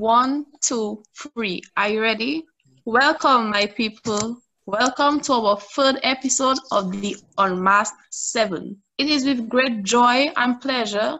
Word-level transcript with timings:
One, 0.00 0.46
two, 0.62 1.02
three. 1.14 1.60
Are 1.76 1.90
you 1.90 2.00
ready? 2.00 2.46
Welcome, 2.86 3.50
my 3.50 3.66
people. 3.66 4.38
Welcome 4.64 5.20
to 5.20 5.34
our 5.34 5.60
third 5.60 6.00
episode 6.02 6.56
of 6.72 6.90
the 6.90 7.18
Unmasked 7.36 8.00
Seven. 8.08 8.78
It 8.96 9.08
is 9.08 9.26
with 9.26 9.46
great 9.46 9.82
joy 9.82 10.32
and 10.38 10.58
pleasure 10.58 11.18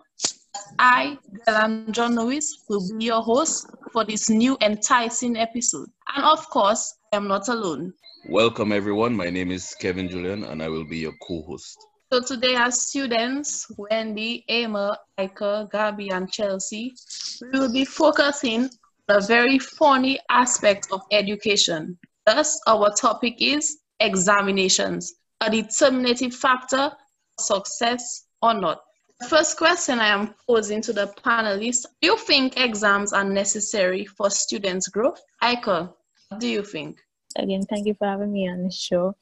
I, 0.78 1.18
Delan 1.46 1.90
John 1.90 2.16
Lewis, 2.16 2.64
will 2.70 2.80
be 2.96 3.04
your 3.04 3.20
host 3.20 3.66
for 3.92 4.06
this 4.06 4.30
new 4.30 4.56
enticing 4.62 5.36
episode. 5.36 5.90
And 6.16 6.24
of 6.24 6.48
course, 6.48 6.94
I 7.12 7.18
am 7.18 7.28
not 7.28 7.48
alone. 7.48 7.92
Welcome, 8.30 8.72
everyone. 8.72 9.14
My 9.14 9.28
name 9.28 9.50
is 9.50 9.76
Kevin 9.78 10.08
Julian, 10.08 10.44
and 10.44 10.62
I 10.62 10.68
will 10.68 10.86
be 10.86 10.96
your 10.96 11.12
co 11.28 11.42
host. 11.42 11.86
So 12.12 12.20
today, 12.20 12.56
as 12.56 12.88
students, 12.88 13.70
Wendy, 13.78 14.44
Emma, 14.48 14.98
Ika, 15.16 15.68
Gabby, 15.70 16.08
and 16.10 16.28
Chelsea, 16.28 16.92
we 17.40 17.60
will 17.60 17.72
be 17.72 17.84
focusing 17.84 18.68
on 19.08 19.16
a 19.16 19.20
very 19.20 19.60
funny 19.60 20.18
aspect 20.28 20.88
of 20.90 21.02
education. 21.12 21.96
Thus, 22.26 22.60
our 22.66 22.90
topic 22.96 23.36
is 23.40 23.78
examinations, 24.00 25.14
a 25.40 25.48
determinative 25.48 26.34
factor 26.34 26.90
for 27.36 27.44
success 27.44 28.24
or 28.42 28.54
not. 28.54 28.80
The 29.20 29.28
first 29.28 29.56
question 29.56 30.00
I 30.00 30.08
am 30.08 30.34
posing 30.48 30.82
to 30.82 30.92
the 30.92 31.14
panelists, 31.24 31.86
do 32.02 32.08
you 32.08 32.16
think 32.16 32.58
exams 32.58 33.12
are 33.12 33.22
necessary 33.22 34.04
for 34.04 34.30
students' 34.30 34.88
growth? 34.88 35.22
Aiko, 35.44 35.94
what 36.28 36.40
do 36.40 36.48
you 36.48 36.64
think? 36.64 36.98
Again, 37.36 37.62
thank 37.62 37.86
you 37.86 37.94
for 37.94 38.08
having 38.08 38.32
me 38.32 38.48
on 38.48 38.64
the 38.64 38.70
show. 38.70 39.14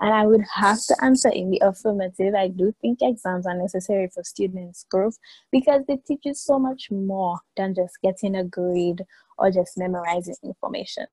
And 0.00 0.12
I 0.12 0.26
would 0.26 0.44
have 0.54 0.78
to 0.86 0.96
answer 1.02 1.30
in 1.30 1.50
the 1.50 1.62
affirmative. 1.64 2.34
I 2.34 2.48
do 2.48 2.74
think 2.80 2.98
exams 3.00 3.46
are 3.46 3.56
necessary 3.56 4.08
for 4.12 4.22
students' 4.22 4.84
growth 4.90 5.18
because 5.50 5.82
they 5.88 5.96
teach 5.96 6.20
you 6.24 6.34
so 6.34 6.58
much 6.58 6.90
more 6.90 7.38
than 7.56 7.74
just 7.74 7.94
getting 8.02 8.36
a 8.36 8.44
grade 8.44 9.02
or 9.38 9.50
just 9.50 9.78
memorizing 9.78 10.36
information. 10.44 11.06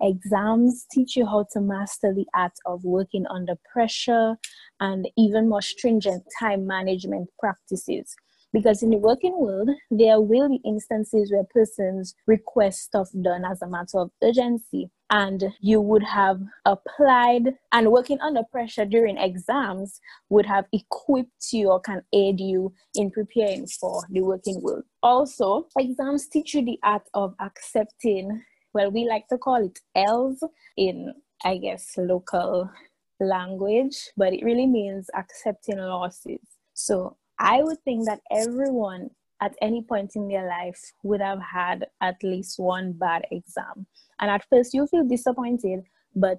Exams 0.00 0.86
teach 0.90 1.14
you 1.14 1.26
how 1.26 1.46
to 1.52 1.60
master 1.60 2.12
the 2.12 2.26
art 2.34 2.54
of 2.66 2.82
working 2.84 3.26
under 3.28 3.54
pressure 3.70 4.36
and 4.80 5.08
even 5.16 5.48
more 5.48 5.62
stringent 5.62 6.24
time 6.40 6.66
management 6.66 7.28
practices. 7.38 8.16
Because 8.52 8.82
in 8.82 8.90
the 8.90 8.98
working 8.98 9.38
world, 9.38 9.70
there 9.90 10.20
will 10.20 10.48
be 10.48 10.60
instances 10.64 11.32
where 11.32 11.44
persons 11.44 12.14
request 12.26 12.82
stuff 12.82 13.08
done 13.22 13.44
as 13.44 13.62
a 13.62 13.66
matter 13.66 13.98
of 13.98 14.10
urgency, 14.22 14.90
and 15.10 15.44
you 15.60 15.80
would 15.80 16.02
have 16.02 16.40
applied 16.66 17.54
and 17.72 17.90
working 17.90 18.20
under 18.20 18.42
pressure 18.50 18.84
during 18.84 19.16
exams 19.16 20.00
would 20.28 20.46
have 20.46 20.66
equipped 20.72 21.52
you 21.52 21.70
or 21.70 21.80
can 21.80 22.02
aid 22.12 22.40
you 22.40 22.72
in 22.94 23.10
preparing 23.10 23.66
for 23.66 24.02
the 24.10 24.20
working 24.20 24.60
world. 24.60 24.84
Also, 25.02 25.66
exams 25.78 26.28
teach 26.28 26.54
you 26.54 26.64
the 26.64 26.78
art 26.82 27.08
of 27.14 27.34
accepting 27.40 28.42
well, 28.74 28.90
we 28.90 29.06
like 29.06 29.28
to 29.28 29.38
call 29.38 29.64
it 29.64 29.78
L's 29.94 30.42
in, 30.76 31.14
I 31.44 31.58
guess, 31.58 31.94
local 31.98 32.70
language, 33.20 34.10
but 34.16 34.32
it 34.32 34.44
really 34.44 34.66
means 34.66 35.10
accepting 35.14 35.78
losses. 35.78 36.40
So 36.74 37.16
I 37.42 37.62
would 37.62 37.82
think 37.82 38.06
that 38.06 38.20
everyone 38.30 39.10
at 39.40 39.54
any 39.60 39.82
point 39.82 40.12
in 40.14 40.28
their 40.28 40.46
life 40.46 40.80
would 41.02 41.20
have 41.20 41.40
had 41.40 41.86
at 42.00 42.22
least 42.22 42.60
one 42.60 42.92
bad 42.92 43.26
exam. 43.32 43.86
And 44.20 44.30
at 44.30 44.44
first 44.48 44.72
you 44.72 44.86
feel 44.86 45.04
disappointed, 45.04 45.80
but 46.14 46.38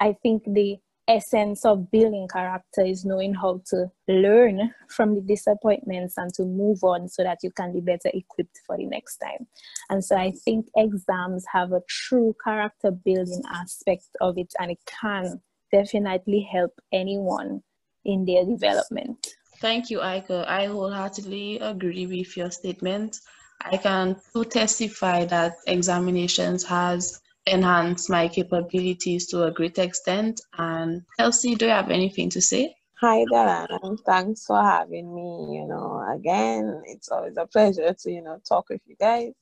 I 0.00 0.16
think 0.20 0.42
the 0.44 0.78
essence 1.06 1.64
of 1.64 1.90
building 1.90 2.26
character 2.28 2.84
is 2.84 3.04
knowing 3.04 3.34
how 3.34 3.60
to 3.66 3.86
learn 4.08 4.74
from 4.88 5.14
the 5.14 5.20
disappointments 5.20 6.14
and 6.16 6.34
to 6.34 6.42
move 6.42 6.82
on 6.82 7.08
so 7.08 7.22
that 7.22 7.38
you 7.42 7.52
can 7.52 7.72
be 7.72 7.80
better 7.80 8.10
equipped 8.12 8.58
for 8.66 8.76
the 8.76 8.86
next 8.86 9.18
time. 9.18 9.46
And 9.88 10.04
so 10.04 10.16
I 10.16 10.32
think 10.44 10.66
exams 10.76 11.44
have 11.52 11.72
a 11.72 11.82
true 11.88 12.34
character 12.42 12.90
building 12.90 13.42
aspect 13.52 14.08
of 14.20 14.36
it 14.36 14.52
and 14.58 14.72
it 14.72 14.80
can 15.00 15.40
definitely 15.72 16.48
help 16.52 16.72
anyone 16.92 17.62
in 18.04 18.24
their 18.24 18.44
development. 18.44 19.34
Thank 19.60 19.90
you, 19.90 19.98
Aiko. 19.98 20.46
I 20.46 20.66
wholeheartedly 20.66 21.58
agree 21.58 22.06
with 22.06 22.34
your 22.36 22.50
statement. 22.50 23.20
I 23.60 23.76
can 23.76 24.16
testify 24.48 25.26
that 25.26 25.56
examinations 25.66 26.64
has 26.64 27.20
enhanced 27.46 28.08
my 28.08 28.28
capabilities 28.28 29.26
to 29.28 29.44
a 29.44 29.50
great 29.50 29.78
extent. 29.78 30.40
And 30.56 31.02
Kelsey, 31.18 31.54
do 31.56 31.66
you 31.66 31.72
have 31.72 31.90
anything 31.90 32.30
to 32.30 32.40
say? 32.40 32.74
Hi, 33.02 33.24
Dan. 33.30 33.96
Thanks 34.06 34.46
for 34.46 34.62
having 34.62 35.14
me. 35.14 35.58
You 35.58 35.66
know, 35.68 36.06
again, 36.10 36.82
it's 36.86 37.10
always 37.10 37.36
a 37.36 37.46
pleasure 37.46 37.92
to, 37.92 38.10
you 38.10 38.22
know, 38.22 38.38
talk 38.48 38.70
with 38.70 38.80
you 38.86 38.96
guys. 38.98 39.32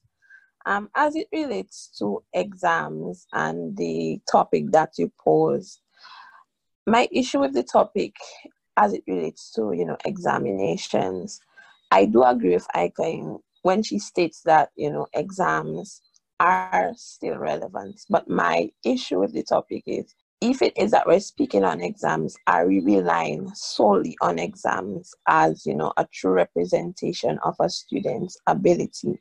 Um, 0.67 0.91
as 0.97 1.15
it 1.15 1.29
relates 1.33 1.91
to 1.99 2.25
exams 2.35 3.27
and 3.33 3.77
the 3.77 4.21
topic 4.31 4.73
that 4.73 4.95
you 4.99 5.13
posed, 5.25 5.81
my 6.87 7.09
issue 7.13 7.39
with 7.39 7.55
the 7.55 7.63
topic 7.63 8.15
as 8.79 8.95
it 8.95 9.03
relates 9.07 9.51
to, 9.53 9.73
you 9.73 9.85
know, 9.85 9.99
examinations, 10.05 11.41
I 11.91 12.07
do 12.07 12.23
agree 12.23 12.55
with 12.55 12.67
Ika 12.75 13.37
when 13.63 13.83
she 13.83 13.99
states 13.99 14.43
that, 14.43 14.71
you 14.77 14.91
know, 14.91 15.07
exams 15.15 16.01
are 16.41 16.93
still 16.97 17.37
relevant. 17.37 18.01
But 18.09 18.31
my 18.31 18.71
issue 18.85 19.19
with 19.19 19.33
the 19.33 19.43
topic 19.43 19.83
is 19.87 20.15
if 20.41 20.63
it 20.63 20.73
is 20.79 20.93
that 20.93 21.07
we're 21.07 21.19
speaking 21.19 21.65
on 21.65 21.81
exams, 21.81 22.37
are 22.47 22.69
we 22.69 22.79
relying 22.79 23.51
solely 23.55 24.17
on 24.21 24.39
exams 24.39 25.13
as 25.27 25.67
you 25.67 25.75
know 25.75 25.93
a 25.97 26.07
true 26.13 26.31
representation 26.31 27.41
of 27.43 27.57
a 27.59 27.69
student's 27.69 28.37
ability? 28.47 29.19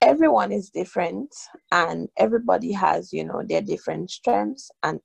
Everyone 0.00 0.50
is 0.50 0.70
different 0.70 1.32
and 1.70 2.08
everybody 2.16 2.72
has, 2.72 3.12
you 3.12 3.24
know, 3.24 3.42
their 3.46 3.60
different 3.60 4.10
strengths 4.10 4.70
and 4.82 4.98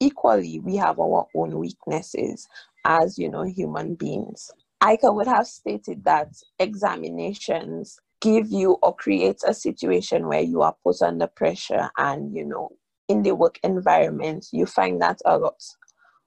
equally 0.00 0.60
we 0.60 0.76
have 0.76 0.98
our 0.98 1.26
own 1.34 1.58
weaknesses 1.58 2.48
as 2.84 3.18
you 3.18 3.30
know 3.30 3.42
human 3.42 3.94
beings. 3.94 4.50
Ika 4.82 5.12
would 5.12 5.26
have 5.26 5.46
stated 5.46 6.04
that 6.04 6.28
examinations 6.58 7.98
give 8.20 8.50
you 8.50 8.78
or 8.82 8.94
create 8.94 9.40
a 9.46 9.54
situation 9.54 10.26
where 10.26 10.40
you 10.40 10.62
are 10.62 10.74
put 10.84 11.00
under 11.02 11.26
pressure 11.26 11.90
and 11.98 12.34
you 12.34 12.44
know 12.44 12.70
in 13.08 13.22
the 13.22 13.34
work 13.34 13.58
environment 13.62 14.46
you 14.52 14.66
find 14.66 15.00
that 15.00 15.18
a 15.24 15.38
lot 15.38 15.62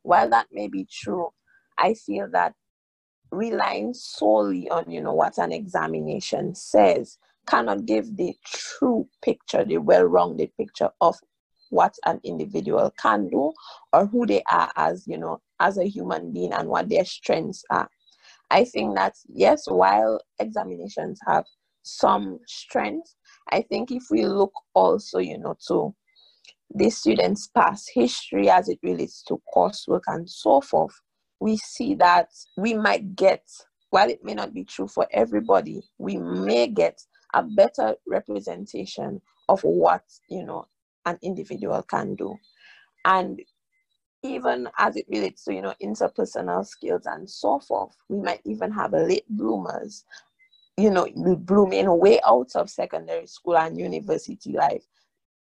while 0.03 0.29
that 0.29 0.47
may 0.51 0.67
be 0.67 0.87
true 0.89 1.27
i 1.77 1.93
feel 1.93 2.27
that 2.31 2.53
relying 3.31 3.93
solely 3.93 4.69
on 4.69 4.89
you 4.89 5.01
know 5.01 5.13
what 5.13 5.37
an 5.37 5.51
examination 5.51 6.55
says 6.55 7.17
cannot 7.45 7.85
give 7.85 8.15
the 8.17 8.33
true 8.45 9.07
picture 9.21 9.65
the 9.65 9.77
well-rounded 9.77 10.55
picture 10.57 10.89
of 11.01 11.17
what 11.71 11.95
an 12.05 12.19
individual 12.23 12.93
can 13.01 13.27
do 13.29 13.51
or 13.91 14.05
who 14.05 14.25
they 14.25 14.43
are 14.51 14.71
as 14.75 15.03
you 15.07 15.17
know 15.17 15.41
as 15.59 15.77
a 15.77 15.85
human 15.85 16.31
being 16.31 16.53
and 16.53 16.69
what 16.69 16.87
their 16.87 17.05
strengths 17.05 17.63
are 17.69 17.89
i 18.51 18.63
think 18.63 18.95
that 18.95 19.13
yes 19.27 19.63
while 19.67 20.21
examinations 20.39 21.19
have 21.27 21.43
some 21.83 22.39
strength. 22.47 23.15
I 23.51 23.61
think 23.61 23.91
if 23.91 24.03
we 24.09 24.25
look 24.25 24.53
also, 24.73 25.19
you 25.19 25.37
know, 25.37 25.57
to 25.67 25.93
the 26.73 26.89
students' 26.89 27.47
past 27.47 27.91
history 27.93 28.49
as 28.49 28.69
it 28.69 28.79
relates 28.83 29.23
to 29.23 29.41
coursework 29.53 30.03
and 30.07 30.29
so 30.29 30.61
forth, 30.61 30.93
we 31.39 31.57
see 31.57 31.95
that 31.95 32.29
we 32.57 32.73
might 32.73 33.15
get, 33.15 33.43
while 33.89 34.09
it 34.09 34.23
may 34.23 34.33
not 34.33 34.53
be 34.53 34.63
true 34.63 34.87
for 34.87 35.07
everybody, 35.11 35.81
we 35.97 36.17
may 36.17 36.67
get 36.67 37.01
a 37.33 37.43
better 37.43 37.95
representation 38.07 39.21
of 39.49 39.61
what, 39.61 40.03
you 40.29 40.45
know, 40.45 40.65
an 41.05 41.17
individual 41.21 41.81
can 41.83 42.15
do. 42.15 42.37
And 43.05 43.41
even 44.23 44.69
as 44.77 44.95
it 44.95 45.05
relates 45.09 45.45
to, 45.45 45.53
you 45.53 45.61
know, 45.61 45.73
interpersonal 45.81 46.65
skills 46.65 47.05
and 47.05 47.29
so 47.29 47.59
forth, 47.59 47.95
we 48.09 48.19
might 48.19 48.41
even 48.45 48.71
have 48.71 48.93
late 48.93 49.25
bloomers 49.29 50.05
you 50.77 50.89
know, 50.89 51.07
blooming 51.37 51.99
way 51.99 52.19
out 52.25 52.49
of 52.55 52.69
secondary 52.69 53.27
school 53.27 53.57
and 53.57 53.77
university 53.77 54.53
life, 54.53 54.83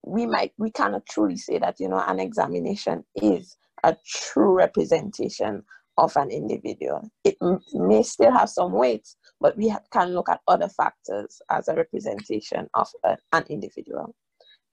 we 0.04 0.26
might, 0.26 0.52
we 0.56 0.70
cannot 0.70 1.04
truly 1.06 1.36
say 1.36 1.58
that, 1.58 1.80
you 1.80 1.88
know, 1.88 2.02
an 2.06 2.20
examination 2.20 3.04
is 3.16 3.56
a 3.82 3.96
true 4.06 4.56
representation 4.56 5.62
of 5.98 6.16
an 6.16 6.30
individual. 6.30 7.10
It 7.24 7.36
may 7.72 8.02
still 8.02 8.32
have 8.32 8.48
some 8.50 8.72
weight, 8.72 9.08
but 9.40 9.56
we 9.56 9.74
can 9.92 10.14
look 10.14 10.28
at 10.28 10.40
other 10.46 10.68
factors 10.68 11.40
as 11.50 11.68
a 11.68 11.74
representation 11.74 12.68
of 12.74 12.88
a, 13.04 13.16
an 13.32 13.44
individual. 13.48 14.14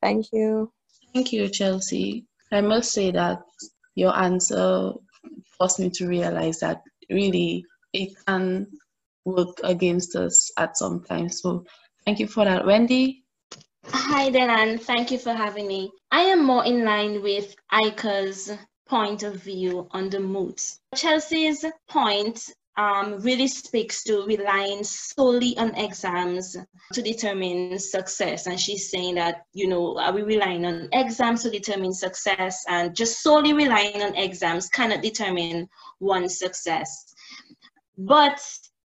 Thank 0.04 0.34
you. 0.34 0.70
Thank 1.14 1.32
you, 1.32 1.48
Chelsea. 1.48 2.26
I 2.52 2.60
must 2.60 2.92
say 2.92 3.12
that 3.12 3.40
your 3.96 4.14
answer 4.16 4.92
forced 5.58 5.80
me 5.80 5.90
to 5.92 6.08
realize 6.08 6.60
that 6.60 6.82
really 7.10 7.66
it 7.94 8.10
can 8.28 8.68
work 9.24 9.62
against 9.64 10.18
us 10.18 10.52
at 10.58 10.78
some 10.78 11.04
time. 11.06 11.30
So 11.30 11.64
thank 12.06 12.20
you 12.20 12.28
for 12.28 12.44
that. 12.44 12.66
Wendy? 12.66 13.24
Hi, 13.88 14.30
Delan. 14.30 14.82
Thank 14.82 15.12
you 15.12 15.20
for 15.20 15.32
having 15.34 15.68
me. 15.68 15.92
I 16.12 16.24
am 16.24 16.44
more 16.44 16.66
in 16.66 16.84
line 16.84 17.22
with 17.22 17.56
Ika's 17.72 18.52
point 18.86 19.24
of 19.24 19.36
view 19.36 19.88
on 19.92 20.10
the 20.10 20.20
moods. 20.20 20.82
Chelsea's 20.96 21.64
point 21.88 22.52
um, 22.78 23.20
really 23.20 23.48
speaks 23.48 24.04
to 24.04 24.26
relying 24.26 24.84
solely 24.84 25.58
on 25.58 25.76
exams 25.76 26.58
to 26.94 27.02
determine 27.02 27.78
success. 27.78 28.48
And 28.48 28.60
she's 28.60 28.90
saying 28.90 29.16
that, 29.16 29.46
you 29.54 29.68
know, 29.68 29.98
are 30.00 30.14
we 30.14 30.24
relying 30.24 30.66
on 30.66 30.90
exams 30.92 31.44
to 31.44 31.50
determine 31.50 31.94
success? 31.94 32.64
And 32.68 32.96
just 32.96 33.22
solely 33.22 33.54
relying 33.54 34.02
on 34.02 34.16
exams 34.16 34.70
cannot 34.70 35.02
determine 35.02 35.70
one's 36.00 36.40
success. 36.40 37.14
But 37.98 38.42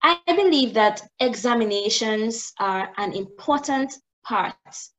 I 0.02 0.18
believe 0.26 0.74
that 0.74 1.02
examinations 1.18 2.52
are 2.60 2.92
an 2.96 3.12
important 3.12 3.94
part 4.22 4.54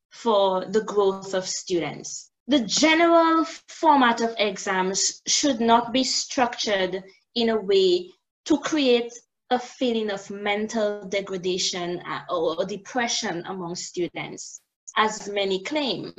for 0.09 0.65
the 0.65 0.83
growth 0.83 1.33
of 1.33 1.47
students. 1.47 2.31
The 2.47 2.59
general 2.59 3.45
format 3.67 4.21
of 4.21 4.35
exams 4.37 5.21
should 5.27 5.59
not 5.59 5.93
be 5.93 6.03
structured 6.03 7.03
in 7.35 7.49
a 7.49 7.57
way 7.57 8.11
to 8.45 8.59
create 8.59 9.11
a 9.51 9.59
feeling 9.59 10.09
of 10.09 10.29
mental 10.29 11.05
degradation 11.07 11.99
uh, 11.99 12.21
or 12.29 12.65
depression 12.65 13.43
among 13.47 13.75
students, 13.75 14.61
as 14.97 15.29
many 15.29 15.63
claim. 15.63 16.13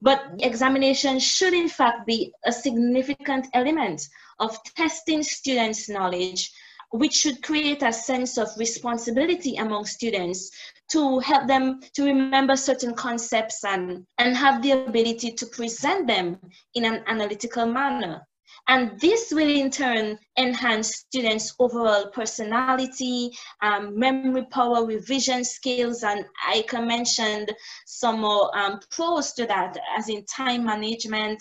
But 0.00 0.20
examination 0.40 1.18
should 1.18 1.54
in 1.54 1.68
fact 1.68 2.06
be 2.06 2.32
a 2.44 2.52
significant 2.52 3.46
element 3.54 4.06
of 4.38 4.56
testing 4.76 5.22
students' 5.22 5.88
knowledge, 5.88 6.52
which 6.90 7.14
should 7.14 7.42
create 7.42 7.82
a 7.82 7.92
sense 7.92 8.36
of 8.36 8.48
responsibility 8.58 9.56
among 9.56 9.86
students 9.86 10.50
to 10.90 11.18
help 11.20 11.46
them 11.48 11.80
to 11.94 12.04
remember 12.04 12.56
certain 12.56 12.94
concepts 12.94 13.64
and, 13.64 14.06
and 14.18 14.36
have 14.36 14.62
the 14.62 14.72
ability 14.72 15.32
to 15.32 15.46
present 15.46 16.06
them 16.06 16.38
in 16.74 16.84
an 16.84 17.02
analytical 17.06 17.66
manner. 17.66 18.26
And 18.68 18.98
this 19.00 19.32
will 19.32 19.48
in 19.48 19.70
turn 19.70 20.18
enhance 20.36 20.96
students' 20.96 21.54
overall 21.60 22.10
personality, 22.10 23.30
um, 23.62 23.96
memory 23.96 24.44
power, 24.50 24.84
revision 24.84 25.44
skills, 25.44 26.02
and 26.02 26.24
I 26.44 26.64
can 26.68 26.88
mention 26.88 27.46
some 27.86 28.20
more 28.20 28.56
um, 28.58 28.80
pros 28.90 29.32
to 29.34 29.46
that, 29.46 29.76
as 29.96 30.08
in 30.08 30.24
time 30.24 30.64
management, 30.64 31.40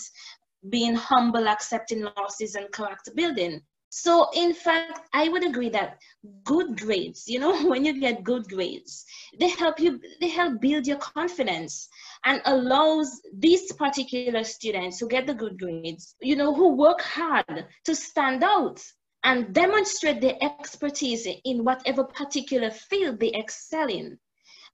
being 0.70 0.94
humble, 0.94 1.48
accepting 1.48 2.08
losses, 2.16 2.54
and 2.54 2.72
character 2.72 3.12
building. 3.16 3.62
So 3.98 4.30
in 4.34 4.54
fact, 4.54 5.08
I 5.14 5.30
would 5.30 5.46
agree 5.46 5.70
that 5.70 6.00
good 6.44 6.78
grades, 6.78 7.30
you 7.30 7.40
know, 7.40 7.66
when 7.70 7.86
you 7.86 7.98
get 7.98 8.26
good 8.26 8.44
grades, 8.50 9.06
they 9.40 9.48
help 9.48 9.80
you, 9.80 10.02
they 10.20 10.28
help 10.28 10.60
build 10.60 10.86
your 10.86 10.98
confidence 10.98 11.88
and 12.26 12.42
allows 12.44 13.22
these 13.34 13.72
particular 13.72 14.44
students 14.44 15.00
who 15.00 15.08
get 15.08 15.26
the 15.26 15.34
good 15.34 15.58
grades, 15.58 16.14
you 16.20 16.36
know, 16.36 16.54
who 16.54 16.76
work 16.76 17.00
hard 17.00 17.68
to 17.86 17.96
stand 17.96 18.44
out 18.44 18.84
and 19.24 19.54
demonstrate 19.54 20.20
their 20.20 20.38
expertise 20.42 21.26
in 21.46 21.64
whatever 21.64 22.04
particular 22.04 22.72
field 22.72 23.22
they 23.22 23.30
excel 23.30 23.88
in. 23.88 24.20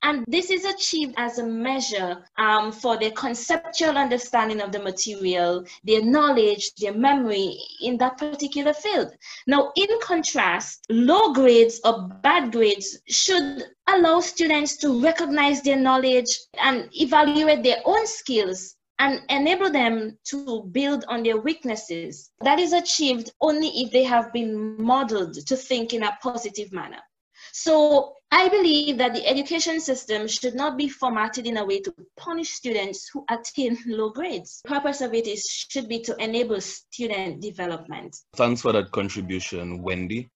And 0.03 0.25
this 0.27 0.49
is 0.49 0.65
achieved 0.65 1.13
as 1.17 1.37
a 1.37 1.45
measure 1.45 2.25
um, 2.37 2.71
for 2.71 2.97
their 2.97 3.11
conceptual 3.11 3.97
understanding 3.97 4.59
of 4.59 4.71
the 4.71 4.79
material, 4.79 5.63
their 5.83 6.03
knowledge, 6.03 6.73
their 6.75 6.93
memory 6.93 7.57
in 7.81 7.97
that 7.97 8.17
particular 8.17 8.73
field. 8.73 9.13
Now, 9.45 9.71
in 9.75 9.87
contrast, 10.01 10.85
low 10.89 11.33
grades 11.33 11.79
or 11.85 12.09
bad 12.23 12.51
grades 12.51 12.97
should 13.07 13.63
allow 13.87 14.21
students 14.21 14.77
to 14.77 15.01
recognize 15.01 15.61
their 15.61 15.77
knowledge 15.77 16.35
and 16.57 16.89
evaluate 16.93 17.63
their 17.63 17.81
own 17.85 18.07
skills 18.07 18.75
and 18.97 19.21
enable 19.29 19.71
them 19.71 20.17
to 20.23 20.63
build 20.71 21.05
on 21.07 21.23
their 21.23 21.37
weaknesses. 21.37 22.31
That 22.41 22.59
is 22.59 22.73
achieved 22.73 23.31
only 23.41 23.69
if 23.69 23.91
they 23.91 24.03
have 24.03 24.31
been 24.31 24.81
modeled 24.81 25.35
to 25.47 25.55
think 25.55 25.93
in 25.93 26.03
a 26.03 26.17
positive 26.21 26.71
manner. 26.71 27.01
So 27.51 28.15
I 28.33 28.47
believe 28.47 28.97
that 28.99 29.13
the 29.13 29.27
education 29.27 29.81
system 29.81 30.25
should 30.25 30.55
not 30.55 30.77
be 30.77 30.87
formatted 30.87 31.45
in 31.45 31.57
a 31.57 31.65
way 31.65 31.81
to 31.81 31.93
punish 32.15 32.51
students 32.51 33.09
who 33.09 33.25
attain 33.29 33.77
low 33.85 34.09
grades. 34.09 34.61
The 34.63 34.69
purpose 34.69 35.01
of 35.01 35.13
it 35.13 35.27
is 35.27 35.45
should 35.45 35.89
be 35.89 35.99
to 36.03 36.15
enable 36.15 36.61
student 36.61 37.41
development. 37.41 38.15
Thanks 38.33 38.61
for 38.61 38.71
that 38.71 38.91
contribution, 38.91 39.81
Wendy. 39.81 40.29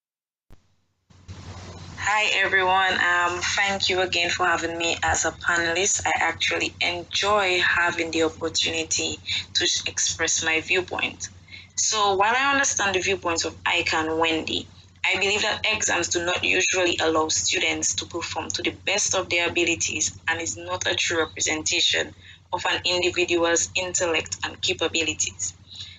Hi 1.98 2.26
everyone. 2.34 2.94
Um, 2.94 3.40
thank 3.56 3.90
you 3.90 4.02
again 4.02 4.30
for 4.30 4.46
having 4.46 4.78
me 4.78 4.98
as 5.02 5.24
a 5.24 5.32
panelist. 5.32 6.06
I 6.06 6.12
actually 6.16 6.74
enjoy 6.82 7.60
having 7.62 8.12
the 8.12 8.24
opportunity 8.24 9.20
to 9.54 9.68
express 9.88 10.44
my 10.44 10.60
viewpoint. 10.60 11.30
So 11.76 12.16
while 12.16 12.36
I 12.36 12.52
understand 12.52 12.96
the 12.96 13.00
viewpoints 13.00 13.46
of 13.46 13.56
Ika 13.66 13.96
and 13.96 14.20
Wendy, 14.20 14.68
I 15.08 15.20
believe 15.20 15.44
that 15.44 15.66
exams 15.72 16.08
do 16.08 16.26
not 16.26 16.44
usually 16.44 16.98
allow 17.00 17.28
students 17.28 17.94
to 17.96 18.06
perform 18.08 18.50
to 18.50 18.64
the 18.64 18.72
best 18.72 19.14
of 19.14 19.30
their 19.30 19.50
abilities 19.50 20.18
and 20.28 20.42
is 20.42 20.58
not 20.58 20.88
a 20.88 20.96
true 20.96 21.20
representation 21.20 22.12
of 22.52 22.66
an 22.68 22.82
individual's 22.86 23.70
intellect 23.76 24.38
and 24.44 24.60
capabilities. 24.62 25.54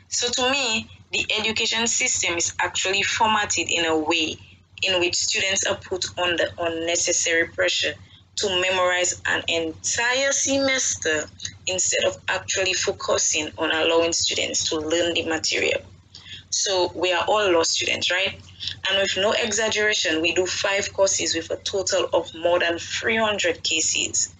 So 0.09 0.29
to 0.29 0.51
me, 0.51 0.91
the 1.13 1.25
education 1.39 1.87
system 1.87 2.37
is 2.37 2.55
actually 2.61 3.03
formatted 3.03 3.71
in 3.71 3.85
a 3.85 3.97
way 3.97 4.39
in 4.83 4.99
which 4.99 5.15
students 5.15 5.65
are 5.67 5.77
put 5.77 6.07
under 6.19 6.47
unnecessary 6.59 7.47
pressure 7.47 7.95
to 8.37 8.61
memorize 8.61 9.23
an 9.27 9.43
entire 9.49 10.33
semester 10.33 11.27
instead 11.69 12.05
of 12.07 12.17
actually 12.29 12.73
focusing 12.75 13.51
on 13.57 13.71
allowing 13.71 14.13
students 14.13 14.69
to 14.69 14.77
learn 14.79 15.15
the 15.15 15.25
material. 15.27 15.81
So 16.51 16.91
we 16.95 17.13
are 17.13 17.25
all 17.29 17.53
law 17.53 17.63
students, 17.63 18.11
right? 18.11 18.41
And 18.89 18.99
with 18.99 19.17
no 19.17 19.33
exaggeration, 19.33 20.23
we 20.23 20.35
do 20.35 20.47
five 20.47 20.93
courses 20.93 21.35
with 21.35 21.51
a 21.51 21.57
total 21.57 22.09
of 22.13 22.35
more 22.35 22.59
than 22.59 22.79
300 22.79 23.63
cases. 23.63 24.35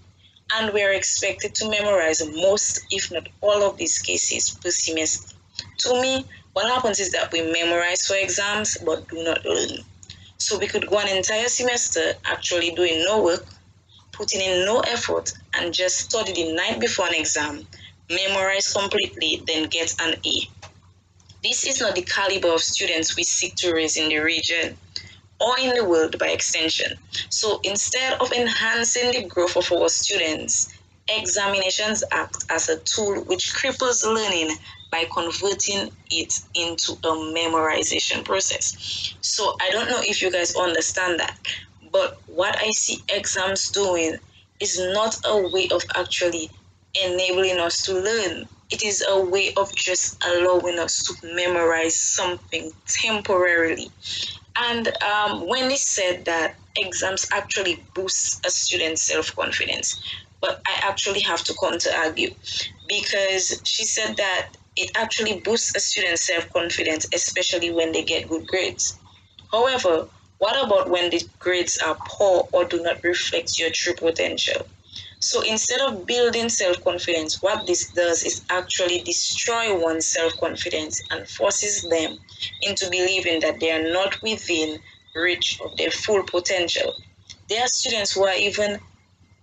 And 0.55 0.73
we 0.73 0.83
are 0.83 0.93
expected 0.93 1.55
to 1.57 1.69
memorize 1.69 2.23
most, 2.35 2.87
if 2.91 3.11
not 3.11 3.29
all 3.41 3.63
of 3.63 3.77
these 3.77 3.99
cases 3.99 4.51
per 4.63 4.71
semester. 4.71 5.35
To 5.79 6.01
me, 6.01 6.25
what 6.53 6.67
happens 6.67 7.01
is 7.01 7.13
that 7.13 7.33
we 7.33 7.43
memorize 7.43 8.07
for 8.07 8.17
exams 8.17 8.79
but 8.79 9.09
do 9.09 9.23
not 9.23 9.45
learn. 9.45 9.85
So 10.39 10.59
we 10.59 10.67
could 10.67 10.87
go 10.87 10.99
an 10.99 11.09
entire 11.09 11.49
semester 11.49 12.15
actually 12.25 12.71
doing 12.71 13.05
no 13.05 13.23
work, 13.23 13.45
putting 14.13 14.41
in 14.41 14.65
no 14.65 14.81
effort, 14.81 15.33
and 15.55 15.75
just 15.75 15.97
study 15.99 16.33
the 16.33 16.53
night 16.53 16.79
before 16.81 17.07
an 17.07 17.15
exam, 17.15 17.67
memorize 18.11 18.73
completely, 18.73 19.43
then 19.47 19.69
get 19.69 19.95
an 20.01 20.15
A. 20.25 20.49
This 21.47 21.65
is 21.65 21.81
not 21.81 21.95
the 21.95 22.03
caliber 22.03 22.49
of 22.49 22.61
students 22.61 23.17
we 23.17 23.23
seek 23.23 23.55
to 23.57 23.73
raise 23.73 23.97
in 23.97 24.09
the 24.09 24.19
region 24.19 24.77
or 25.41 25.57
in 25.61 25.77
the 25.77 25.85
world 25.85 26.19
by 26.19 26.31
extension. 26.31 26.99
So 27.29 27.61
instead 27.63 28.15
of 28.21 28.33
enhancing 28.33 29.13
the 29.13 29.29
growth 29.29 29.57
of 29.57 29.71
our 29.71 29.89
students, 29.89 30.75
examinations 31.09 32.03
act 32.11 32.47
as 32.51 32.69
a 32.69 32.81
tool 32.81 33.23
which 33.27 33.55
cripples 33.55 34.05
learning 34.05 34.57
by 34.91 35.05
converting 35.15 35.93
it 36.11 36.35
into 36.57 36.95
a 36.95 37.13
memorization 37.33 38.25
process. 38.25 39.15
So 39.21 39.57
I 39.61 39.71
don't 39.71 39.89
know 39.89 40.01
if 40.01 40.21
you 40.21 40.33
guys 40.33 40.57
understand 40.57 41.21
that, 41.21 41.39
but 41.93 42.19
what 42.27 42.57
I 42.61 42.73
see 42.73 42.99
exams 43.09 43.71
doing 43.71 44.17
is 44.59 44.81
not 44.81 45.17
a 45.25 45.49
way 45.49 45.69
of 45.69 45.85
actually 45.95 46.51
enabling 47.01 47.61
us 47.61 47.83
to 47.83 47.93
learn 47.95 48.49
it 48.71 48.83
is 48.83 49.05
a 49.09 49.25
way 49.25 49.53
of 49.57 49.75
just 49.75 50.23
allowing 50.25 50.79
us 50.79 51.05
to 51.05 51.35
memorize 51.35 51.99
something 51.99 52.73
temporarily. 52.87 53.91
And 54.59 54.89
um, 55.03 55.47
when 55.47 55.69
they 55.69 55.77
said 55.77 56.25
that 56.25 56.57
exams 56.77 57.27
actually 57.33 57.85
boost 57.95 58.45
a 58.47 58.51
student's 58.51 59.03
self-confidence, 59.03 60.03
but 60.41 60.63
I 60.67 60.89
actually 60.89 61.21
have 61.21 61.45
to 61.45 61.55
counter 61.63 61.91
argue 61.95 62.31
because 62.89 63.61
she 63.65 63.85
said 63.85 64.17
that 64.17 64.49
it 64.77 64.91
actually 64.97 65.41
boosts 65.41 65.75
a 65.75 65.81
student's 65.81 66.27
self-confidence, 66.27 67.07
especially 67.15 67.71
when 67.71 67.93
they 67.93 68.05
get 68.05 68.29
good 68.29 68.47
grades. 68.47 68.99
However, 69.51 70.09
what 70.39 70.63
about 70.65 70.91
when 70.91 71.11
the 71.11 71.23
grades 71.39 71.79
are 71.79 71.97
poor 72.07 72.49
or 72.53 72.65
do 72.65 72.83
not 72.83 73.03
reflect 73.03 73.59
your 73.59 73.71
true 73.71 73.95
potential? 73.95 74.67
So 75.29 75.43
instead 75.43 75.81
of 75.81 76.07
building 76.07 76.49
self 76.49 76.85
confidence, 76.85 77.43
what 77.43 77.67
this 77.67 77.89
does 77.91 78.23
is 78.23 78.43
actually 78.49 79.01
destroy 79.01 79.77
one's 79.77 80.07
self 80.07 80.37
confidence 80.39 81.03
and 81.11 81.29
forces 81.29 81.83
them 81.83 82.21
into 82.63 82.89
believing 82.91 83.41
that 83.41 83.59
they 83.59 83.73
are 83.73 83.93
not 83.93 84.23
within 84.23 84.79
reach 85.17 85.59
of 85.65 85.77
their 85.79 85.91
full 85.91 86.23
potential. 86.23 86.95
There 87.49 87.61
are 87.61 87.67
students 87.67 88.13
who 88.13 88.25
are 88.25 88.37
even 88.37 88.79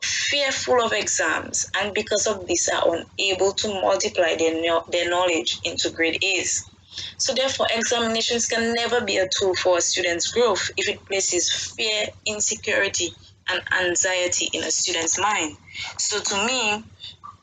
fearful 0.01 0.81
of 0.81 0.93
exams 0.93 1.69
and 1.77 1.93
because 1.93 2.27
of 2.27 2.47
this 2.47 2.69
are 2.69 2.95
unable 2.95 3.51
to 3.51 3.67
multiply 3.67 4.35
their, 4.37 4.79
their 4.89 5.09
knowledge 5.09 5.59
into 5.65 5.89
grade 5.89 6.23
A's. 6.23 6.63
So 7.17 7.33
therefore, 7.33 7.67
examinations 7.75 8.45
can 8.45 8.73
never 8.73 9.01
be 9.01 9.17
a 9.17 9.27
tool 9.37 9.53
for 9.55 9.79
a 9.79 9.81
student's 9.81 10.31
growth 10.31 10.71
if 10.77 10.87
it 10.87 11.03
places 11.05 11.51
fear, 11.75 12.07
insecurity, 12.25 13.13
and 13.50 13.62
anxiety 13.81 14.50
in 14.53 14.63
a 14.63 14.71
student's 14.71 15.19
mind. 15.19 15.57
So 15.97 16.19
to 16.19 16.45
me, 16.45 16.83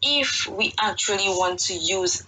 if 0.02 0.47
we 0.47 0.73
actually 0.80 1.28
want 1.28 1.59
to 1.61 1.75
use 1.75 2.25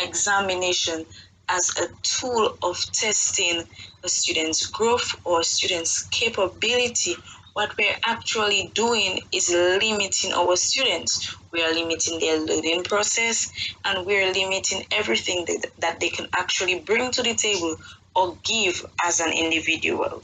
examination 0.00 1.04
as 1.48 1.70
a 1.78 1.88
tool 2.02 2.56
of 2.62 2.80
testing 2.92 3.64
a 4.02 4.08
student's 4.08 4.66
growth 4.66 5.14
or 5.24 5.40
a 5.40 5.44
student's 5.44 6.04
capability, 6.08 7.16
what 7.52 7.76
we're 7.76 7.96
actually 8.06 8.70
doing 8.74 9.20
is 9.30 9.50
limiting 9.50 10.32
our 10.32 10.56
students. 10.56 11.36
We 11.50 11.62
are 11.62 11.74
limiting 11.74 12.18
their 12.18 12.40
learning 12.40 12.84
process 12.84 13.52
and 13.84 14.06
we're 14.06 14.32
limiting 14.32 14.86
everything 14.90 15.44
that, 15.46 15.70
that 15.78 16.00
they 16.00 16.08
can 16.08 16.28
actually 16.34 16.80
bring 16.80 17.10
to 17.10 17.22
the 17.22 17.34
table 17.34 17.76
or 18.16 18.36
give 18.42 18.86
as 19.04 19.20
an 19.20 19.32
individual. 19.32 20.22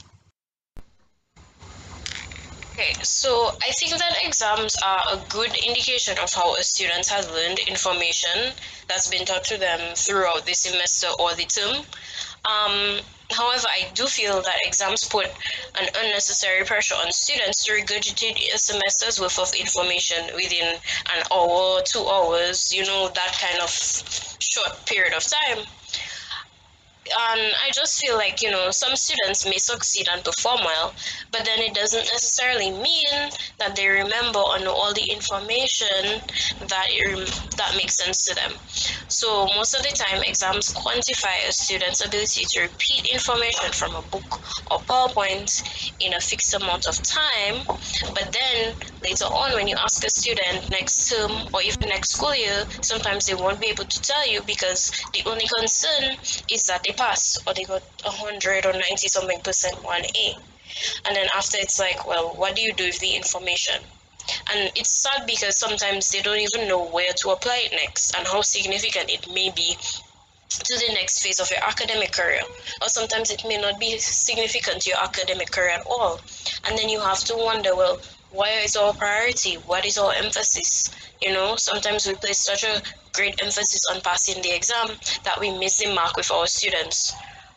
Okay, 2.79 2.93
so 3.03 3.51
I 3.61 3.71
think 3.71 3.91
that 3.97 4.23
exams 4.23 4.77
are 4.77 5.03
a 5.11 5.17
good 5.27 5.53
indication 5.67 6.17
of 6.17 6.33
how 6.33 6.55
a 6.55 6.63
student 6.63 7.05
has 7.09 7.29
learned 7.29 7.59
information 7.67 8.53
that's 8.87 9.09
been 9.09 9.25
taught 9.25 9.43
to 9.51 9.57
them 9.57 9.95
throughout 9.97 10.45
the 10.45 10.53
semester 10.53 11.07
or 11.19 11.35
the 11.35 11.43
term. 11.43 11.75
Um, 11.75 12.99
however, 13.31 13.67
I 13.67 13.89
do 13.95 14.05
feel 14.05 14.41
that 14.41 14.55
exams 14.63 15.03
put 15.03 15.25
an 15.77 15.89
unnecessary 15.93 16.63
pressure 16.63 16.95
on 16.95 17.11
students 17.11 17.65
to 17.65 17.73
regurgitate 17.73 18.37
a 18.53 18.57
semester's 18.57 19.19
worth 19.19 19.39
of 19.39 19.53
information 19.59 20.33
within 20.33 20.73
an 21.13 21.23
hour, 21.33 21.81
two 21.83 22.07
hours, 22.07 22.71
you 22.71 22.85
know, 22.85 23.09
that 23.09 23.37
kind 23.41 23.61
of 23.61 23.69
short 24.39 24.85
period 24.85 25.13
of 25.13 25.27
time 25.27 25.65
and 27.11 27.41
I 27.65 27.71
just 27.73 27.99
feel 27.99 28.15
like, 28.15 28.41
you 28.41 28.51
know, 28.51 28.71
some 28.71 28.95
students 28.95 29.45
may 29.45 29.57
succeed 29.57 30.07
and 30.11 30.23
perform 30.23 30.59
well, 30.63 30.93
but 31.31 31.45
then 31.45 31.59
it 31.59 31.73
doesn't 31.73 32.05
necessarily 32.05 32.71
mean 32.71 33.29
that 33.57 33.75
they 33.75 33.87
remember 33.87 34.39
or 34.39 34.59
know 34.59 34.71
all 34.71 34.93
the 34.93 35.09
information 35.11 36.21
that 36.67 36.87
it, 36.89 37.41
that 37.57 37.73
makes 37.75 37.97
sense 37.97 38.25
to 38.25 38.35
them. 38.35 38.51
So 39.07 39.47
most 39.55 39.75
of 39.75 39.83
the 39.83 39.89
time, 39.89 40.21
exams 40.23 40.73
quantify 40.73 41.47
a 41.47 41.51
student's 41.51 42.05
ability 42.05 42.45
to 42.49 42.61
repeat 42.61 43.07
information 43.11 43.71
from 43.71 43.95
a 43.95 44.01
book 44.03 44.23
or 44.71 44.79
PowerPoint 44.79 45.51
in 45.99 46.13
a 46.13 46.19
fixed 46.19 46.53
amount 46.53 46.87
of 46.87 47.01
time, 47.03 47.63
but 48.13 48.29
then 48.31 48.75
later 49.03 49.25
on, 49.25 49.51
oh, 49.51 49.55
when 49.55 49.67
you 49.67 49.75
ask 49.77 50.03
a 50.05 50.09
student 50.09 50.69
next 50.69 51.09
term 51.09 51.31
or 51.53 51.61
even 51.61 51.89
next 51.89 52.11
school 52.11 52.35
year, 52.35 52.65
sometimes 52.81 53.25
they 53.25 53.35
won't 53.35 53.59
be 53.59 53.67
able 53.67 53.85
to 53.85 54.01
tell 54.01 54.29
you 54.29 54.41
because 54.43 54.91
the 55.13 55.29
only 55.29 55.47
concern 55.57 56.17
is 56.51 56.63
that 56.65 56.83
they 56.83 56.93
pass 56.93 57.37
or 57.47 57.53
they 57.53 57.63
got 57.63 57.83
100 58.03 58.65
or 58.65 58.73
90 58.73 59.07
something 59.07 59.39
percent 59.41 59.75
1A. 59.77 60.37
And 61.05 61.15
then 61.15 61.27
after 61.35 61.57
it's 61.59 61.79
like, 61.79 62.07
well, 62.07 62.29
what 62.35 62.55
do 62.55 62.61
you 62.61 62.73
do 62.73 62.85
with 62.85 62.99
the 62.99 63.15
information? 63.15 63.81
And 64.53 64.71
it's 64.75 64.91
sad 64.91 65.25
because 65.25 65.57
sometimes 65.57 66.11
they 66.11 66.21
don't 66.21 66.39
even 66.39 66.67
know 66.67 66.85
where 66.85 67.11
to 67.13 67.29
apply 67.29 67.63
it 67.65 67.71
next 67.71 68.15
and 68.15 68.27
how 68.27 68.41
significant 68.41 69.09
it 69.09 69.27
may 69.33 69.49
be 69.55 69.75
to 70.49 70.87
the 70.87 70.93
next 70.93 71.21
phase 71.21 71.39
of 71.39 71.49
your 71.49 71.63
academic 71.63 72.11
career. 72.11 72.41
Or 72.81 72.89
sometimes 72.89 73.31
it 73.31 73.43
may 73.47 73.57
not 73.57 73.79
be 73.79 73.97
significant 73.97 74.81
to 74.83 74.89
your 74.89 74.99
academic 74.99 75.51
career 75.51 75.69
at 75.69 75.85
all. 75.89 76.19
And 76.67 76.77
then 76.77 76.89
you 76.89 76.99
have 76.99 77.19
to 77.25 77.35
wonder, 77.35 77.75
well, 77.75 77.99
where 78.31 78.63
is 78.63 78.75
our 78.75 78.93
priority? 78.93 79.55
What 79.65 79.85
is 79.85 79.97
our 79.97 80.13
emphasis? 80.13 80.91
You 81.21 81.33
know, 81.33 81.55
sometimes 81.55 82.07
we 82.07 82.13
place 82.15 82.39
such 82.39 82.63
a 82.63 82.81
great 83.13 83.41
emphasis 83.41 83.81
on 83.91 84.01
passing 84.01 84.41
the 84.41 84.55
exam 84.55 84.89
that 85.23 85.39
we 85.39 85.57
miss 85.57 85.79
the 85.79 85.93
mark 85.93 86.15
with 86.15 86.31
our 86.31 86.47
students, 86.47 87.13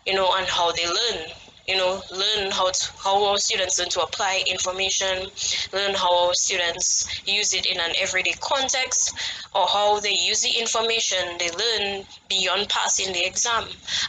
you 0.06 0.14
know, 0.14 0.32
and 0.34 0.46
how 0.46 0.72
they 0.72 0.86
learn. 0.86 1.28
You 1.68 1.76
know, 1.76 2.02
learn 2.10 2.50
how 2.50 2.70
to, 2.70 2.92
how 2.98 3.24
our 3.24 3.38
students 3.38 3.78
learn 3.78 3.88
to 3.90 4.02
apply 4.02 4.42
information, 4.50 5.28
learn 5.72 5.94
how 5.94 6.26
our 6.26 6.34
students 6.34 7.06
use 7.24 7.54
it 7.54 7.66
in 7.66 7.78
an 7.78 7.92
everyday 8.00 8.32
context, 8.40 9.14
or 9.54 9.68
how 9.68 10.00
they 10.00 10.10
use 10.10 10.42
the 10.42 10.58
information 10.58 11.38
they 11.38 11.50
learn 11.50 12.04
beyond 12.28 12.68
passing 12.68 13.12
the 13.12 13.24
exam. 13.24 13.68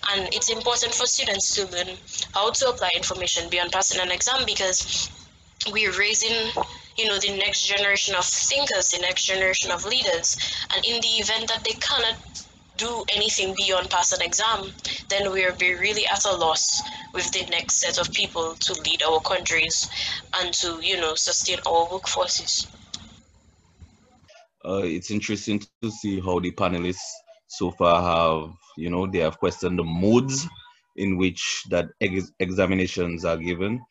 And 0.09 0.33
it's 0.33 0.49
important 0.49 0.95
for 0.95 1.05
students 1.05 1.53
to 1.55 1.67
learn 1.67 1.95
how 2.33 2.49
to 2.49 2.69
apply 2.69 2.89
information 2.95 3.49
beyond 3.49 3.71
passing 3.71 4.01
an 4.01 4.11
exam 4.11 4.45
because 4.47 5.11
we're 5.71 5.97
raising 5.97 6.51
you 6.97 7.07
know 7.07 7.17
the 7.19 7.35
next 7.37 7.65
generation 7.65 8.15
of 8.15 8.25
thinkers 8.25 8.89
the 8.89 8.99
next 8.99 9.25
generation 9.25 9.71
of 9.71 9.85
leaders. 9.85 10.37
And 10.75 10.85
in 10.85 11.01
the 11.01 11.07
event 11.19 11.47
that 11.47 11.63
they 11.63 11.73
cannot 11.73 12.17
do 12.77 13.03
anything 13.15 13.53
beyond 13.55 13.89
pass 13.89 14.13
an 14.13 14.21
exam 14.21 14.71
then 15.09 15.31
we'll 15.31 15.55
be 15.55 15.75
really 15.75 16.05
at 16.07 16.25
a 16.25 16.35
loss 16.35 16.81
with 17.13 17.31
the 17.31 17.45
next 17.51 17.75
set 17.75 17.99
of 17.99 18.11
people 18.13 18.55
to 18.55 18.73
lead 18.81 19.03
our 19.03 19.19
countries 19.19 19.89
and 20.39 20.53
to 20.53 20.79
you 20.81 20.97
know 20.97 21.15
sustain 21.15 21.59
our 21.67 21.87
workforces. 21.87 22.67
Uh, 24.65 24.81
it's 24.83 25.11
interesting 25.11 25.61
to 25.81 25.91
see 25.91 26.19
how 26.19 26.39
the 26.39 26.51
panelists 26.51 27.11
so 27.47 27.71
far 27.71 28.01
have 28.01 28.53
you 28.77 28.89
know 28.89 29.05
they 29.07 29.19
have 29.19 29.37
questioned 29.37 29.77
the 29.77 29.83
modes 29.83 30.47
in 30.95 31.17
which 31.17 31.63
that 31.69 31.89
ex- 32.01 32.31
examinations 32.39 33.25
are 33.25 33.37
given 33.37 33.81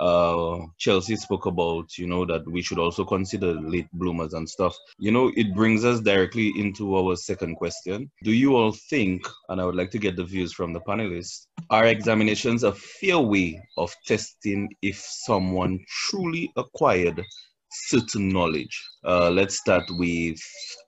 uh, 0.00 0.58
Chelsea 0.78 1.16
spoke 1.16 1.46
about, 1.46 1.96
you 1.98 2.06
know, 2.06 2.24
that 2.24 2.46
we 2.50 2.62
should 2.62 2.78
also 2.78 3.04
consider 3.04 3.52
late 3.60 3.88
bloomers 3.92 4.34
and 4.34 4.48
stuff. 4.48 4.76
You 4.98 5.12
know, 5.12 5.32
it 5.36 5.54
brings 5.54 5.84
us 5.84 6.00
directly 6.00 6.52
into 6.56 6.96
our 6.96 7.16
second 7.16 7.56
question. 7.56 8.10
Do 8.22 8.32
you 8.32 8.56
all 8.56 8.72
think, 8.72 9.26
and 9.48 9.60
I 9.60 9.64
would 9.64 9.76
like 9.76 9.90
to 9.92 9.98
get 9.98 10.16
the 10.16 10.24
views 10.24 10.52
from 10.52 10.72
the 10.72 10.80
panelists, 10.80 11.46
are 11.70 11.86
examinations 11.86 12.64
a 12.64 12.72
fair 12.72 13.18
way 13.18 13.62
of 13.76 13.94
testing 14.06 14.68
if 14.82 14.96
someone 14.96 15.78
truly 16.08 16.52
acquired 16.56 17.22
certain 17.70 18.28
knowledge? 18.28 18.82
Uh, 19.04 19.30
let's 19.30 19.58
start 19.58 19.84
with 19.90 20.38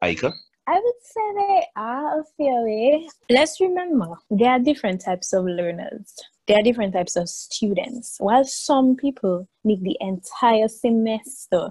Aika. 0.03 0.33
I 0.67 0.81
would 0.81 0.95
say 1.03 1.21
they 1.37 1.67
are 1.77 2.21
a 2.21 2.25
fair. 2.39 3.01
Let's 3.29 3.61
remember 3.61 4.07
there 4.31 4.51
are 4.51 4.59
different 4.59 5.03
types 5.03 5.33
of 5.33 5.45
learners 5.45 6.15
there 6.47 6.59
are 6.59 6.63
different 6.63 6.93
types 6.93 7.17
of 7.17 7.29
students. 7.29 8.17
While 8.19 8.45
some 8.45 8.97
people 8.97 9.49
need 9.65 9.83
the 9.83 9.97
entire 10.01 10.69
semester 10.69 11.71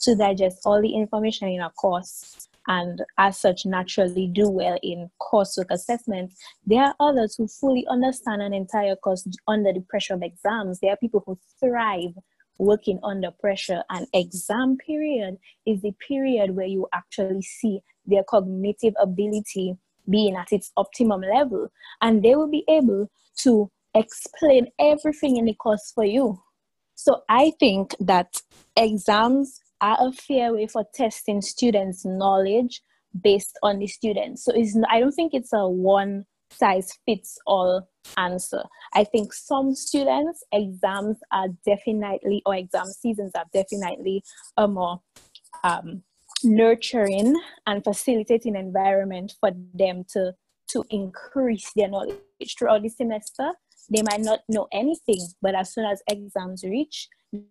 to 0.00 0.16
digest 0.16 0.60
all 0.64 0.80
the 0.80 0.94
information 0.94 1.48
in 1.48 1.60
a 1.60 1.70
course 1.70 2.48
and 2.66 3.02
as 3.18 3.38
such 3.38 3.66
naturally 3.66 4.26
do 4.26 4.48
well 4.48 4.78
in 4.82 5.10
coursework 5.20 5.70
assessment, 5.70 6.32
there 6.66 6.84
are 6.84 6.94
others 7.00 7.34
who 7.36 7.46
fully 7.46 7.86
understand 7.90 8.40
an 8.40 8.54
entire 8.54 8.96
course 8.96 9.26
under 9.46 9.72
the 9.72 9.82
pressure 9.82 10.14
of 10.14 10.22
exams. 10.22 10.80
There 10.80 10.90
are 10.90 10.96
people 10.96 11.22
who 11.26 11.38
thrive 11.60 12.14
working 12.58 13.00
under 13.02 13.30
pressure 13.30 13.82
and 13.90 14.06
exam 14.14 14.78
period 14.78 15.36
is 15.66 15.82
the 15.82 15.92
period 16.06 16.56
where 16.56 16.66
you 16.66 16.86
actually 16.94 17.42
see 17.42 17.80
their 18.06 18.24
cognitive 18.24 18.94
ability 19.00 19.76
being 20.08 20.36
at 20.36 20.52
its 20.52 20.70
optimum 20.76 21.22
level 21.22 21.68
and 22.02 22.22
they 22.22 22.34
will 22.36 22.50
be 22.50 22.64
able 22.68 23.10
to 23.38 23.70
explain 23.94 24.66
everything 24.78 25.36
in 25.36 25.46
the 25.46 25.54
course 25.54 25.92
for 25.94 26.04
you. 26.04 26.38
So 26.94 27.22
I 27.28 27.52
think 27.58 27.94
that 28.00 28.40
exams 28.76 29.60
are 29.80 29.96
a 30.00 30.12
fair 30.12 30.52
way 30.52 30.66
for 30.66 30.84
testing 30.94 31.42
students' 31.42 32.04
knowledge 32.04 32.80
based 33.22 33.58
on 33.62 33.78
the 33.78 33.86
students. 33.86 34.44
So 34.44 34.52
it's 34.54 34.76
I 34.90 35.00
don't 35.00 35.12
think 35.12 35.34
it's 35.34 35.52
a 35.52 35.68
one 35.68 36.24
size 36.50 36.92
fits 37.06 37.38
all 37.46 37.88
answer. 38.16 38.62
I 38.92 39.04
think 39.04 39.32
some 39.32 39.74
students 39.74 40.44
exams 40.52 41.18
are 41.32 41.48
definitely 41.66 42.42
or 42.46 42.54
exam 42.54 42.86
seasons 42.86 43.32
are 43.34 43.46
definitely 43.52 44.22
a 44.56 44.68
more 44.68 45.00
um, 45.62 46.02
nurturing 46.44 47.34
and 47.66 47.82
facilitating 47.82 48.56
environment 48.56 49.34
for 49.40 49.50
them 49.74 50.04
to 50.12 50.32
to 50.66 50.84
increase 50.90 51.70
their 51.76 51.88
knowledge 51.88 52.56
throughout 52.58 52.82
the 52.82 52.88
semester 52.88 53.52
they 53.90 54.02
might 54.02 54.20
not 54.20 54.40
know 54.48 54.66
anything, 54.72 55.20
but 55.42 55.54
as 55.54 55.72
soon 55.72 55.84
as 55.84 56.02
exams 56.08 56.64
reach, 56.64 57.08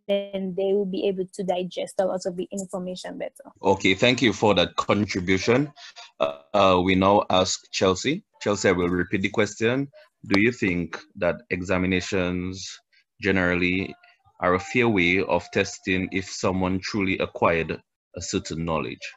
then 0.07 0.53
they 0.57 0.73
will 0.73 0.85
be 0.85 1.07
able 1.07 1.25
to 1.33 1.43
digest 1.43 1.95
a 1.99 2.05
lot 2.05 2.21
of 2.25 2.37
the 2.37 2.47
information 2.51 3.17
better. 3.17 3.51
Okay, 3.61 3.93
thank 3.93 4.21
you 4.21 4.33
for 4.33 4.53
that 4.55 4.75
contribution. 4.75 5.71
Uh, 6.19 6.37
uh, 6.53 6.81
we 6.83 6.95
now 6.95 7.23
ask 7.29 7.59
Chelsea. 7.71 8.23
Chelsea, 8.41 8.69
I 8.69 8.71
will 8.71 8.89
repeat 8.89 9.21
the 9.21 9.29
question. 9.29 9.89
Do 10.27 10.39
you 10.39 10.51
think 10.51 10.97
that 11.17 11.41
examinations 11.49 12.79
generally 13.21 13.93
are 14.39 14.55
a 14.55 14.59
fair 14.59 14.87
way 14.87 15.21
of 15.21 15.45
testing 15.51 16.09
if 16.11 16.29
someone 16.29 16.79
truly 16.79 17.17
acquired 17.19 17.81
a 18.15 18.21
certain 18.21 18.65
knowledge? 18.65 19.13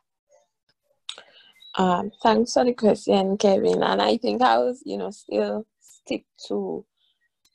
Um, 1.76 2.10
thanks 2.22 2.54
for 2.54 2.64
the 2.64 2.72
question, 2.72 3.36
Kevin. 3.36 3.82
And 3.82 4.00
I 4.00 4.16
think 4.16 4.42
I 4.42 4.58
was, 4.58 4.82
you 4.84 4.96
know, 4.96 5.10
still 5.10 5.66
stick 5.80 6.24
to 6.48 6.84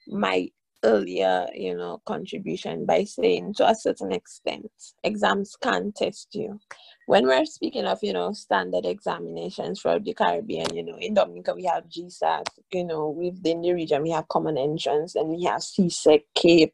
my 0.07 0.49
earlier, 0.83 1.47
you 1.53 1.75
know, 1.75 2.01
contribution 2.05 2.85
by 2.85 3.03
saying 3.03 3.53
to 3.55 3.67
a 3.67 3.75
certain 3.75 4.11
extent, 4.11 4.71
exams 5.03 5.55
can 5.61 5.91
test 5.95 6.29
you. 6.33 6.59
When 7.07 7.25
we're 7.27 7.45
speaking 7.45 7.85
of, 7.85 7.99
you 8.01 8.13
know, 8.13 8.31
standard 8.33 8.85
examinations 8.85 9.79
for 9.79 9.99
the 9.99 10.13
Caribbean, 10.13 10.73
you 10.73 10.83
know, 10.83 10.97
in 10.99 11.13
Dominica 11.13 11.53
we 11.53 11.65
have 11.65 11.89
GSAT, 11.89 12.45
you 12.71 12.85
know, 12.85 13.09
within 13.09 13.61
the 13.61 13.73
region 13.73 14.03
we 14.03 14.11
have 14.11 14.27
common 14.27 14.57
entrance 14.57 15.15
and 15.15 15.29
we 15.29 15.43
have 15.43 15.61
CSEC, 15.61 16.23
CAPE, 16.35 16.73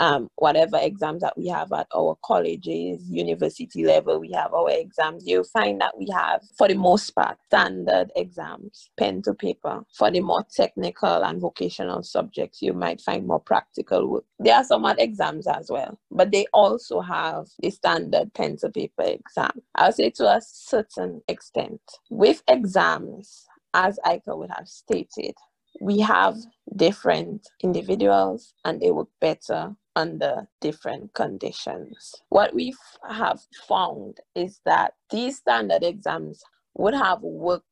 um, 0.00 0.30
whatever 0.36 0.78
exams 0.82 1.22
that 1.22 1.38
we 1.38 1.48
have 1.48 1.72
at 1.72 1.88
our 1.96 2.18
colleges, 2.24 3.02
university 3.10 3.84
level, 3.84 4.20
we 4.20 4.32
have 4.32 4.54
our 4.54 4.70
exams. 4.70 5.24
You'll 5.26 5.44
find 5.44 5.80
that 5.82 5.98
we 5.98 6.08
have, 6.12 6.42
for 6.58 6.68
the 6.68 6.74
most 6.76 7.12
part, 7.12 7.38
standard 7.46 8.10
exams, 8.16 8.90
pen 8.98 9.22
to 9.24 9.34
paper. 9.34 9.84
For 9.96 10.10
the 10.10 10.20
more 10.20 10.44
technical 10.54 11.24
and 11.24 11.40
vocational 11.40 12.02
subjects, 12.04 12.62
you 12.62 12.74
might 12.74 13.02
find 13.02 13.26
more 13.28 13.40
practical 13.40 14.08
work. 14.10 14.24
There 14.40 14.56
are 14.56 14.64
some 14.64 14.86
other 14.86 15.02
exams 15.02 15.48
as 15.48 15.70
well, 15.70 16.00
but 16.10 16.32
they 16.32 16.46
also 16.54 17.02
have 17.02 17.48
the 17.60 17.70
standard 17.70 18.34
pen 18.34 18.58
to 18.58 18.70
paper 18.70 19.04
exam. 19.04 19.52
I'll 19.76 19.92
say 19.92 20.10
to 20.12 20.26
a 20.28 20.42
certain 20.44 21.22
extent, 21.28 21.82
with 22.10 22.42
exams, 22.48 23.46
as 23.74 24.00
Ika 24.10 24.36
would 24.36 24.50
have 24.50 24.68
stated, 24.68 25.34
we 25.82 26.00
have 26.00 26.36
different 26.76 27.48
individuals 27.62 28.54
and 28.64 28.80
they 28.80 28.92
work 28.92 29.08
better 29.20 29.76
under 29.96 30.48
different 30.60 31.12
conditions. 31.14 32.14
What 32.28 32.54
we 32.54 32.74
have 33.08 33.40
found 33.68 34.18
is 34.34 34.60
that 34.64 34.94
these 35.10 35.38
standard 35.38 35.82
exams 35.82 36.42
would 36.74 36.94
have 36.94 37.20
worked 37.22 37.64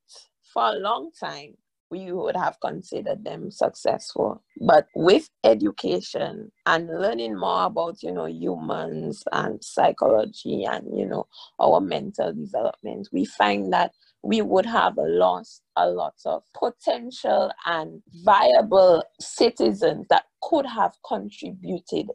for 0.52 0.68
a 0.68 0.78
long 0.78 1.10
time. 1.18 1.54
We 1.90 2.12
would 2.12 2.36
have 2.36 2.60
considered 2.60 3.24
them 3.24 3.50
successful. 3.50 4.42
But 4.60 4.88
with 4.94 5.30
education 5.42 6.52
and 6.66 6.86
learning 6.86 7.38
more 7.38 7.64
about, 7.64 8.02
you 8.02 8.12
know, 8.12 8.26
humans 8.26 9.22
and 9.32 9.64
psychology 9.64 10.64
and, 10.64 10.86
you 10.94 11.06
know, 11.06 11.26
our 11.58 11.80
mental 11.80 12.34
development, 12.34 13.08
we 13.10 13.24
find 13.24 13.72
that 13.72 13.92
we 14.22 14.42
would 14.42 14.66
have 14.66 14.94
lost 14.96 15.62
a 15.76 15.88
lot 15.88 16.14
of 16.24 16.42
potential 16.58 17.50
and 17.66 18.02
viable 18.24 19.02
citizens 19.20 20.06
that 20.10 20.24
could 20.42 20.66
have 20.66 20.92
contributed 21.06 22.08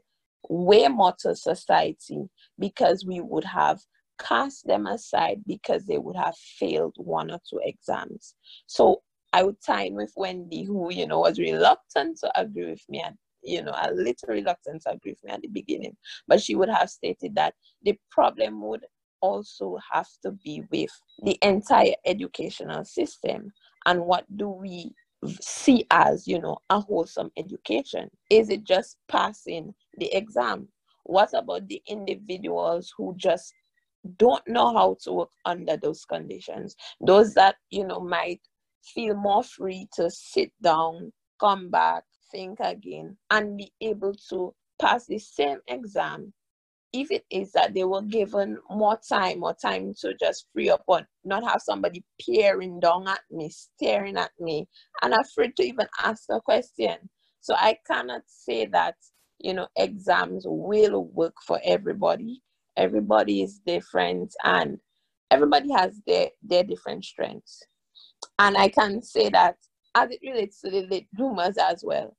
way 0.50 0.88
more 0.88 1.14
to 1.20 1.36
society 1.36 2.28
because 2.60 3.06
we 3.06 3.22
would 3.22 3.46
have 3.46 3.80
cast 4.20 4.68
them 4.68 4.86
aside 4.86 5.42
because 5.48 5.86
they 5.86 5.98
would 5.98 6.16
have 6.16 6.36
failed 6.60 6.94
one 6.98 7.32
or 7.32 7.40
two 7.50 7.60
exams. 7.64 8.36
So 8.68 9.02
I 9.32 9.44
would 9.44 9.58
tie 9.66 9.86
in 9.86 9.96
with 9.96 10.14
Wendy, 10.16 10.64
who, 10.64 10.92
you 10.92 11.08
know, 11.08 11.22
was 11.22 11.40
reluctant 11.40 12.20
to 12.20 12.40
agree 12.40 12.70
with 12.70 12.84
me 12.90 13.02
and 13.04 13.16
you 13.44 13.62
know, 13.62 13.74
a 13.76 13.92
little 13.92 14.30
reluctant 14.30 14.82
to 14.84 14.92
agree 14.92 15.12
with 15.12 15.24
me 15.24 15.32
at 15.32 15.42
the 15.42 15.48
beginning, 15.50 15.96
but 16.28 16.42
she 16.42 16.56
would 16.56 16.70
have 16.70 16.90
stated 16.90 17.36
that 17.36 17.54
the 17.84 17.98
problem 18.10 18.62
would 18.62 18.86
also 19.24 19.80
have 19.92 20.10
to 20.22 20.32
be 20.32 20.63
with 20.70 20.92
the 21.24 21.39
entire 21.42 21.96
educational 22.06 22.84
system. 22.84 23.53
And 23.86 24.06
what 24.06 24.25
do 24.36 24.50
we 24.50 24.92
see 25.39 25.88
as 25.89 26.27
you 26.27 26.39
know 26.39 26.58
a 26.70 26.82
wholesome 26.82 27.32
education? 27.38 28.12
Is 28.30 28.50
it 28.50 28.65
just 28.65 28.98
passing 29.08 29.74
the 29.98 30.13
exam? 30.15 30.68
What 31.06 31.34
about 31.34 31.68
the 31.70 31.82
individuals 31.88 32.94
who 32.98 33.15
just 33.18 33.53
don't 34.18 34.46
know 34.46 34.74
how 34.74 34.98
to 35.03 35.13
work 35.13 35.30
under 35.46 35.77
those 35.77 36.03
conditions? 36.03 36.75
Those 37.00 37.34
that 37.36 37.56
you 37.72 37.88
know 37.88 38.01
might 38.01 38.42
feel 38.84 39.15
more 39.15 39.44
free 39.44 39.88
to 39.94 40.12
sit 40.12 40.51
down 40.62 41.13
come 41.39 41.70
back 41.70 42.03
think 42.32 42.60
again 42.60 43.15
and 43.32 43.58
be 43.58 43.72
able 43.80 44.13
to 44.30 44.53
pass 44.82 45.06
the 45.06 45.20
same 45.20 45.60
exam 45.68 46.34
if 46.94 47.10
it 47.10 47.26
is 47.32 47.52
that 47.54 47.74
they 47.74 47.84
were 47.84 48.04
given 48.04 48.58
more 48.70 49.00
time 49.10 49.44
or 49.44 49.56
time 49.56 49.94
to 50.00 50.14
just 50.20 50.46
free 50.54 50.70
up 50.70 50.84
or 50.88 51.02
not 51.26 51.44
have 51.44 51.62
somebody 51.62 52.04
peering 52.24 52.80
down 52.80 53.08
at 53.08 53.22
me, 53.32 53.50
staring 53.50 54.16
at 54.16 54.32
me, 54.40 54.68
and 55.02 55.14
afraid 55.14 55.56
to 55.56 55.64
even 55.64 55.88
ask 56.04 56.26
a 56.30 56.40
question. 56.40 57.10
So 57.42 57.56
I 57.56 57.78
cannot 57.88 58.22
say 58.28 58.68
that, 58.68 58.96
you 59.40 59.56
know, 59.56 59.68
exams 59.76 60.44
will 60.48 61.06
work 61.06 61.34
for 61.46 61.60
everybody. 61.64 62.42
Everybody 62.78 63.42
is 63.42 63.60
different 63.66 64.34
and 64.44 64.78
everybody 65.32 65.72
has 65.72 66.00
their, 66.06 66.30
their 66.44 66.64
different 66.64 67.06
strengths. 67.06 67.64
And 68.38 68.56
I 68.56 68.70
can 68.70 69.02
say 69.02 69.30
that 69.30 69.58
as 69.96 70.12
it 70.12 70.20
relates 70.24 70.62
to 70.62 70.70
the 70.70 70.86
late 70.88 71.08
bloomers 71.14 71.58
as 71.58 71.84
well, 71.84 72.16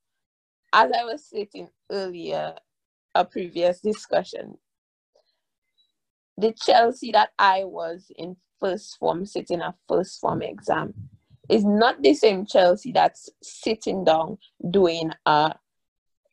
as 0.73 0.91
I 0.91 1.05
was 1.05 1.25
stating 1.25 1.69
earlier, 1.89 2.53
a 3.15 3.23
previous 3.23 3.79
discussion, 3.79 4.57
the 6.37 6.53
Chelsea 6.53 7.11
that 7.11 7.29
I 7.39 7.63
was 7.63 8.11
in 8.17 8.35
first 8.59 8.97
form, 8.97 9.25
sitting 9.25 9.61
a 9.61 9.73
first 9.87 10.19
form 10.19 10.41
exam, 10.41 10.93
is 11.49 11.63
not 11.63 12.01
the 12.01 12.13
same 12.13 12.45
Chelsea 12.45 12.91
that's 12.91 13.29
sitting 13.41 14.03
down 14.03 14.37
doing 14.71 15.11
a, 15.25 15.53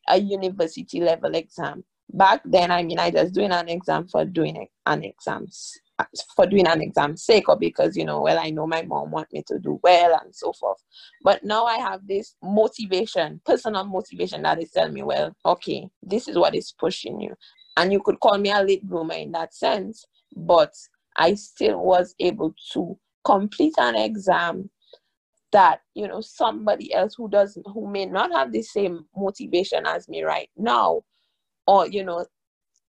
a 0.08 0.18
university 0.18 1.00
level 1.00 1.34
exam. 1.34 1.84
Back 2.14 2.42
then, 2.44 2.70
I 2.70 2.82
mean, 2.82 2.98
I 2.98 3.10
just 3.10 3.34
doing 3.34 3.52
an 3.52 3.68
exam 3.68 4.06
for 4.08 4.24
doing 4.24 4.68
an 4.86 5.04
exam, 5.04 5.46
for 6.36 6.46
doing 6.46 6.66
an 6.66 6.82
exam 6.82 7.16
sake 7.16 7.48
or 7.48 7.56
because, 7.56 7.96
you 7.96 8.04
know, 8.04 8.20
well, 8.20 8.38
I 8.38 8.50
know 8.50 8.66
my 8.66 8.82
mom 8.82 9.10
want 9.12 9.32
me 9.32 9.42
to 9.46 9.58
do 9.58 9.78
well 9.82 10.18
and 10.22 10.34
so 10.34 10.52
forth. 10.52 10.82
But 11.22 11.44
now 11.44 11.64
I 11.64 11.78
have 11.78 12.06
this 12.06 12.34
motivation, 12.42 13.40
personal 13.46 13.84
motivation 13.84 14.42
that 14.42 14.60
is 14.60 14.72
telling 14.72 14.92
me, 14.92 15.02
well, 15.02 15.34
okay, 15.46 15.88
this 16.02 16.28
is 16.28 16.36
what 16.36 16.54
is 16.54 16.74
pushing 16.78 17.20
you 17.20 17.34
and 17.76 17.92
you 17.92 18.00
could 18.00 18.20
call 18.20 18.38
me 18.38 18.50
a 18.50 18.62
late 18.62 18.86
bloomer 18.86 19.14
in 19.14 19.32
that 19.32 19.54
sense 19.54 20.04
but 20.36 20.72
i 21.16 21.34
still 21.34 21.78
was 21.78 22.14
able 22.20 22.54
to 22.72 22.98
complete 23.24 23.74
an 23.78 23.94
exam 23.94 24.68
that 25.52 25.80
you 25.94 26.08
know 26.08 26.20
somebody 26.20 26.92
else 26.92 27.14
who 27.16 27.28
doesn't 27.28 27.66
who 27.72 27.86
may 27.86 28.06
not 28.06 28.32
have 28.32 28.52
the 28.52 28.62
same 28.62 29.04
motivation 29.16 29.86
as 29.86 30.08
me 30.08 30.22
right 30.22 30.48
now 30.56 31.02
or 31.66 31.86
you 31.86 32.02
know 32.02 32.24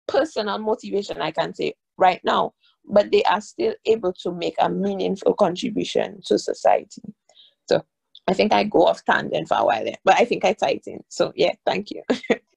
personal 0.07 0.57
motivation 0.59 1.21
i 1.21 1.31
can 1.31 1.53
say 1.53 1.73
right 1.97 2.21
now 2.23 2.53
but 2.85 3.11
they 3.11 3.23
are 3.23 3.41
still 3.41 3.73
able 3.85 4.13
to 4.13 4.31
make 4.31 4.55
a 4.59 4.67
meaningful 4.67 5.33
contribution 5.35 6.19
to 6.25 6.37
society. 6.39 7.01
So 7.67 7.83
i 8.27 8.33
think 8.33 8.53
i 8.53 8.63
go 8.63 8.85
off 8.85 9.03
tangent 9.05 9.47
for 9.47 9.57
a 9.57 9.65
while 9.65 9.83
there 9.83 9.97
but 10.03 10.15
i 10.19 10.25
think 10.25 10.45
i 10.45 10.53
tied 10.53 10.81
in 10.85 11.03
so 11.09 11.31
yeah 11.35 11.53
thank 11.65 11.89
you 11.91 12.03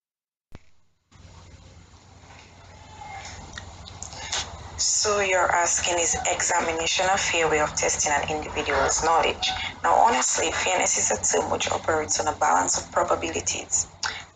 So 5.05 5.21
you're 5.21 5.55
asking 5.55 5.99
is 5.99 6.17
examination 6.33 7.05
a 7.13 7.19
fair 7.19 7.47
way 7.51 7.61
of 7.61 7.77
testing 7.77 8.11
an 8.11 8.25
individual's 8.31 9.05
knowledge? 9.05 9.51
Now, 9.83 9.97
honestly, 9.97 10.51
fairness 10.51 10.97
is 10.97 11.11
a 11.11 11.21
term 11.21 11.51
which 11.51 11.71
operates 11.71 12.19
on 12.21 12.27
a 12.27 12.33
balance 12.39 12.79
of 12.79 12.91
probabilities. 12.91 13.87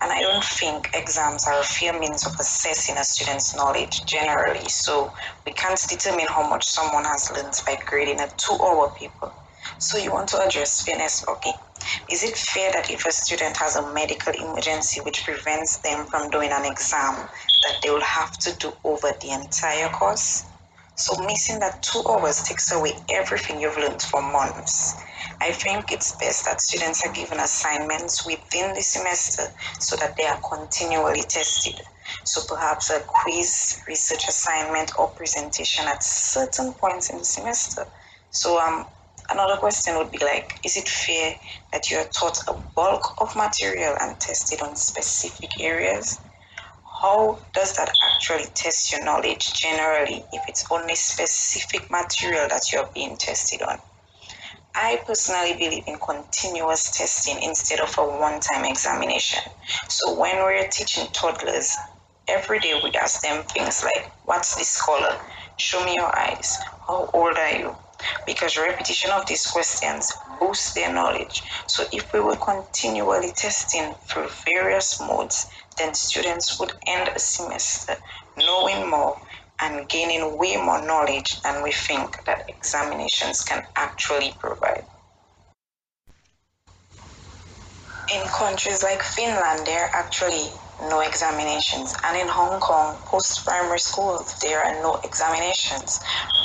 And 0.02 0.12
I 0.12 0.20
don't 0.20 0.44
think 0.44 0.90
exams 0.92 1.46
are 1.46 1.58
a 1.58 1.62
fair 1.62 1.98
means 1.98 2.26
of 2.26 2.34
assessing 2.38 2.98
a 2.98 3.02
student's 3.02 3.56
knowledge 3.56 4.04
generally. 4.04 4.68
So 4.68 5.10
we 5.46 5.52
can't 5.52 5.80
determine 5.88 6.26
how 6.28 6.46
much 6.46 6.66
someone 6.66 7.04
has 7.04 7.32
learned 7.32 7.58
by 7.64 7.82
grading 7.86 8.20
a 8.20 8.28
two-hour 8.36 8.90
paper. 8.90 9.32
So 9.78 9.96
you 9.96 10.12
want 10.12 10.28
to 10.28 10.46
address 10.46 10.84
fairness, 10.84 11.26
okay. 11.26 11.54
Is 12.10 12.22
it 12.22 12.36
fair 12.36 12.72
that 12.72 12.90
if 12.90 13.06
a 13.06 13.10
student 13.10 13.56
has 13.56 13.76
a 13.76 13.94
medical 13.94 14.34
emergency 14.34 15.00
which 15.00 15.24
prevents 15.24 15.78
them 15.78 16.04
from 16.04 16.28
doing 16.28 16.50
an 16.52 16.70
exam, 16.70 17.14
that 17.14 17.80
they 17.82 17.88
will 17.88 18.02
have 18.02 18.36
to 18.40 18.52
do 18.58 18.70
over 18.84 19.08
the 19.22 19.30
entire 19.30 19.88
course? 19.88 20.44
So 20.98 21.16
missing 21.22 21.60
that 21.60 21.80
two 21.80 22.02
hours 22.08 22.42
takes 22.42 22.72
away 22.72 22.92
everything 23.08 23.60
you've 23.60 23.78
learned 23.78 24.02
for 24.02 24.20
months. 24.20 25.00
I 25.40 25.52
think 25.52 25.92
it's 25.92 26.16
best 26.16 26.44
that 26.46 26.60
students 26.60 27.06
are 27.06 27.12
given 27.12 27.38
assignments 27.38 28.26
within 28.26 28.74
the 28.74 28.82
semester 28.82 29.44
so 29.78 29.94
that 29.94 30.16
they 30.16 30.24
are 30.24 30.40
continually 30.40 31.22
tested. 31.22 31.80
So 32.24 32.40
perhaps 32.48 32.90
a 32.90 32.98
quiz, 33.06 33.80
research 33.86 34.26
assignment, 34.28 34.90
or 34.98 35.06
presentation 35.06 35.86
at 35.86 36.02
certain 36.02 36.72
points 36.72 37.10
in 37.10 37.18
the 37.18 37.24
semester. 37.24 37.86
So 38.30 38.58
um, 38.58 38.84
another 39.30 39.56
question 39.56 39.96
would 39.98 40.10
be 40.10 40.18
like, 40.18 40.58
is 40.64 40.76
it 40.76 40.88
fair 40.88 41.36
that 41.72 41.92
you 41.92 41.98
are 41.98 42.08
taught 42.08 42.38
a 42.48 42.54
bulk 42.74 43.14
of 43.20 43.36
material 43.36 43.94
and 44.00 44.18
tested 44.18 44.62
on 44.62 44.74
specific 44.74 45.50
areas? 45.60 46.18
How 47.00 47.38
does 47.52 47.76
that 47.76 47.92
actually 48.12 48.46
test 48.54 48.90
your 48.90 49.04
knowledge 49.04 49.52
generally 49.54 50.24
if 50.32 50.42
it's 50.48 50.64
only 50.68 50.96
specific 50.96 51.88
material 51.92 52.48
that 52.48 52.72
you're 52.72 52.88
being 52.92 53.16
tested 53.16 53.62
on? 53.62 53.78
I 54.74 55.00
personally 55.06 55.52
believe 55.52 55.84
in 55.86 55.98
continuous 55.98 56.90
testing 56.90 57.40
instead 57.40 57.78
of 57.78 57.94
a 57.98 58.02
one 58.02 58.40
time 58.40 58.64
examination. 58.64 59.38
So 59.88 60.18
when 60.18 60.38
we're 60.38 60.66
teaching 60.68 61.06
toddlers, 61.12 61.76
every 62.26 62.58
day 62.58 62.80
we 62.82 62.90
ask 62.92 63.22
them 63.22 63.44
things 63.44 63.84
like, 63.84 64.10
What's 64.24 64.56
this 64.56 64.80
color? 64.80 65.16
Show 65.56 65.84
me 65.84 65.94
your 65.94 66.16
eyes. 66.18 66.58
How 66.86 67.08
old 67.14 67.36
are 67.36 67.58
you? 67.58 67.76
Because 68.26 68.56
repetition 68.56 69.10
of 69.10 69.26
these 69.26 69.46
questions 69.46 70.12
boosts 70.40 70.74
their 70.74 70.92
knowledge. 70.92 71.42
So 71.66 71.84
if 71.92 72.12
we 72.12 72.20
were 72.20 72.36
continually 72.36 73.32
testing 73.32 73.94
through 74.08 74.28
various 74.44 75.00
modes, 75.00 75.46
then 75.78 75.94
students 75.94 76.58
would 76.58 76.72
end 76.86 77.10
a 77.14 77.18
semester 77.18 77.96
knowing 78.36 78.88
more 78.88 79.16
and 79.60 79.88
gaining 79.88 80.38
way 80.38 80.56
more 80.56 80.84
knowledge 80.84 81.40
than 81.42 81.62
we 81.62 81.72
think 81.72 82.24
that 82.26 82.44
examinations 82.48 83.42
can 83.42 83.64
actually 83.76 84.32
provide. 84.38 84.84
In 88.14 88.22
countries 88.28 88.82
like 88.82 89.02
Finland, 89.02 89.66
there 89.66 89.84
are 89.84 89.90
actually 89.94 90.48
no 90.80 91.00
examinations. 91.00 91.94
And 92.04 92.16
in 92.16 92.28
Hong 92.28 92.60
Kong, 92.60 92.96
post 93.04 93.44
primary 93.44 93.80
school, 93.80 94.24
there 94.40 94.64
are 94.64 94.80
no 94.82 95.00
examinations. 95.04 96.00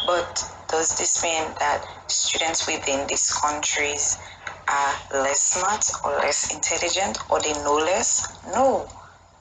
But 0.06 0.44
does 0.74 0.96
this 0.98 1.22
mean 1.22 1.46
that 1.60 1.86
students 2.08 2.66
within 2.66 3.06
these 3.06 3.32
countries 3.32 4.18
are 4.68 4.96
less 5.14 5.40
smart 5.40 5.86
or 6.04 6.18
less 6.18 6.52
intelligent 6.52 7.20
or 7.30 7.40
they 7.40 7.54
know 7.64 7.76
less? 7.76 8.42
No. 8.48 8.90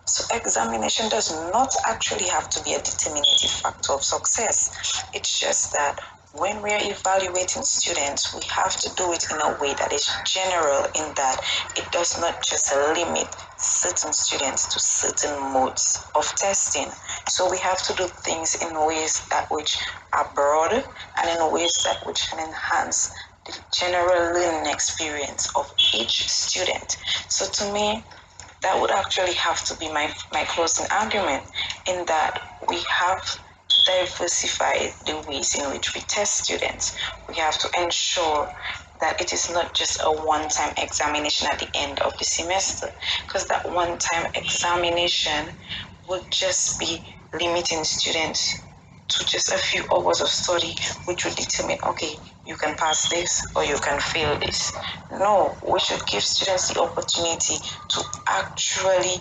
So 0.05 0.25
examination 0.37 1.09
does 1.09 1.31
not 1.51 1.73
actually 1.87 2.29
have 2.29 2.51
to 2.51 2.63
be 2.65 2.75
a 2.75 2.83
determinative 2.83 3.51
factor 3.51 3.95
of 3.95 4.05
success. 4.05 5.09
It's 5.15 5.41
just 5.41 5.73
that 5.73 5.99
when 6.35 6.63
we 6.63 6.71
are 6.71 6.81
evaluating 6.81 7.63
students, 7.63 8.35
we 8.35 8.41
have 8.49 8.75
to 8.81 8.91
do 8.95 9.13
it 9.13 9.27
in 9.31 9.39
a 9.41 9.59
way 9.61 9.75
that 9.75 9.93
is 9.93 10.09
general 10.25 10.85
in 10.97 11.13
that 11.15 11.39
it 11.77 11.91
does 11.93 12.19
not 12.19 12.43
just 12.43 12.75
limit 12.75 13.29
certain 13.59 14.13
students 14.13 14.73
to 14.73 14.81
certain 14.81 15.39
modes 15.53 16.03
of 16.15 16.25
testing. 16.37 16.89
So 17.29 17.51
we 17.51 17.59
have 17.59 17.83
to 17.83 17.95
do 17.95 18.07
things 18.07 18.57
in 18.63 18.75
ways 18.87 19.27
that 19.29 19.51
which 19.51 19.77
are 20.15 20.31
broad 20.35 20.73
and 20.73 21.29
in 21.29 21.53
ways 21.53 21.73
that 21.85 22.07
which 22.07 22.27
can 22.31 22.41
enhance 22.41 23.13
the 23.45 23.59
general 23.71 24.33
learning 24.33 24.73
experience 24.73 25.51
of 25.55 25.71
each 25.95 26.31
student. 26.31 26.97
So 27.29 27.45
to 27.47 27.73
me, 27.75 28.05
that 28.63 28.81
would 28.81 28.91
actually 28.91 29.35
have 29.35 29.63
to 29.65 29.77
be 29.77 29.93
my, 29.93 30.11
my 30.33 30.45
closing 30.45 30.87
argument 30.91 31.43
in 31.87 32.07
that 32.07 32.41
we 32.69 32.81
have 32.89 33.21
diversify 33.85 34.91
the 35.07 35.25
ways 35.29 35.55
in 35.55 35.71
which 35.71 35.95
we 35.95 36.01
test 36.03 36.45
students. 36.45 36.97
We 37.29 37.37
have 37.37 37.59
to 37.59 37.83
ensure 37.83 38.49
that 39.01 39.21
it 39.21 39.33
is 39.33 39.51
not 39.51 39.75
just 39.75 40.01
a 40.05 40.11
one-time 40.11 40.75
examination 40.79 41.49
at 41.51 41.59
the 41.59 41.69
end 41.75 41.99
of 42.01 42.17
the 42.19 42.25
semester, 42.25 42.91
because 43.27 43.47
that 43.49 43.71
one-time 43.71 44.31
examination 44.35 45.49
would 46.09 46.31
just 46.31 46.79
be 46.79 47.03
limiting 47.33 47.85
students 47.85 48.63
to 49.09 49.25
just 49.27 49.53
a 49.53 49.59
few 49.59 49.85
hours 49.93 50.21
of 50.21 50.29
study, 50.29 50.75
which 51.07 51.25
would 51.25 51.35
determine, 51.35 51.79
okay, 51.87 52.17
you 52.47 52.57
can 52.57 52.75
pass 52.77 53.09
this 53.09 53.43
or 53.55 53.65
you 53.65 53.77
can 53.79 54.01
fail 54.01 54.39
this. 54.39 54.73
No, 55.11 55.55
we 55.71 55.79
should 55.81 56.05
give 56.07 56.23
students 56.23 56.73
the 56.73 56.81
opportunity 56.81 57.57
to 57.89 58.03
actually 58.27 59.17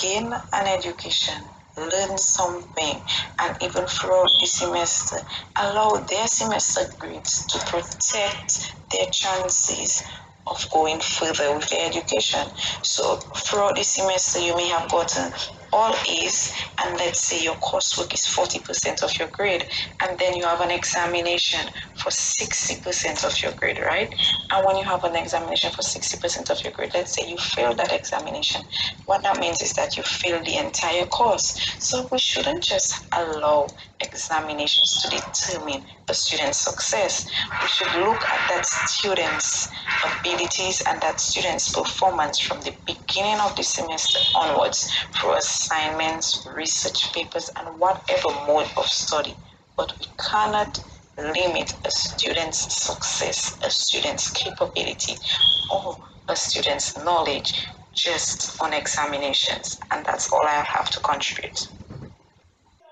gain 0.00 0.32
an 0.52 0.66
education 0.66 1.34
learn 1.76 2.18
something 2.18 3.00
and 3.40 3.56
even 3.62 3.86
throughout 3.86 4.30
the 4.40 4.46
semester 4.46 5.16
allow 5.56 5.94
their 6.08 6.26
semester 6.26 6.82
grades 6.98 7.46
to 7.46 7.58
protect 7.60 8.74
their 8.92 9.06
chances 9.10 10.02
of 10.46 10.66
going 10.72 11.00
further 11.00 11.54
with 11.54 11.68
their 11.70 11.88
education. 11.88 12.46
So 12.82 13.16
throughout 13.36 13.76
the 13.76 13.84
semester 13.84 14.40
you 14.40 14.56
may 14.56 14.68
have 14.68 14.90
gotten 14.90 15.32
all 15.72 15.94
A's 16.08 16.52
and 16.82 16.96
let's 16.98 17.20
say 17.20 17.42
your 17.42 17.54
coursework 17.56 18.12
is 18.12 18.20
40% 18.26 19.02
of 19.02 19.18
your 19.18 19.28
grade 19.28 19.64
and 20.02 20.18
then 20.18 20.36
you 20.36 20.44
have 20.44 20.60
an 20.60 20.70
examination 20.70 21.60
for 21.96 22.10
60% 22.10 23.24
of 23.24 23.42
your 23.42 23.52
grade, 23.52 23.78
right? 23.78 24.12
And 24.50 24.66
when 24.66 24.76
you 24.76 24.84
have 24.84 25.04
an 25.04 25.16
examination 25.16 25.70
for 25.70 25.82
60% 25.82 26.50
of 26.50 26.62
your 26.64 26.72
grade, 26.72 26.90
let's 26.94 27.14
say 27.14 27.28
you 27.28 27.38
fail 27.38 27.74
that 27.74 27.92
examination, 27.92 28.62
what 29.06 29.22
that 29.22 29.38
means 29.40 29.62
is 29.62 29.72
that 29.74 29.96
you 29.96 30.02
failed 30.02 30.46
the 30.46 30.56
entire 30.56 31.06
course. 31.06 31.76
So 31.78 32.08
we 32.12 32.18
shouldn't 32.18 32.62
just 32.62 33.06
allow 33.16 33.66
examinations 34.00 35.02
to 35.02 35.10
determine 35.10 35.84
a 36.08 36.14
student's 36.14 36.58
success. 36.58 37.26
We 37.60 37.68
should 37.68 37.94
look 38.00 38.22
at 38.22 38.48
that 38.48 38.66
student's 38.66 39.68
abilities 40.04 40.82
and 40.88 41.00
that 41.00 41.20
student's 41.20 41.72
performance 41.72 42.38
from 42.38 42.60
the 42.62 42.74
beginning 42.86 43.40
of 43.40 43.54
the 43.56 43.62
semester 43.62 44.18
onwards 44.36 44.90
through 45.14 45.36
assignments, 45.62 46.46
research 46.54 47.12
papers, 47.12 47.50
and 47.56 47.78
whatever 47.78 48.28
mode 48.46 48.68
of 48.76 48.86
study. 48.86 49.34
But 49.76 49.92
we 49.98 50.06
cannot 50.18 50.82
limit 51.16 51.74
a 51.84 51.90
student's 51.90 52.82
success, 52.84 53.58
a 53.64 53.70
student's 53.70 54.30
capability, 54.30 55.14
or 55.70 55.96
a 56.28 56.36
student's 56.36 56.96
knowledge 57.04 57.66
just 57.94 58.60
on 58.62 58.72
examinations. 58.72 59.78
And 59.90 60.04
that's 60.04 60.32
all 60.32 60.44
I 60.46 60.62
have 60.64 60.90
to 60.90 61.00
contribute. 61.00 61.68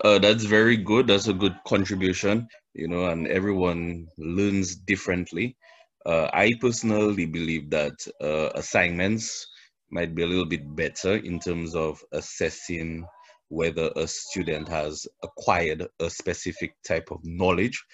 Uh, 0.04 0.18
that's 0.18 0.44
very 0.44 0.76
good. 0.76 1.06
That's 1.06 1.28
a 1.28 1.32
good 1.34 1.56
contribution, 1.66 2.48
you 2.74 2.88
know, 2.88 3.06
and 3.06 3.26
everyone 3.26 4.06
learns 4.18 4.76
differently. 4.76 5.56
Uh, 6.06 6.28
I 6.32 6.52
personally 6.60 7.26
believe 7.26 7.68
that 7.70 7.92
uh, 8.22 8.50
assignments 8.54 9.46
might 9.90 10.14
be 10.14 10.22
a 10.22 10.26
little 10.26 10.46
bit 10.46 10.74
better 10.76 11.16
in 11.16 11.38
terms 11.40 11.74
of 11.74 12.02
assessing 12.12 13.04
whether 13.48 13.90
a 13.96 14.06
student 14.06 14.68
has 14.68 15.06
acquired 15.22 15.86
a 16.00 16.08
specific 16.08 16.74
type 16.86 17.10
of 17.10 17.18
knowledge. 17.24 17.84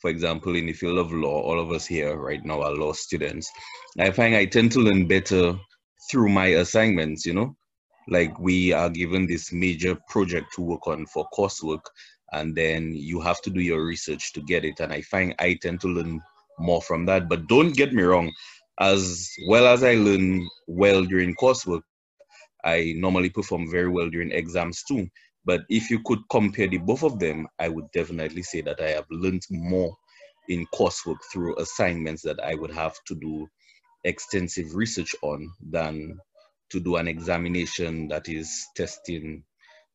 For 0.00 0.10
example, 0.10 0.54
in 0.56 0.66
the 0.66 0.74
field 0.74 0.98
of 0.98 1.12
law, 1.12 1.40
all 1.40 1.58
of 1.58 1.72
us 1.72 1.86
here 1.86 2.16
right 2.16 2.44
now 2.44 2.62
are 2.62 2.74
law 2.74 2.92
students. 2.92 3.50
I 3.98 4.10
find 4.10 4.36
I 4.36 4.44
tend 4.44 4.72
to 4.72 4.80
learn 4.80 5.06
better 5.06 5.54
through 6.10 6.28
my 6.28 6.46
assignments, 6.48 7.24
you 7.24 7.32
know, 7.32 7.56
like 8.08 8.38
we 8.38 8.72
are 8.72 8.90
given 8.90 9.26
this 9.26 9.52
major 9.52 9.96
project 10.08 10.52
to 10.54 10.62
work 10.62 10.86
on 10.86 11.06
for 11.06 11.26
coursework, 11.32 11.80
and 12.32 12.54
then 12.54 12.92
you 12.94 13.20
have 13.20 13.40
to 13.42 13.50
do 13.50 13.60
your 13.60 13.84
research 13.84 14.32
to 14.34 14.42
get 14.42 14.64
it. 14.64 14.80
And 14.80 14.92
I 14.92 15.00
find 15.00 15.34
I 15.38 15.54
tend 15.54 15.80
to 15.80 15.88
learn 15.88 16.20
more 16.58 16.82
from 16.82 17.06
that. 17.06 17.28
But 17.28 17.46
don't 17.48 17.74
get 17.74 17.92
me 17.92 18.02
wrong, 18.02 18.30
as 18.80 19.30
well 19.48 19.66
as 19.66 19.82
I 19.82 19.94
learn 19.94 20.46
well 20.66 21.04
during 21.04 21.34
coursework, 21.34 21.82
I 22.64 22.94
normally 22.96 23.30
perform 23.30 23.70
very 23.70 23.88
well 23.88 24.10
during 24.10 24.32
exams 24.32 24.82
too. 24.84 25.08
But 25.44 25.60
if 25.68 25.90
you 25.90 26.00
could 26.04 26.18
compare 26.30 26.66
the 26.66 26.78
both 26.78 27.04
of 27.04 27.18
them, 27.18 27.46
I 27.58 27.68
would 27.68 27.90
definitely 27.92 28.42
say 28.42 28.60
that 28.62 28.80
I 28.80 28.90
have 28.90 29.06
learned 29.10 29.42
more 29.50 29.96
in 30.48 30.66
coursework 30.74 31.18
through 31.32 31.56
assignments 31.58 32.22
that 32.22 32.40
I 32.42 32.54
would 32.54 32.72
have 32.72 32.94
to 33.06 33.14
do 33.14 33.46
extensive 34.04 34.74
research 34.74 35.14
on 35.22 35.48
than 35.70 36.18
to 36.70 36.80
do 36.80 36.96
an 36.96 37.08
examination 37.08 38.08
that 38.08 38.28
is 38.28 38.66
testing 38.76 39.44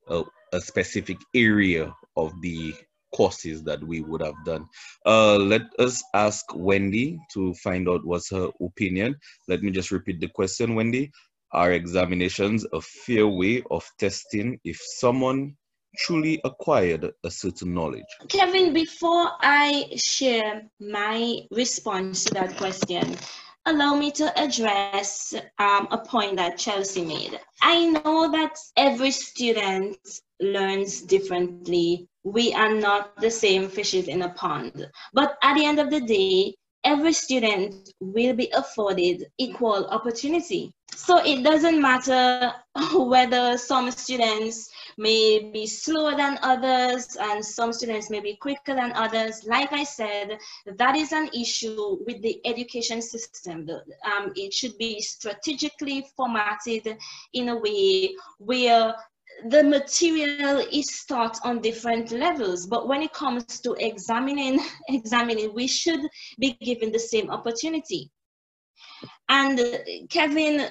a, 0.08 0.24
a 0.54 0.62
specific 0.62 1.18
area 1.36 1.94
of 2.16 2.34
the 2.42 2.74
courses 3.14 3.64
that 3.64 3.84
we 3.84 4.02
would 4.02 4.22
have 4.22 4.46
done. 4.46 4.66
Uh, 5.06 5.38
let 5.38 5.64
us 5.80 6.04
ask 6.14 6.46
Wendy 6.54 7.20
to 7.34 7.54
find 7.56 7.88
out 7.90 8.06
what's 8.06 8.30
her 8.32 8.50
opinion. 8.62 9.16
Let 9.48 9.64
me 9.64 9.72
just 9.72 9.92
repeat 9.92 10.20
the 10.20 10.28
question, 10.28 10.76
Wendy. 10.76 11.12
Are 11.54 11.74
examinations 11.74 12.66
a 12.72 12.80
fair 12.80 13.28
way 13.28 13.64
of 13.70 13.86
testing 14.00 14.60
if 14.64 14.80
someone 14.82 15.58
truly 15.98 16.40
acquired 16.46 17.12
a 17.24 17.32
certain 17.32 17.74
knowledge? 17.74 18.06
Kevin, 18.30 18.74
before 18.74 19.32
I 19.42 19.92
share 19.98 20.64
my 20.80 21.42
response 21.52 22.26
to 22.26 22.34
that 22.36 22.56
question, 22.56 23.18
allow 23.66 23.96
me 23.96 24.12
to 24.12 24.40
address 24.40 25.34
um, 25.60 25.88
a 25.92 25.98
point 25.98 26.38
that 26.38 26.58
Chelsea 26.58 27.04
made. 27.04 27.40
I 27.62 27.86
know 27.86 28.32
that 28.32 28.58
every 28.78 29.12
student 29.12 29.98
learns 30.40 31.02
differently. 31.02 32.08
We 32.24 32.54
are 32.54 32.74
not 32.74 33.20
the 33.20 33.32
same 33.32 33.70
fishes 33.70 34.08
in 34.08 34.22
a 34.22 34.30
pond. 34.30 34.90
But 35.14 35.38
at 35.42 35.56
the 35.56 35.66
end 35.66 35.80
of 35.80 35.90
the 35.90 36.02
day, 36.02 36.56
every 36.84 37.14
student 37.14 37.92
will 38.00 38.36
be 38.36 38.50
afforded 38.54 39.26
equal 39.38 39.86
opportunity. 39.88 40.74
So 40.94 41.18
it 41.24 41.44
doesn't 41.44 41.82
matter 41.82 42.54
whether 42.94 43.58
some 43.58 43.90
students 43.92 44.70
may 44.98 45.52
be 45.52 45.66
slower 45.66 46.16
than 46.16 46.38
others 46.44 47.18
and 47.20 47.44
some 47.44 47.72
students 47.74 48.10
may 48.10 48.20
be 48.20 48.36
quicker 48.36 48.76
than 48.76 48.92
others. 48.94 49.44
Like 49.46 49.72
I 49.72 49.84
said, 49.84 50.38
that 50.66 50.96
is 50.96 51.12
an 51.12 51.30
issue 51.34 51.98
with 52.06 52.22
the 52.22 52.40
education 52.46 53.02
system. 53.02 53.68
Um, 54.06 54.32
it 54.36 54.54
should 54.54 54.78
be 54.78 55.02
strategically 55.02 56.06
formatted 56.16 56.98
in 57.34 57.50
a 57.50 57.58
way 57.58 58.14
where 58.38 58.94
the 59.50 59.64
material 59.64 60.64
is 60.72 61.04
taught 61.08 61.40
on 61.44 61.60
different 61.60 62.12
levels 62.12 62.68
but 62.68 62.88
when 62.88 63.02
it 63.02 63.14
comes 63.14 63.60
to 63.60 63.74
examining 63.80 64.60
examining 64.90 65.54
we 65.54 65.68
should 65.68 66.02
be 66.40 66.54
given 66.62 66.92
the 66.92 67.00
same 67.00 67.30
opportunity 67.30 68.10
and 69.30 69.60
uh, 69.60 69.78
kevin 70.10 70.70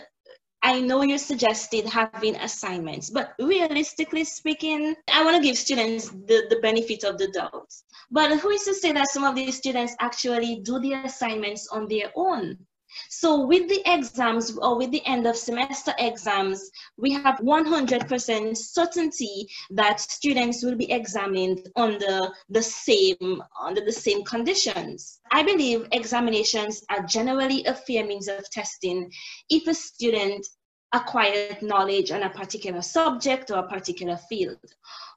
I 0.62 0.80
know 0.80 1.02
you 1.02 1.16
suggested 1.16 1.86
having 1.86 2.36
assignments, 2.36 3.08
but 3.08 3.32
realistically 3.40 4.24
speaking, 4.24 4.94
I 5.10 5.24
want 5.24 5.36
to 5.38 5.42
give 5.42 5.56
students 5.56 6.10
the, 6.10 6.44
the 6.50 6.58
benefit 6.60 7.02
of 7.02 7.16
the 7.16 7.28
doubt. 7.28 7.72
But 8.10 8.38
who 8.40 8.50
is 8.50 8.64
to 8.64 8.74
say 8.74 8.92
that 8.92 9.08
some 9.08 9.24
of 9.24 9.34
these 9.34 9.56
students 9.56 9.96
actually 10.00 10.60
do 10.62 10.78
the 10.78 10.94
assignments 11.04 11.68
on 11.68 11.88
their 11.88 12.12
own? 12.14 12.58
So 13.08 13.46
with 13.46 13.68
the 13.68 13.82
exams 13.86 14.56
or 14.56 14.76
with 14.76 14.90
the 14.90 15.04
end 15.06 15.26
of 15.26 15.36
semester 15.36 15.94
exams, 15.98 16.70
we 16.96 17.12
have 17.12 17.36
100% 17.38 18.56
certainty 18.56 19.48
that 19.70 20.00
students 20.00 20.64
will 20.64 20.76
be 20.76 20.90
examined 20.90 21.68
under 21.76 22.30
the 22.48 22.62
same, 22.62 23.42
under 23.60 23.80
the 23.84 23.92
same 23.92 24.24
conditions. 24.24 25.20
I 25.30 25.42
believe 25.42 25.86
examinations 25.92 26.82
are 26.90 27.02
generally 27.04 27.64
a 27.64 27.74
fair 27.74 28.04
means 28.04 28.28
of 28.28 28.48
testing 28.50 29.10
if 29.48 29.66
a 29.66 29.74
student 29.74 30.46
acquired 30.92 31.62
knowledge 31.62 32.10
on 32.10 32.24
a 32.24 32.30
particular 32.30 32.82
subject 32.82 33.50
or 33.50 33.58
a 33.58 33.68
particular 33.68 34.16
field. 34.28 34.58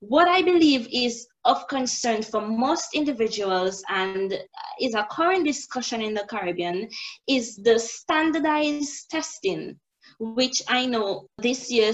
What 0.02 0.28
I 0.28 0.42
believe 0.42 0.88
is 0.92 1.28
of 1.46 1.68
concern 1.68 2.22
for 2.22 2.42
most 2.42 2.94
individuals 2.94 3.84
and 3.90 4.40
is 4.80 4.94
a 4.94 5.08
current 5.10 5.46
discussion 5.46 6.02
in 6.02 6.14
the 6.14 6.26
Caribbean 6.30 6.90
is 7.28 7.58
the 7.58 7.80
standardized 7.80 9.10
testing, 9.10 9.80
which 10.20 10.62
I 10.68 10.86
know 10.86 11.28
this 11.40 11.72
year. 11.72 11.92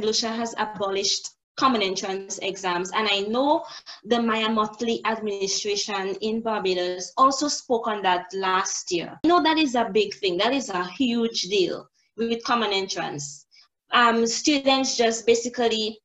Lucia 0.00 0.28
has 0.28 0.54
abolished 0.58 1.30
common 1.58 1.82
entrance 1.82 2.38
exams. 2.38 2.90
And 2.92 3.08
I 3.10 3.20
know 3.22 3.64
the 4.04 4.22
Mia 4.22 4.48
Mottley 4.48 5.00
administration 5.04 6.14
in 6.20 6.40
Barbados 6.40 7.12
also 7.16 7.48
spoke 7.48 7.88
on 7.88 8.00
that 8.02 8.26
last 8.32 8.92
year. 8.92 9.18
I 9.24 9.28
know 9.28 9.42
that 9.42 9.58
is 9.58 9.74
a 9.74 9.90
big 9.92 10.14
thing. 10.14 10.38
That 10.38 10.52
is 10.52 10.68
a 10.68 10.84
huge 10.84 11.42
deal 11.42 11.88
with 12.18 12.42
common 12.44 12.72
entrance. 12.72 13.46
Um, 13.90 14.26
students 14.26 14.96
just 14.96 15.26
basically 15.26 15.98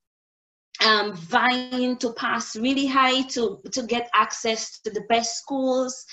um, 0.83 1.15
vying 1.15 1.97
to 1.97 2.13
pass 2.13 2.55
really 2.55 2.87
high 2.87 3.21
to, 3.29 3.59
to 3.71 3.83
get 3.83 4.09
access 4.13 4.79
to 4.81 4.89
the 4.89 5.01
best 5.09 5.37
schools 5.37 6.05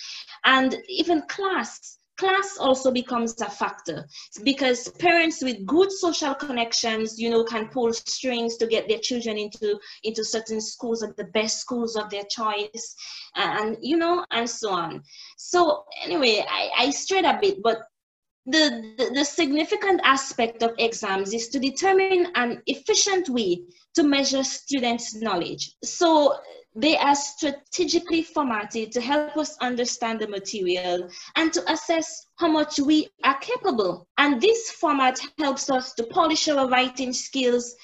and 0.44 0.76
even 0.88 1.22
class 1.28 1.98
class 2.20 2.58
also 2.60 2.90
becomes 2.90 3.40
a 3.40 3.48
factor 3.48 4.06
because 4.44 4.88
parents 4.98 5.42
with 5.42 5.64
good 5.64 5.90
social 5.90 6.34
connections 6.34 7.18
you 7.18 7.30
know 7.30 7.42
can 7.44 7.66
pull 7.68 7.90
strings 7.94 8.58
to 8.58 8.66
get 8.66 8.86
their 8.86 8.98
children 8.98 9.38
into 9.38 9.78
into 10.04 10.22
certain 10.22 10.60
schools 10.60 11.02
at 11.02 11.16
the 11.16 11.24
best 11.32 11.60
schools 11.60 11.96
of 11.96 12.10
their 12.10 12.24
choice 12.30 12.94
and 13.36 13.78
you 13.80 13.96
know 13.96 14.24
and 14.32 14.48
so 14.48 14.68
on 14.70 15.02
so 15.38 15.84
anyway 16.04 16.44
i 16.50 16.68
i 16.78 16.90
strayed 16.90 17.24
a 17.24 17.38
bit 17.40 17.62
but 17.62 17.78
the, 18.46 19.10
the, 19.14 19.24
significant 19.24 20.00
aspect 20.02 20.62
of 20.62 20.72
exams 20.78 21.34
is 21.34 21.48
to 21.50 21.58
determine 21.58 22.28
an 22.34 22.62
efficient 22.66 23.28
way 23.28 23.62
to 23.94 24.02
measure 24.02 24.42
students' 24.42 25.14
knowledge. 25.14 25.76
So 25.84 26.38
they 26.74 26.96
are 26.96 27.14
strategically 27.14 28.22
formatted 28.22 28.92
to 28.92 29.00
help 29.00 29.36
us 29.36 29.56
understand 29.58 30.20
the 30.20 30.28
material 30.28 31.08
and 31.36 31.52
to 31.52 31.72
assess 31.72 32.26
how 32.36 32.48
much 32.48 32.78
we 32.78 33.08
are 33.24 33.38
capable. 33.38 34.06
And 34.18 34.40
this 34.40 34.70
format 34.70 35.18
helps 35.38 35.68
us 35.68 35.94
to 35.94 36.04
polish 36.04 36.48
our 36.48 36.68
writing 36.68 37.12
skills, 37.12 37.74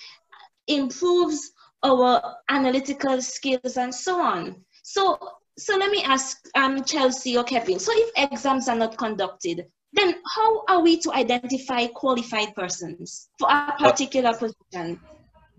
improves 0.68 1.50
our 1.82 2.36
analytical 2.48 3.20
skills, 3.20 3.76
and 3.76 3.94
so 3.94 4.20
on. 4.20 4.64
So, 4.82 5.18
so 5.58 5.76
let 5.76 5.90
me 5.90 6.02
ask 6.04 6.38
um, 6.54 6.84
Chelsea 6.84 7.36
or 7.36 7.44
Kevin. 7.44 7.78
So 7.78 7.92
if 7.94 8.10
exams 8.16 8.68
are 8.68 8.76
not 8.76 8.96
conducted, 8.96 9.66
then 9.92 10.14
how 10.34 10.64
are 10.68 10.80
we 10.80 10.98
to 11.00 11.12
identify 11.12 11.86
qualified 11.86 12.54
persons 12.54 13.28
for 13.38 13.48
a 13.50 13.74
particular 13.78 14.30
uh, 14.30 14.38
position? 14.38 15.00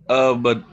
Uh, 0.09 0.33
but 0.35 0.63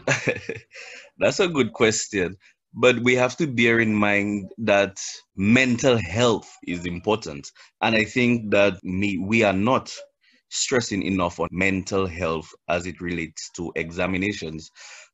that's 1.18 1.40
a 1.40 1.48
good 1.48 1.72
question. 1.72 2.36
But 2.74 2.98
we 2.98 3.14
have 3.14 3.36
to 3.36 3.46
bear 3.46 3.78
in 3.78 3.94
mind 3.94 4.50
that 4.58 4.98
mental 5.36 5.96
health 5.96 6.50
is 6.66 6.86
important. 6.86 7.50
And 7.80 7.94
I 7.94 8.04
think 8.04 8.50
that 8.50 8.82
me, 8.82 9.18
we 9.18 9.44
are 9.44 9.52
not 9.52 9.94
stressing 10.50 11.02
enough 11.02 11.38
on 11.38 11.48
mental 11.52 12.06
health 12.06 12.52
as 12.68 12.86
it 12.86 13.00
relates 13.00 13.50
to 13.56 13.72
examinations. 13.76 14.70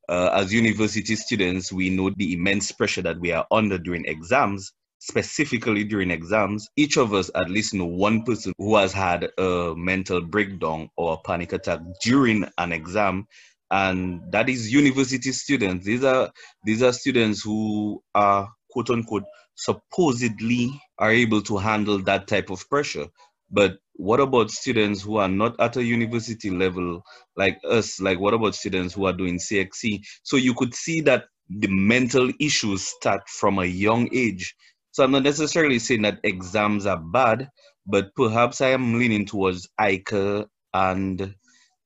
Uh, 0.09 0.31
as 0.33 0.51
university 0.51 1.15
students, 1.15 1.71
we 1.71 1.89
know 1.89 2.09
the 2.09 2.33
immense 2.33 2.71
pressure 2.71 3.03
that 3.03 3.19
we 3.19 3.31
are 3.31 3.45
under 3.51 3.77
during 3.77 4.05
exams 4.05 4.73
specifically 5.01 5.83
during 5.83 6.11
exams, 6.11 6.69
each 6.75 6.95
of 6.95 7.13
us 7.13 7.31
at 7.35 7.49
least 7.49 7.73
know 7.73 7.85
one 7.85 8.21
person 8.23 8.53
who 8.59 8.75
has 8.75 8.93
had 8.93 9.29
a 9.39 9.73
mental 9.75 10.21
breakdown 10.21 10.89
or 10.95 11.13
a 11.13 11.27
panic 11.27 11.53
attack 11.53 11.79
during 12.03 12.45
an 12.59 12.71
exam. 12.71 13.25
And 13.71 14.21
that 14.31 14.47
is 14.47 14.71
university 14.71 15.31
students. 15.31 15.85
These 15.85 16.03
are 16.03 16.29
these 16.63 16.83
are 16.83 16.93
students 16.93 17.41
who 17.41 18.03
are 18.13 18.49
quote 18.69 18.91
unquote 18.91 19.23
supposedly 19.55 20.79
are 20.99 21.11
able 21.11 21.41
to 21.43 21.57
handle 21.57 21.97
that 22.03 22.27
type 22.27 22.51
of 22.51 22.69
pressure. 22.69 23.07
But 23.49 23.79
what 23.93 24.19
about 24.19 24.51
students 24.51 25.01
who 25.01 25.17
are 25.17 25.27
not 25.27 25.59
at 25.59 25.77
a 25.77 25.83
university 25.83 26.51
level 26.51 27.01
like 27.35 27.57
us? 27.67 27.99
Like 27.99 28.19
what 28.19 28.35
about 28.35 28.55
students 28.55 28.93
who 28.93 29.05
are 29.05 29.13
doing 29.13 29.39
CXC? 29.39 30.01
So 30.23 30.37
you 30.37 30.53
could 30.53 30.75
see 30.75 31.01
that 31.01 31.25
the 31.49 31.67
mental 31.67 32.31
issues 32.39 32.83
start 32.83 33.27
from 33.27 33.59
a 33.59 33.65
young 33.65 34.07
age 34.13 34.55
so 34.91 35.03
I'm 35.03 35.11
not 35.11 35.23
necessarily 35.23 35.79
saying 35.79 36.03
that 36.03 36.19
exams 36.23 36.85
are 36.85 36.99
bad, 36.99 37.49
but 37.85 38.13
perhaps 38.15 38.61
I 38.61 38.69
am 38.69 38.99
leaning 38.99 39.25
towards 39.25 39.67
ICA 39.79 40.47
and 40.73 41.35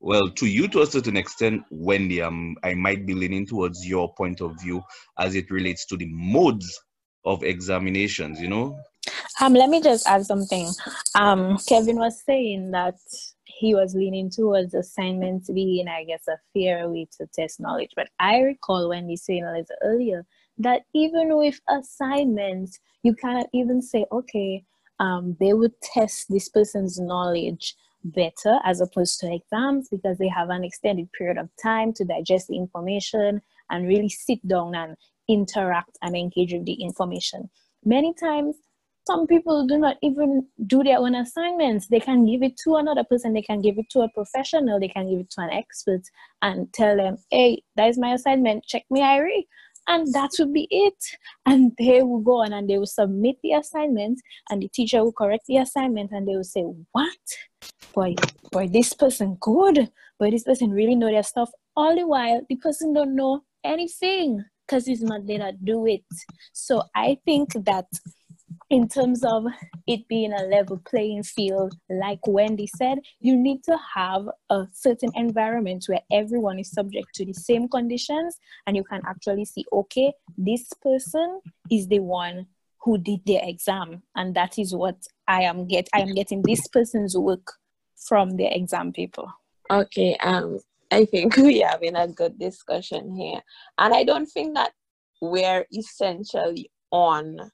well, 0.05 0.29
to 0.29 0.45
you 0.45 0.67
to 0.67 0.81
a 0.81 0.85
certain 0.85 1.17
extent, 1.17 1.63
Wendy, 1.71 2.21
um, 2.21 2.55
I 2.63 2.75
might 2.75 3.07
be 3.07 3.15
leaning 3.15 3.47
towards 3.47 3.87
your 3.87 4.13
point 4.13 4.39
of 4.39 4.53
view 4.61 4.83
as 5.17 5.33
it 5.33 5.49
relates 5.49 5.85
to 5.87 5.97
the 5.97 6.05
modes 6.07 6.79
of 7.25 7.43
examinations, 7.43 8.39
you 8.39 8.47
know? 8.47 8.77
Um, 9.41 9.53
let 9.53 9.69
me 9.69 9.81
just 9.81 10.07
add 10.07 10.25
something. 10.25 10.69
Um, 11.15 11.57
Kevin 11.67 11.97
was 11.97 12.21
saying 12.23 12.71
that 12.71 12.97
he 13.45 13.73
was 13.73 13.95
leaning 13.95 14.29
towards 14.29 14.73
assignments 14.73 15.49
being, 15.49 15.87
I 15.87 16.03
guess, 16.03 16.27
a 16.27 16.37
fair 16.53 16.87
way 16.87 17.07
to 17.17 17.27
test 17.33 17.59
knowledge. 17.59 17.91
But 17.95 18.09
I 18.19 18.39
recall 18.39 18.89
Wendy 18.89 19.15
saying 19.15 19.43
a 19.43 19.53
little 19.53 19.75
earlier 19.83 20.25
that 20.57 20.83
even 20.93 21.37
with 21.37 21.59
assignments, 21.69 22.79
you 23.03 23.15
cannot 23.15 23.47
even 23.53 23.81
say, 23.81 24.05
okay, 24.11 24.63
um, 24.99 25.35
they 25.39 25.53
would 25.53 25.73
test 25.81 26.27
this 26.29 26.49
person's 26.49 26.99
knowledge 26.99 27.75
better 28.03 28.59
as 28.63 28.81
opposed 28.81 29.19
to 29.19 29.33
exams 29.33 29.89
because 29.89 30.17
they 30.17 30.27
have 30.27 30.49
an 30.49 30.63
extended 30.63 31.11
period 31.13 31.37
of 31.37 31.49
time 31.61 31.91
to 31.93 32.05
digest 32.05 32.47
the 32.47 32.55
information 32.55 33.41
and 33.69 33.87
really 33.87 34.09
sit 34.09 34.45
down 34.47 34.75
and 34.75 34.95
interact 35.27 35.97
and 36.01 36.15
engage 36.15 36.53
with 36.53 36.65
the 36.65 36.73
information. 36.73 37.49
Many 37.83 38.13
times, 38.13 38.55
some 39.07 39.27
people 39.27 39.67
do 39.67 39.77
not 39.77 39.97
even 40.01 40.47
do 40.65 40.83
their 40.83 40.97
own 40.97 41.13
assignments. 41.13 41.87
They 41.87 41.99
can 41.99 42.25
give 42.25 42.41
it 42.41 42.57
to 42.63 42.75
another 42.75 43.03
person, 43.03 43.33
they 43.33 43.41
can 43.41 43.61
give 43.61 43.77
it 43.77 43.89
to 43.91 44.01
a 44.01 44.09
professional, 44.09 44.79
they 44.79 44.87
can 44.87 45.09
give 45.09 45.19
it 45.19 45.29
to 45.31 45.41
an 45.41 45.51
expert 45.51 46.01
and 46.41 46.71
tell 46.73 46.95
them, 46.95 47.17
hey, 47.29 47.61
that 47.75 47.89
is 47.89 47.99
my 47.99 48.13
assignment, 48.13 48.65
check 48.65 48.83
me, 48.89 49.01
Irie 49.01 49.45
and 49.87 50.11
that 50.13 50.31
would 50.39 50.53
be 50.53 50.67
it. 50.69 50.97
And 51.45 51.71
they 51.77 52.01
will 52.01 52.19
go 52.19 52.43
on 52.43 52.53
and 52.53 52.69
they 52.69 52.77
will 52.77 52.85
submit 52.85 53.37
the 53.43 53.53
assignment, 53.53 54.21
and 54.49 54.61
the 54.61 54.69
teacher 54.69 55.03
will 55.03 55.13
correct 55.13 55.45
the 55.47 55.57
assignment, 55.57 56.11
and 56.11 56.27
they 56.27 56.35
will 56.35 56.43
say, 56.43 56.61
"What? 56.91 57.25
Boy, 57.93 58.15
boy, 58.51 58.67
this 58.67 58.93
person 58.93 59.37
good. 59.39 59.91
Boy, 60.19 60.31
this 60.31 60.43
person 60.43 60.71
really 60.71 60.95
know 60.95 61.11
their 61.11 61.23
stuff." 61.23 61.51
All 61.75 61.95
the 61.95 62.07
while, 62.07 62.41
the 62.49 62.55
person 62.55 62.93
don't 62.93 63.15
know 63.15 63.43
anything 63.63 64.43
because 64.65 64.87
it's 64.87 65.01
not 65.01 65.27
there 65.27 65.39
to 65.39 65.51
do 65.63 65.85
it. 65.85 66.03
So 66.53 66.83
I 66.95 67.17
think 67.25 67.53
that 67.65 67.85
in 68.69 68.87
terms 68.87 69.23
of 69.23 69.45
it 69.87 70.07
being 70.07 70.33
a 70.33 70.43
level 70.43 70.81
playing 70.85 71.23
field, 71.23 71.75
like 71.89 72.19
Wendy 72.25 72.67
said, 72.67 72.99
you 73.19 73.35
need 73.35 73.63
to 73.63 73.77
have 73.93 74.27
a 74.49 74.65
certain 74.73 75.11
environment 75.15 75.85
where 75.87 76.01
everyone 76.11 76.57
is 76.57 76.71
subject 76.71 77.13
to 77.15 77.25
the 77.25 77.33
same 77.33 77.67
conditions 77.67 78.37
and 78.65 78.75
you 78.75 78.83
can 78.83 79.01
actually 79.05 79.45
see, 79.45 79.65
okay, 79.71 80.11
this 80.37 80.67
person 80.81 81.41
is 81.69 81.87
the 81.87 81.99
one 81.99 82.47
who 82.81 82.97
did 82.97 83.19
the 83.25 83.37
exam 83.47 84.01
and 84.15 84.35
that 84.35 84.57
is 84.57 84.73
what 84.73 84.97
I 85.27 85.41
am 85.41 85.67
get 85.67 85.87
I 85.93 86.01
am 86.01 86.13
getting 86.13 86.41
this 86.41 86.67
person's 86.67 87.17
work 87.17 87.53
from 87.95 88.37
the 88.37 88.45
exam 88.45 88.93
paper. 88.93 89.25
Okay, 89.71 90.15
um 90.17 90.59
I 90.91 91.05
think 91.05 91.37
we 91.37 91.63
are 91.63 91.71
having 91.71 91.95
a 91.95 92.07
good 92.07 92.39
discussion 92.39 93.15
here. 93.15 93.41
And 93.77 93.93
I 93.93 94.03
don't 94.03 94.27
think 94.27 94.55
that 94.55 94.71
we're 95.21 95.65
essentially 95.71 96.69
on 96.91 97.51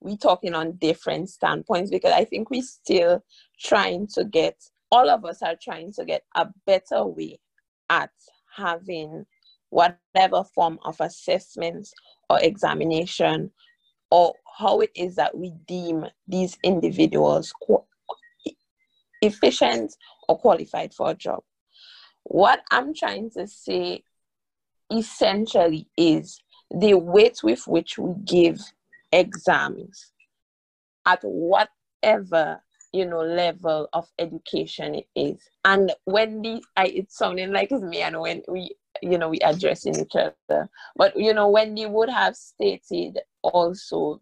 we 0.00 0.16
talking 0.16 0.54
on 0.54 0.72
different 0.76 1.28
standpoints 1.28 1.90
because 1.90 2.12
I 2.12 2.24
think 2.24 2.50
we're 2.50 2.62
still 2.62 3.22
trying 3.60 4.06
to 4.14 4.24
get 4.24 4.56
all 4.90 5.10
of 5.10 5.24
us 5.24 5.42
are 5.42 5.56
trying 5.60 5.92
to 5.94 6.04
get 6.04 6.22
a 6.34 6.46
better 6.66 7.04
way 7.04 7.38
at 7.90 8.10
having 8.56 9.26
whatever 9.70 10.44
form 10.54 10.78
of 10.84 10.96
assessments 11.00 11.92
or 12.30 12.38
examination 12.40 13.50
or 14.10 14.32
how 14.58 14.80
it 14.80 14.90
is 14.94 15.16
that 15.16 15.36
we 15.36 15.52
deem 15.66 16.06
these 16.26 16.56
individuals 16.64 17.52
efficient 19.20 19.94
or 20.28 20.38
qualified 20.38 20.94
for 20.94 21.10
a 21.10 21.14
job. 21.14 21.42
What 22.24 22.60
I'm 22.70 22.94
trying 22.94 23.30
to 23.32 23.46
say 23.46 24.04
essentially 24.90 25.86
is 25.96 26.40
the 26.70 26.94
weight 26.94 27.38
with 27.42 27.66
which 27.66 27.98
we 27.98 28.14
give 28.24 28.60
exams 29.12 30.12
at 31.06 31.20
whatever 31.22 32.60
you 32.92 33.04
know 33.04 33.20
level 33.20 33.88
of 33.92 34.08
education 34.18 34.94
it 34.94 35.08
is. 35.14 35.48
And 35.64 35.92
when 36.04 36.42
the 36.42 36.62
I, 36.76 36.86
it's 36.86 37.16
sounding 37.16 37.52
like 37.52 37.70
it's 37.70 37.82
me 37.82 38.02
and 38.02 38.20
when 38.20 38.42
we 38.48 38.74
you 39.02 39.18
know 39.18 39.28
we 39.28 39.38
addressing 39.40 39.98
each 39.98 40.16
other. 40.16 40.68
But 40.96 41.16
you 41.16 41.34
know 41.34 41.48
when 41.48 41.76
you 41.76 41.88
would 41.88 42.08
have 42.10 42.36
stated 42.36 43.18
also 43.42 44.20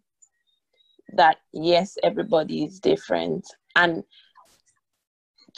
that 1.15 1.39
yes 1.53 1.97
everybody 2.03 2.65
is 2.65 2.81
different. 2.81 3.47
And 3.77 4.05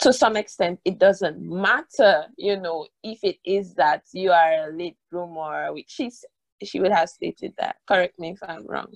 to 0.01 0.13
some 0.13 0.37
extent 0.37 0.79
it 0.85 0.97
doesn't 0.97 1.41
matter 1.41 2.25
you 2.37 2.57
know 2.57 2.87
if 3.03 3.19
it 3.23 3.37
is 3.43 3.73
that 3.73 4.03
you 4.13 4.31
are 4.31 4.69
a 4.69 4.71
late 4.71 4.95
bloomer 5.11 5.73
which 5.73 5.89
she's 5.89 6.23
she 6.63 6.79
would 6.79 6.91
have 6.91 7.09
stated 7.09 7.53
that. 7.57 7.77
Correct 7.87 8.17
me 8.19 8.31
if 8.31 8.39
i'm 8.43 8.65
wrong. 8.67 8.93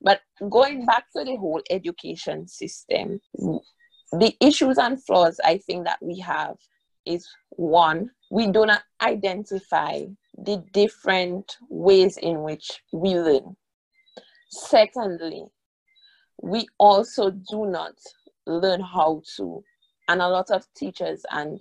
But 0.00 0.20
going 0.50 0.86
back 0.86 1.04
to 1.16 1.24
the 1.24 1.36
whole 1.36 1.62
education 1.70 2.48
system 2.48 3.20
the 4.12 4.36
issues 4.40 4.76
and 4.76 5.02
flaws 5.02 5.40
i 5.42 5.56
think 5.56 5.84
that 5.84 5.98
we 6.02 6.18
have 6.18 6.56
is 7.06 7.26
one 7.50 8.10
we 8.30 8.46
do 8.46 8.66
not 8.66 8.82
identify 9.00 10.00
the 10.44 10.62
different 10.72 11.56
ways 11.68 12.16
in 12.16 12.42
which 12.42 12.80
we 12.92 13.14
learn. 13.14 13.56
Secondly 14.50 15.44
we 16.42 16.66
also 16.78 17.30
do 17.30 17.66
not 17.66 17.94
learn 18.46 18.80
how 18.80 19.22
to 19.36 19.62
and 20.08 20.20
a 20.20 20.28
lot 20.28 20.50
of 20.50 20.66
teachers 20.74 21.24
and 21.30 21.60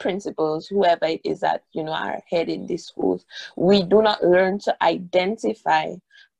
principals 0.00 0.66
whoever 0.66 1.04
it 1.04 1.20
is 1.24 1.40
that 1.40 1.62
you 1.72 1.84
know 1.84 1.92
are 1.92 2.20
heading 2.28 2.66
these 2.66 2.86
schools 2.86 3.24
we 3.56 3.82
do 3.82 4.02
not 4.02 4.24
learn 4.24 4.58
to 4.58 4.74
identify 4.82 5.86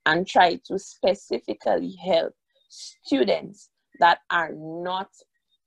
and 0.07 0.27
try 0.27 0.57
to 0.65 0.79
specifically 0.79 1.95
help 2.03 2.35
students 2.69 3.71
that 3.99 4.19
are 4.31 4.53
not 4.55 5.09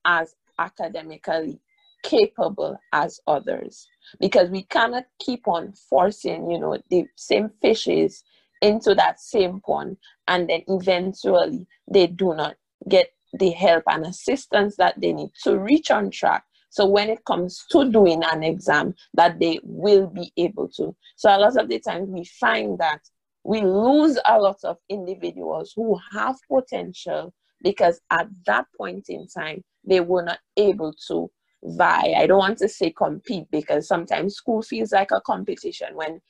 as 0.05 0.35
academically 0.59 1.59
capable 2.03 2.77
as 2.91 3.19
others. 3.27 3.87
Because 4.19 4.49
we 4.49 4.63
cannot 4.63 5.05
keep 5.19 5.47
on 5.47 5.73
forcing 5.89 6.49
you 6.51 6.59
know 6.59 6.77
the 6.89 7.05
same 7.15 7.49
fishes 7.61 8.23
into 8.61 8.95
that 8.95 9.19
same 9.19 9.59
pond 9.61 9.97
and 10.27 10.49
then 10.49 10.63
eventually 10.67 11.67
they 11.91 12.07
do 12.07 12.33
not 12.33 12.55
get 12.87 13.13
the 13.33 13.49
help 13.51 13.83
and 13.87 14.05
assistance 14.05 14.77
that 14.77 14.99
they 15.01 15.11
need 15.11 15.31
to 15.43 15.57
reach 15.57 15.91
on 15.91 16.09
track 16.09 16.43
so 16.73 16.87
when 16.87 17.07
it 17.07 17.23
comes 17.23 17.65
to 17.69 17.87
doing 17.91 18.23
an 18.23 18.41
exam 18.41 18.95
that 19.13 19.39
they 19.39 19.59
will 19.61 20.07
be 20.07 20.33
able 20.37 20.67
to. 20.69 20.95
So 21.15 21.29
a 21.29 21.37
lot 21.37 21.55
of 21.55 21.69
the 21.69 21.77
times 21.77 22.09
we 22.09 22.23
find 22.23 22.79
that 22.79 22.99
we 23.43 23.61
lose 23.61 24.17
a 24.25 24.39
lot 24.39 24.57
of 24.63 24.77
individuals 24.89 25.71
who 25.75 25.99
have 26.11 26.35
potential 26.51 27.31
because 27.61 28.01
at 28.09 28.27
that 28.47 28.65
point 28.75 29.05
in 29.09 29.27
time 29.27 29.63
they 29.85 29.99
were 29.99 30.23
not 30.23 30.39
able 30.57 30.95
to 31.09 31.29
vie. 31.61 32.15
I 32.17 32.25
don't 32.25 32.39
want 32.39 32.57
to 32.57 32.67
say 32.67 32.89
compete 32.89 33.45
because 33.51 33.87
sometimes 33.87 34.37
school 34.37 34.63
feels 34.63 34.93
like 34.93 35.11
a 35.11 35.21
competition 35.21 35.89
when 35.93 36.21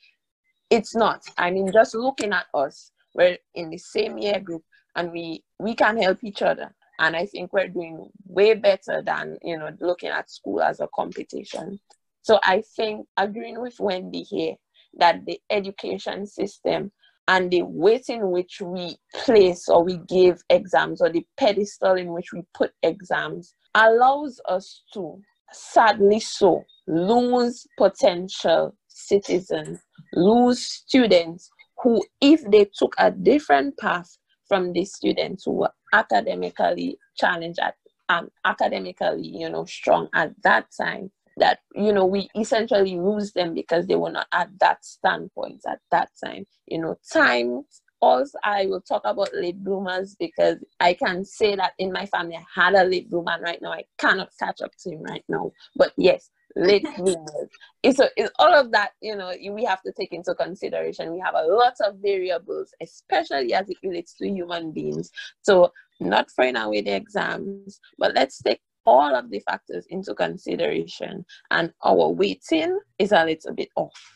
it's 0.70 0.94
not. 0.94 1.24
I 1.38 1.52
mean 1.52 1.72
just 1.72 1.96
looking 1.96 2.34
at 2.34 2.48
us 2.54 2.92
we're 3.16 3.38
in 3.56 3.70
the 3.70 3.78
same 3.78 4.18
year 4.18 4.42
group 4.42 4.64
and 4.98 5.10
we 5.10 5.42
we 5.58 5.74
can 5.74 6.02
help 6.02 6.22
each 6.22 6.42
other 6.42 6.76
and 7.00 7.16
i 7.16 7.26
think 7.26 7.52
we're 7.54 7.68
doing 7.68 8.10
way 8.26 8.54
better 8.54 9.02
than 9.06 9.38
you 9.42 9.58
know 9.58 9.70
looking 9.80 10.10
at 10.10 10.30
school 10.30 10.62
as 10.62 10.80
a 10.80 10.88
competition. 10.96 11.80
So 12.22 12.40
i 12.44 12.64
think 12.76 13.08
agreeing 13.18 13.62
with 13.62 13.80
wendy 13.80 14.24
here 14.24 14.56
that 14.98 15.26
the 15.26 15.40
education 15.50 16.26
system 16.26 16.92
and 17.28 17.50
the 17.52 17.62
weight 17.64 18.10
in 18.10 18.32
which 18.32 18.62
we 18.62 18.98
place 19.14 19.70
or 19.70 19.84
we 19.84 19.98
give 20.08 20.42
exams 20.50 21.02
or 21.02 21.10
the 21.10 21.26
pedestal 21.38 21.96
in 21.96 22.12
which 22.12 22.34
we 22.34 22.44
put 22.54 22.72
exams 22.84 23.56
allows 23.76 24.40
us 24.48 24.84
to 24.94 25.22
sadly 25.52 26.20
so 26.20 26.64
lose 26.88 27.66
potential 27.78 28.76
citizens 28.88 29.80
lose 30.14 30.64
students 30.66 31.50
who 31.82 32.02
if 32.22 32.44
they 32.50 32.68
took 32.76 32.94
a 32.98 33.12
different 33.12 33.78
path 33.78 34.18
from 34.48 34.74
the 34.74 34.86
students 34.86 35.44
who 35.46 35.52
were 35.52 35.72
academically 35.94 36.98
challenged 37.16 37.60
at 37.60 37.76
um, 38.10 38.30
academically 38.44 39.26
you 39.26 39.50
know 39.50 39.64
strong 39.66 40.10
at 40.14 40.34
that 40.44 40.68
time 40.80 41.10
that 41.38 41.60
you 41.76 41.92
know 41.94 42.06
we 42.06 42.30
essentially 42.38 42.98
lose 42.98 43.32
them 43.34 43.54
because 43.54 43.88
they 43.88 43.96
were 43.96 44.12
not 44.12 44.28
at 44.34 44.50
that 44.60 44.84
standpoint 44.86 45.62
at 45.68 45.80
that 45.92 46.10
time. 46.24 46.46
You 46.68 46.80
know 46.80 46.98
time 47.12 47.64
also 48.04 48.38
i 48.44 48.66
will 48.66 48.82
talk 48.82 49.02
about 49.06 49.30
late 49.34 49.64
bloomers 49.64 50.16
because 50.20 50.58
i 50.80 50.94
can 50.94 51.24
say 51.24 51.56
that 51.56 51.74
in 51.80 51.92
my 51.92 52.06
family 52.06 52.36
i 52.36 52.62
had 52.62 52.74
a 52.74 52.84
late 52.84 53.10
bloomer 53.10 53.40
right 53.42 53.62
now 53.62 53.72
i 53.72 53.84
cannot 53.98 54.30
catch 54.40 54.62
up 54.62 54.72
to 54.78 54.92
him 54.92 55.04
right 55.04 55.24
now. 55.30 55.52
But 55.76 55.94
yes 55.98 56.30
late 56.56 56.86
bloomers. 56.98 57.50
It's, 57.82 58.00
a, 58.00 58.10
it's 58.16 58.32
all 58.40 58.54
of 58.54 58.72
that 58.72 58.92
you 59.02 59.16
know 59.16 59.34
we 59.52 59.64
have 59.66 59.82
to 59.84 59.92
take 59.92 60.14
into 60.14 60.36
consideration. 60.36 61.12
We 61.12 61.20
have 61.20 61.36
a 61.36 61.46
lot 61.48 61.74
of 61.84 61.98
variables 61.98 62.74
especially 62.82 63.54
as 63.54 63.70
it 63.70 63.78
relates 63.84 64.14
to 64.16 64.28
human 64.28 64.72
beings. 64.72 65.12
So 65.42 65.72
not 66.00 66.30
throwing 66.32 66.58
away 66.58 66.82
the 66.82 66.96
exams 66.96 67.80
but 67.98 68.14
let's 68.14 68.42
take 68.42 68.62
all 68.86 69.16
of 69.16 69.30
the 69.30 69.40
factors 69.40 69.86
into 69.90 70.14
consideration. 70.14 71.26
And 71.52 71.74
our 71.84 72.10
weighting 72.10 72.80
is 73.00 73.12
a 73.12 73.26
little 73.26 73.54
bit 73.54 73.70
off. 73.76 74.13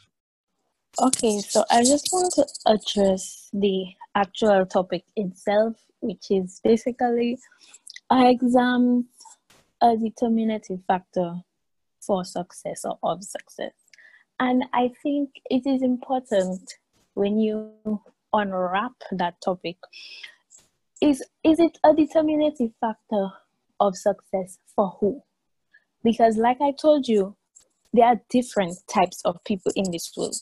Okay, 0.99 1.39
so 1.39 1.63
I 1.69 1.83
just 1.83 2.09
want 2.11 2.33
to 2.33 2.47
address 2.65 3.49
the 3.53 3.85
actual 4.15 4.65
topic 4.65 5.03
itself, 5.15 5.75
which 5.99 6.25
is 6.31 6.59
basically 6.63 7.37
are 8.09 8.29
exams 8.29 9.05
a 9.81 9.95
determinative 9.95 10.79
factor 10.87 11.35
for 12.01 12.23
success 12.23 12.85
or 12.85 12.97
of 13.03 13.23
success? 13.23 13.73
And 14.39 14.63
I 14.73 14.91
think 15.03 15.29
it 15.49 15.67
is 15.67 15.81
important 15.81 16.75
when 17.13 17.39
you 17.39 17.71
unwrap 18.33 18.93
that 19.11 19.41
topic. 19.41 19.77
Is 21.01 21.23
is 21.43 21.59
it 21.59 21.77
a 21.83 21.93
determinative 21.93 22.71
factor 22.79 23.29
of 23.79 23.95
success 23.95 24.57
for 24.75 24.97
who? 24.99 25.21
Because, 26.03 26.37
like 26.37 26.61
I 26.61 26.71
told 26.71 27.07
you, 27.07 27.35
there 27.93 28.05
are 28.05 28.21
different 28.29 28.77
types 28.87 29.21
of 29.25 29.43
people 29.43 29.71
in 29.75 29.91
this 29.91 30.11
world. 30.15 30.35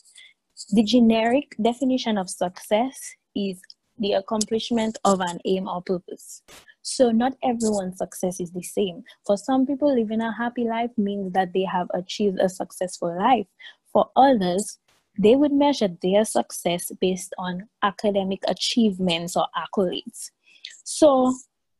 The 0.70 0.82
generic 0.82 1.54
definition 1.60 2.16
of 2.16 2.30
success 2.30 2.98
is 3.34 3.60
the 3.98 4.12
accomplishment 4.12 4.98
of 5.04 5.20
an 5.20 5.38
aim 5.44 5.68
or 5.68 5.82
purpose. 5.82 6.42
So, 6.82 7.10
not 7.10 7.34
everyone's 7.42 7.98
success 7.98 8.40
is 8.40 8.52
the 8.52 8.62
same. 8.62 9.02
For 9.26 9.36
some 9.36 9.66
people, 9.66 9.94
living 9.94 10.20
a 10.20 10.32
happy 10.32 10.64
life 10.64 10.92
means 10.96 11.32
that 11.32 11.52
they 11.52 11.64
have 11.64 11.88
achieved 11.92 12.38
a 12.40 12.48
successful 12.48 13.16
life. 13.16 13.46
For 13.92 14.08
others, 14.16 14.78
they 15.18 15.36
would 15.36 15.52
measure 15.52 15.88
their 16.00 16.24
success 16.24 16.92
based 17.00 17.34
on 17.38 17.68
academic 17.82 18.40
achievements 18.48 19.36
or 19.36 19.46
accolades. 19.56 20.30
So, 20.84 21.34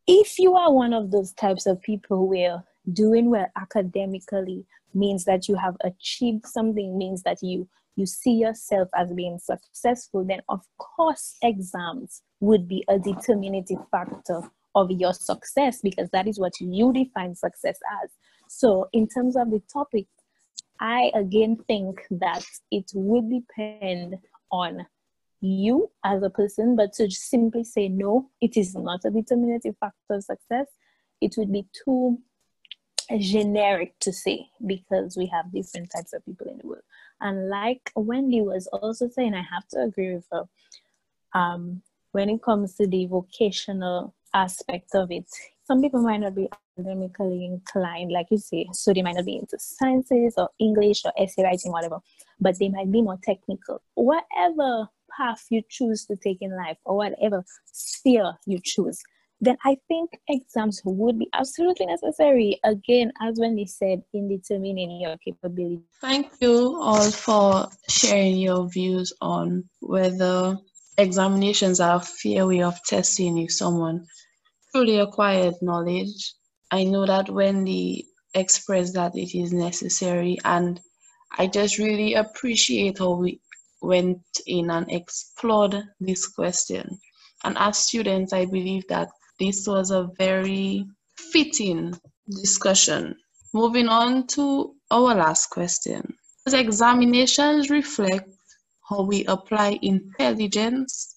if 0.07 0.39
you 0.39 0.55
are 0.55 0.73
one 0.73 0.93
of 0.93 1.11
those 1.11 1.33
types 1.33 1.67
of 1.67 1.81
people 1.83 2.29
where 2.29 2.65
doing 2.93 3.31
well 3.31 3.47
academically 3.57 4.67
means 4.95 5.25
that 5.25 5.49
you 5.49 5.57
have 5.57 5.77
achieved 5.83 6.47
something 6.47 6.97
means 6.97 7.23
that 7.23 7.43
you 7.43 7.69
you 7.97 8.07
see 8.07 8.33
yourself 8.33 8.89
as 8.95 9.13
being 9.13 9.39
successful 9.39 10.25
then 10.25 10.41
of 10.49 10.61
course 10.79 11.37
exams 11.43 12.23
would 12.41 12.69
be 12.69 12.85
a 12.89 12.99
determinative 12.99 13.79
factor 13.91 14.41
of 14.75 14.91
your 14.91 15.15
success 15.15 15.81
because 15.83 16.09
that 16.11 16.27
is 16.27 16.39
what 16.39 16.53
you 16.61 16.93
define 16.93 17.35
success 17.35 17.79
as 18.03 18.11
so 18.49 18.89
in 18.93 19.09
terms 19.09 19.37
of 19.37 19.51
the 19.51 19.63
topic 19.73 20.07
i 20.81 21.11
again 21.15 21.57
think 21.67 22.01
that 22.11 22.45
it 22.71 22.91
would 22.95 23.31
depend 23.31 24.17
on 24.51 24.87
you 25.41 25.91
as 26.05 26.23
a 26.23 26.31
person, 26.31 26.77
but 26.77 26.93
to 26.95 27.11
simply 27.11 27.65
say 27.65 27.89
no, 27.89 28.31
it 28.41 28.57
is 28.57 28.75
not 28.75 29.01
a 29.05 29.11
determinative 29.11 29.77
factor 29.79 30.15
of 30.15 30.25
success, 30.25 30.67
it 31.21 31.35
would 31.37 31.53
be 31.53 31.67
too 31.85 32.19
generic 33.19 33.95
to 34.01 34.13
say 34.13 34.49
because 34.67 35.17
we 35.17 35.27
have 35.27 35.53
different 35.53 35.91
types 35.95 36.13
of 36.13 36.25
people 36.25 36.49
in 36.49 36.59
the 36.59 36.67
world. 36.67 36.83
And 37.21 37.49
like 37.49 37.91
Wendy 37.97 38.43
was 38.43 38.67
also 38.69 39.09
saying, 39.09 39.35
I 39.35 39.43
have 39.43 39.67
to 39.69 39.83
agree 39.83 40.15
with 40.15 40.27
her. 40.33 40.45
Um, 41.35 41.83
when 42.13 42.31
it 42.31 42.43
comes 42.43 42.75
to 42.77 42.87
the 42.87 43.07
vocational 43.07 44.15
aspect 44.33 44.95
of 44.95 45.11
it, 45.11 45.27
some 45.65 45.83
people 45.83 46.01
might 46.01 46.19
not 46.19 46.35
be 46.35 46.49
academically 46.79 47.45
inclined, 47.45 48.13
like 48.13 48.29
you 48.31 48.39
say, 48.39 48.67
so 48.73 48.93
they 48.93 49.03
might 49.03 49.17
not 49.17 49.25
be 49.25 49.37
into 49.37 49.59
sciences 49.59 50.35
or 50.37 50.49
English 50.59 51.05
or 51.05 51.13
essay 51.19 51.43
writing, 51.43 51.73
whatever, 51.73 51.99
but 52.41 52.59
they 52.59 52.69
might 52.69 52.91
be 52.91 53.03
more 53.03 53.19
technical. 53.23 53.83
Whatever 53.95 54.89
path 55.17 55.47
you 55.51 55.63
choose 55.69 56.07
to 56.07 56.17
take 56.17 56.39
in 56.41 56.55
life 56.57 56.77
or 56.85 56.97
whatever 56.97 57.45
sphere 57.65 58.35
you 58.47 58.61
choose, 58.63 59.03
then 59.41 59.57
I 59.65 59.77
think 59.89 60.11
exams 60.29 60.81
would 60.85 61.19
be 61.19 61.29
absolutely 61.35 61.87
necessary. 61.87 62.59
Again, 62.65 63.13
as 63.21 63.39
Wendy 63.39 63.67
said, 63.67 64.03
in 64.15 64.29
determining 64.29 65.01
your 65.01 65.17
capability. 65.19 65.83
Thank 66.01 66.33
you 66.41 66.79
all 66.81 67.11
for 67.11 67.69
sharing 67.89 68.39
your 68.39 68.69
views 68.69 69.13
on 69.21 69.65
whether 69.81 70.57
examinations 70.99 71.81
are 71.81 71.97
a 71.97 72.01
fair 72.01 72.47
way 72.47 72.63
of 72.63 72.83
testing 72.85 73.37
if 73.39 73.53
someone 73.53 74.07
truly 74.75 74.99
acquired 74.99 75.55
knowledge. 75.61 76.35
I 76.71 76.85
know 76.85 77.07
that 77.07 77.29
Wendy 77.29 78.07
expressed 78.35 78.95
that 78.95 79.17
it 79.17 79.39
is 79.39 79.53
necessary, 79.53 80.39
and 80.45 80.81
I 81.39 81.47
just 81.47 81.79
really 81.79 82.15
appreciate 82.15 82.99
how 82.99 83.17
we 83.17 83.41
went 83.83 84.23
in 84.47 84.71
and 84.71 84.91
explored 84.91 85.83
this 86.01 86.27
question. 86.27 86.99
And 87.45 87.57
as 87.59 87.79
students, 87.79 88.33
I 88.33 88.47
believe 88.47 88.89
that 88.89 89.09
this 89.39 89.67
was 89.67 89.91
a 89.91 90.09
very 90.19 90.87
fitting 91.33 91.95
discussion 92.29 93.15
Moving 93.57 93.89
on 93.89 94.27
to 94.37 94.75
our 94.91 95.15
last 95.15 95.47
question. 95.47 96.15
Does 96.45 96.53
examinations 96.53 97.71
reflect 97.71 98.29
how 98.87 99.01
we 99.01 99.25
apply 99.25 99.79
intelligence 99.81 101.17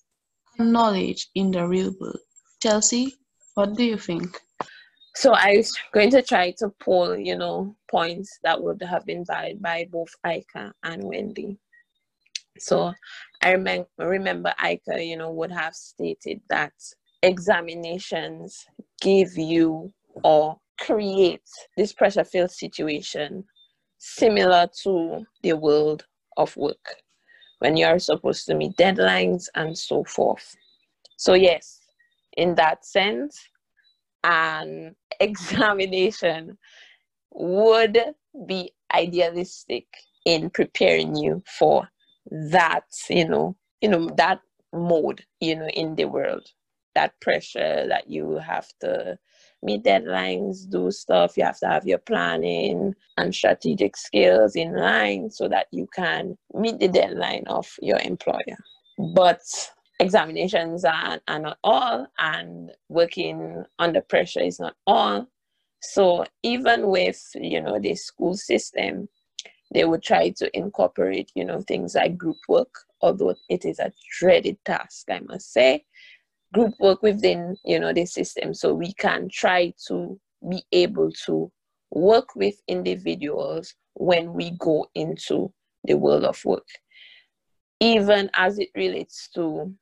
and 0.58 0.72
knowledge 0.72 1.28
in 1.36 1.52
the 1.52 1.68
real 1.68 1.94
world? 2.00 2.20
Chelsea, 2.64 3.16
what 3.56 3.76
do 3.76 3.84
you 3.84 3.98
think? 3.98 4.40
So 5.16 5.34
I 5.34 5.58
was 5.58 5.78
going 5.92 6.12
to 6.12 6.22
try 6.22 6.52
to 6.60 6.70
pull, 6.80 7.18
you 7.18 7.36
know, 7.38 7.76
points 7.92 8.40
that 8.44 8.64
would 8.64 8.82
have 8.84 9.06
been 9.06 9.26
valid 9.26 9.62
by 9.62 9.90
both 9.92 10.16
Aika 10.26 10.72
and 10.84 11.04
Wendy. 11.04 11.58
So 12.58 12.94
I 13.42 13.52
remember 13.52 13.90
remember 13.98 14.54
Aika, 14.62 15.06
you 15.06 15.18
know, 15.18 15.32
would 15.34 15.52
have 15.52 15.76
stated 15.76 16.40
that 16.50 16.72
examinations 17.24 18.66
give 19.02 19.38
you 19.38 19.92
or 20.24 20.58
create 20.80 21.42
this 21.78 21.94
pressure 21.94 22.24
filled 22.24 22.52
situation 22.52 23.44
similar 23.98 24.68
to 24.84 25.26
the 25.44 25.54
world 25.54 26.06
of 26.38 26.56
work 26.56 26.96
when 27.60 27.76
you 27.76 27.86
are 27.86 28.00
supposed 28.00 28.46
to 28.46 28.56
meet 28.56 28.76
deadlines 28.78 29.48
and 29.56 29.78
so 29.78 30.04
forth. 30.06 30.56
So, 31.18 31.34
yes, 31.34 31.82
in 32.38 32.56
that 32.56 32.86
sense, 32.86 33.38
an 34.24 34.96
examination 35.20 36.58
would 37.32 38.00
be 38.46 38.72
idealistic 38.94 39.86
in 40.26 40.50
preparing 40.50 41.16
you 41.16 41.44
for 41.58 41.88
that, 42.32 42.86
you 43.10 43.28
know, 43.28 43.56
you 43.82 43.90
know, 43.90 44.10
that 44.18 44.40
mode, 44.74 45.24
you 45.40 45.56
know, 45.56 45.68
in 45.70 45.96
the 45.96 46.06
world, 46.06 46.48
that 46.96 47.20
pressure 47.22 47.86
that 47.88 48.10
you 48.10 48.38
have 48.38 48.68
to 48.82 49.18
meet 49.62 49.84
deadlines, 49.84 50.70
do 50.70 50.92
stuff. 50.92 51.38
You 51.38 51.44
have 51.46 51.60
to 51.60 51.68
have 51.68 51.86
your 51.86 51.98
planning 52.00 52.96
and 53.18 53.34
strategic 53.34 53.98
skills 53.98 54.56
in 54.56 54.76
line 54.76 55.30
so 55.30 55.48
that 55.50 55.68
you 55.72 55.88
can 55.94 56.38
meet 56.54 56.80
the 56.80 56.88
deadline 56.88 57.46
of 57.48 57.68
your 57.82 58.00
employer. 58.00 58.58
But 59.14 59.42
examinations 60.00 60.86
are, 60.86 61.20
are 61.28 61.40
not 61.40 61.58
all, 61.64 62.08
and 62.18 62.72
working 62.88 63.64
under 63.78 64.02
pressure 64.02 64.42
is 64.42 64.60
not 64.60 64.76
all. 64.88 65.28
So 65.82 66.26
even 66.44 66.88
with 66.88 67.22
you 67.36 67.62
know 67.62 67.80
the 67.80 67.96
school 67.96 68.36
system, 68.36 69.08
they 69.74 69.86
would 69.86 70.04
try 70.04 70.30
to 70.30 70.58
incorporate 70.58 71.32
you 71.36 71.46
know 71.46 71.62
things 71.62 71.96
like 71.96 72.18
group 72.18 72.38
work, 72.48 72.74
although 73.02 73.36
it 73.50 73.66
is 73.66 73.80
a 73.80 73.92
dreaded 74.20 74.58
task, 74.66 75.08
I 75.10 75.20
must 75.20 75.54
say 75.54 75.86
group 76.54 76.74
work 76.80 77.02
within 77.02 77.56
you 77.64 77.80
know 77.80 77.94
the 77.94 78.06
system 78.06 78.54
so 78.54 78.74
we 78.74 78.94
can 78.94 79.30
try 79.32 79.74
to 79.88 80.20
be 80.50 80.64
able 80.72 81.12
to 81.12 81.52
work 81.92 82.36
with 82.36 82.56
individuals 82.68 83.74
when 83.96 84.34
we 84.34 84.52
go 84.60 84.88
into 84.96 85.52
the 85.84 85.96
world 85.96 86.24
of 86.24 86.44
work. 86.46 86.68
Even 87.80 88.30
as 88.36 88.60
it 88.60 88.70
relates 88.76 89.30
to 89.34 89.74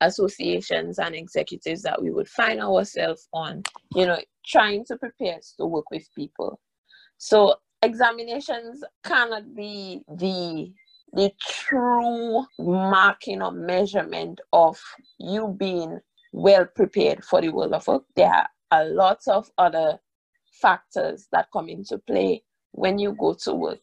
associations 0.00 0.98
and 0.98 1.14
executives 1.14 1.82
that 1.82 2.02
we 2.02 2.10
would 2.10 2.28
find 2.28 2.60
ourselves 2.60 3.28
on 3.32 3.62
you 3.94 4.06
know 4.06 4.18
trying 4.46 4.84
to 4.84 4.96
prepare 4.96 5.38
to 5.56 5.66
work 5.66 5.90
with 5.90 6.06
people. 6.14 6.60
So 7.18 7.56
examinations 7.82 8.82
cannot 9.04 9.54
be 9.54 10.02
the 10.08 10.72
the 11.14 11.32
true 11.40 12.44
marking 12.58 13.40
or 13.40 13.52
measurement 13.52 14.40
of 14.52 14.80
you 15.18 15.54
being 15.58 16.00
well 16.32 16.66
prepared 16.66 17.24
for 17.24 17.40
the 17.40 17.50
world 17.50 17.72
of 17.72 17.86
work. 17.86 18.02
There 18.16 18.26
are 18.28 18.48
a 18.72 18.84
lot 18.84 19.20
of 19.28 19.48
other 19.56 19.98
factors 20.60 21.28
that 21.30 21.48
come 21.52 21.68
into 21.68 21.98
play 21.98 22.42
when 22.72 22.98
you 22.98 23.14
go 23.18 23.34
to 23.44 23.54
work. 23.54 23.82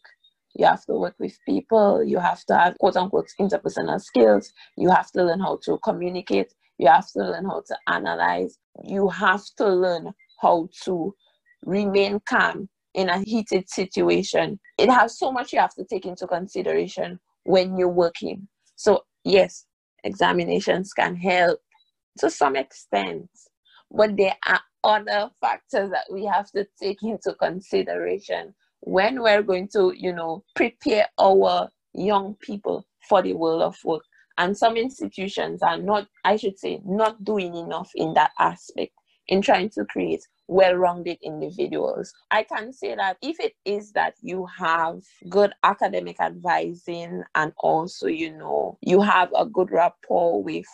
You 0.56 0.66
have 0.66 0.86
to 0.88 0.94
work 0.94 1.16
with 1.20 1.38
people, 1.48 2.04
you 2.04 2.20
have 2.20 2.44
to 2.46 2.58
have 2.58 2.78
quote 2.78 2.98
unquote 2.98 3.30
interpersonal 3.40 4.02
skills, 4.02 4.52
you 4.78 4.90
have 4.90 5.10
to 5.12 5.24
learn 5.24 5.40
how 5.40 5.60
to 5.64 5.78
communicate, 5.78 6.54
you 6.78 6.88
have 6.88 7.10
to 7.12 7.20
learn 7.20 7.46
how 7.46 7.64
to 7.68 7.78
analyze, 7.88 8.58
you 8.84 9.08
have 9.08 9.44
to 9.58 9.68
learn 9.68 10.12
how 10.42 10.68
to 10.84 11.16
remain 11.64 12.20
calm 12.28 12.68
in 12.94 13.10
a 13.10 13.20
heated 13.20 13.70
situation. 13.70 14.60
It 14.78 14.90
has 14.90 15.18
so 15.18 15.32
much 15.32 15.54
you 15.54 15.60
have 15.60 15.76
to 15.76 15.86
take 15.86 16.06
into 16.06 16.28
consideration 16.28 17.20
when 17.44 17.78
you're 17.78 17.90
working. 17.90 18.48
So, 18.76 19.06
yes, 19.24 19.66
examinations 20.04 20.94
can 20.94 21.16
help 21.16 21.60
to 22.20 22.30
some 22.30 22.56
extent, 22.56 23.30
but 23.90 24.18
there 24.18 24.36
are 24.46 24.62
other 24.84 25.30
factors 25.40 25.92
that 25.92 26.06
we 26.12 26.26
have 26.26 26.50
to 26.52 26.68
take 26.82 27.04
into 27.04 27.34
consideration 27.36 28.54
when 28.82 29.22
we're 29.22 29.44
going 29.44 29.70
to, 29.74 29.94
you 29.96 30.14
know, 30.14 30.44
prepare 30.56 31.08
our 31.20 31.70
young 31.94 32.36
people 32.42 32.86
for 33.08 33.22
the 33.22 33.34
world 33.34 33.62
of 33.62 33.78
work. 33.84 34.04
And 34.38 34.58
some 34.58 34.76
institutions 34.76 35.62
are 35.62 35.78
not, 35.78 36.08
I 36.24 36.36
should 36.36 36.58
say, 36.58 36.82
not 36.86 37.24
doing 37.24 37.56
enough 37.56 37.92
in 37.96 38.14
that 38.16 38.32
aspect 38.40 38.94
in 39.28 39.42
trying 39.42 39.70
to 39.72 39.86
create 39.86 40.26
well-rounded 40.52 41.18
individuals. 41.24 42.14
I 42.30 42.44
can 42.44 42.74
say 42.74 42.94
that 42.96 43.18
if 43.22 43.40
it 43.40 43.54
is 43.64 43.94
that 43.94 44.16
you 44.22 44.46
have 44.58 45.02
good 45.30 45.54
academic 45.64 46.20
advising 46.20 47.24
and 47.36 47.54
also, 47.58 48.08
you 48.08 48.38
know, 48.38 48.78
you 48.82 49.02
have 49.02 49.30
a 49.34 49.46
good 49.46 49.72
rapport 49.72 50.44
with 50.44 50.66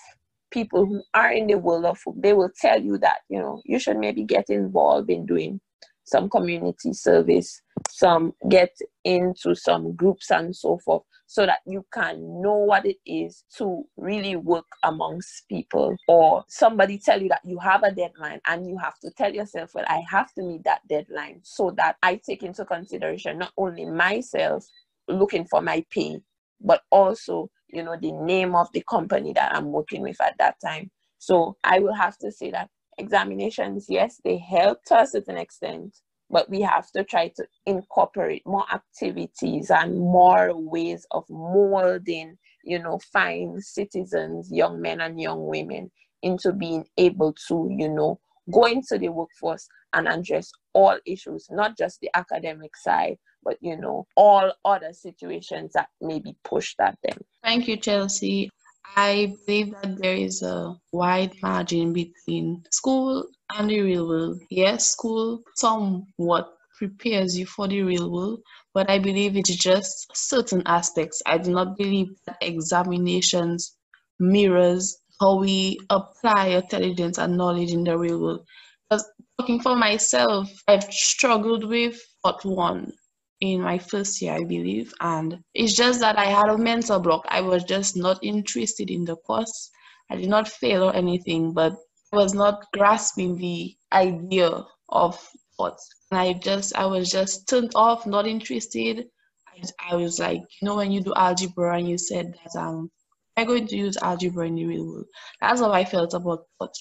people 0.49 0.85
who 0.87 1.03
are 1.13 1.31
in 1.31 1.45
the 1.45 1.59
world 1.59 1.85
of 1.85 1.99
food, 1.99 2.15
they 2.17 2.33
will 2.33 2.49
tell 2.59 2.81
you 2.81 2.97
that, 2.97 3.19
you 3.29 3.37
know, 3.37 3.61
you 3.65 3.77
should 3.77 3.97
maybe 3.97 4.23
get 4.23 4.49
involved 4.49 5.11
in 5.11 5.27
doing 5.27 5.61
some 6.07 6.29
community 6.29 6.93
service, 6.93 7.61
some 7.89 8.33
get 8.49 8.75
into 9.03 9.53
some 9.53 9.93
groups 9.95 10.31
and 10.31 10.55
so 10.55 10.79
forth 10.79 11.03
so 11.27 11.45
that 11.45 11.59
you 11.65 11.85
can 11.93 12.41
know 12.41 12.55
what 12.55 12.85
it 12.85 12.95
is 13.05 13.43
to 13.57 13.83
really 13.97 14.37
work 14.37 14.65
amongst 14.83 15.47
people. 15.49 15.95
Or 16.07 16.45
somebody 16.47 16.97
tell 16.97 17.21
you 17.21 17.27
that 17.29 17.41
you 17.43 17.59
have 17.59 17.83
a 17.83 17.91
deadline 17.91 18.39
and 18.47 18.67
you 18.67 18.77
have 18.77 18.97
to 18.99 19.11
tell 19.11 19.33
yourself 19.33 19.71
well 19.73 19.85
i 19.87 20.01
have 20.09 20.33
to 20.33 20.43
meet 20.43 20.63
that 20.63 20.81
deadline 20.87 21.39
so 21.43 21.71
that 21.77 21.97
i 22.03 22.15
take 22.15 22.43
into 22.43 22.63
consideration 22.65 23.37
not 23.37 23.51
only 23.57 23.85
myself 23.85 24.65
looking 25.07 25.45
for 25.45 25.61
my 25.61 25.85
pay 25.89 26.19
but 26.61 26.81
also 26.91 27.49
you 27.69 27.83
know 27.83 27.95
the 28.01 28.11
name 28.11 28.55
of 28.55 28.71
the 28.73 28.83
company 28.89 29.33
that 29.33 29.53
i'm 29.55 29.71
working 29.71 30.01
with 30.01 30.19
at 30.21 30.37
that 30.37 30.55
time. 30.63 30.89
So 31.19 31.57
i 31.63 31.79
will 31.79 31.93
have 31.93 32.17
to 32.19 32.31
say 32.31 32.51
that 32.51 32.69
examinations 32.97 33.85
yes 33.89 34.19
they 34.23 34.37
help 34.37 34.83
to 34.85 34.99
a 34.99 35.07
certain 35.07 35.37
extent 35.37 35.97
but 36.29 36.49
we 36.49 36.61
have 36.61 36.91
to 36.91 37.03
try 37.03 37.29
to 37.29 37.45
incorporate 37.65 38.45
more 38.45 38.65
activities 38.73 39.71
and 39.71 39.97
more 39.97 40.51
ways 40.53 41.05
of 41.11 41.23
molding 41.29 42.37
you 42.63 42.79
know 42.79 42.99
fine 43.11 43.59
citizens 43.59 44.49
young 44.51 44.81
men 44.81 45.01
and 45.01 45.19
young 45.19 45.45
women 45.45 45.89
into 46.23 46.51
being 46.51 46.85
able 46.97 47.33
to 47.47 47.69
you 47.77 47.89
know 47.89 48.19
go 48.51 48.65
into 48.65 48.97
the 48.97 49.09
workforce 49.09 49.67
and 49.93 50.07
address 50.07 50.51
all 50.73 50.97
issues 51.05 51.47
not 51.51 51.77
just 51.77 51.99
the 52.01 52.09
academic 52.15 52.75
side 52.75 53.17
but 53.43 53.57
you 53.61 53.77
know 53.77 54.05
all 54.15 54.51
other 54.65 54.91
situations 54.91 55.71
that 55.73 55.87
may 56.01 56.19
be 56.19 56.35
pushed 56.43 56.79
at 56.81 56.97
them. 57.03 57.17
Thank 57.43 57.67
you 57.67 57.77
chelsea 57.77 58.49
I 58.95 59.35
believe 59.45 59.75
that 59.81 59.97
there 59.99 60.15
is 60.15 60.41
a 60.41 60.75
wide 60.91 61.33
margin 61.41 61.93
between 61.93 62.63
school 62.71 63.25
and 63.49 63.69
the 63.69 63.81
real 63.81 64.07
world. 64.07 64.41
Yes, 64.49 64.89
school 64.91 65.43
somewhat 65.55 66.53
prepares 66.77 67.37
you 67.37 67.45
for 67.45 67.67
the 67.67 67.81
real 67.81 68.11
world, 68.11 68.41
but 68.73 68.89
I 68.89 68.99
believe 68.99 69.35
it's 69.35 69.55
just 69.55 70.07
certain 70.15 70.63
aspects. 70.65 71.21
I 71.25 71.37
do 71.37 71.51
not 71.51 71.77
believe 71.77 72.07
that 72.25 72.37
examinations 72.41 73.75
mirrors 74.19 74.97
how 75.19 75.39
we 75.39 75.79
apply 75.89 76.47
intelligence 76.47 77.17
and 77.17 77.37
knowledge 77.37 77.71
in 77.71 77.83
the 77.83 77.97
real 77.97 78.19
world. 78.21 78.45
Because 78.89 79.05
talking 79.39 79.61
for 79.61 79.75
myself, 79.75 80.49
I've 80.67 80.83
struggled 80.93 81.63
with 81.63 81.99
part 82.23 82.43
one 82.45 82.91
in 83.39 83.61
my 83.61 83.77
first 83.77 84.21
year, 84.21 84.33
I 84.33 84.43
believe. 84.43 84.93
And 84.99 85.39
it's 85.53 85.75
just 85.75 85.99
that 85.99 86.17
I 86.17 86.25
had 86.25 86.49
a 86.49 86.57
mental 86.57 86.99
block. 86.99 87.25
I 87.29 87.41
was 87.41 87.63
just 87.63 87.95
not 87.95 88.19
interested 88.23 88.89
in 88.89 89.05
the 89.05 89.15
course. 89.17 89.69
I 90.09 90.15
did 90.15 90.29
not 90.29 90.47
fail 90.47 90.83
or 90.83 90.95
anything, 90.95 91.53
but 91.53 91.73
I 92.13 92.15
was 92.15 92.33
not 92.33 92.65
grasping 92.73 93.37
the 93.37 93.75
idea 93.91 94.65
of 94.89 95.29
what. 95.57 95.77
And 96.11 96.19
I 96.19 96.33
just, 96.33 96.75
I 96.75 96.85
was 96.85 97.11
just 97.11 97.47
turned 97.47 97.71
off, 97.75 98.05
not 98.05 98.27
interested. 98.27 99.05
I, 99.47 99.91
I 99.91 99.95
was 99.95 100.19
like, 100.19 100.41
you 100.61 100.65
know, 100.65 100.75
when 100.77 100.91
you 100.91 101.01
do 101.01 101.13
algebra 101.15 101.77
and 101.77 101.89
you 101.89 101.97
said 101.97 102.33
that 102.43 102.59
um, 102.59 102.89
I'm 103.35 103.45
going 103.45 103.67
to 103.67 103.75
use 103.75 103.97
algebra 103.97 104.47
in 104.47 104.55
the 104.55 104.65
real 104.65 104.85
world. 104.85 105.05
That's 105.41 105.59
how 105.61 105.71
I 105.71 105.85
felt 105.85 106.13
about 106.13 106.45
what 106.57 106.73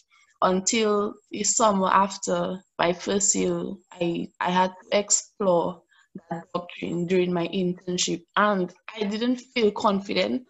until 0.43 1.15
the 1.31 1.43
summer 1.43 1.89
after 1.89 2.61
my 2.79 2.93
first 2.93 3.35
year, 3.35 3.63
I, 3.93 4.29
I 4.41 4.51
had 4.51 4.69
to 4.69 4.99
explore 4.99 5.83
that 6.31 6.45
doctrine 6.55 7.07
during 7.07 7.33
my 7.33 7.49
internship, 7.49 8.23
and 8.37 8.73
I 8.95 9.05
didn't 9.05 9.41
feel 9.55 9.71
confident 9.71 10.43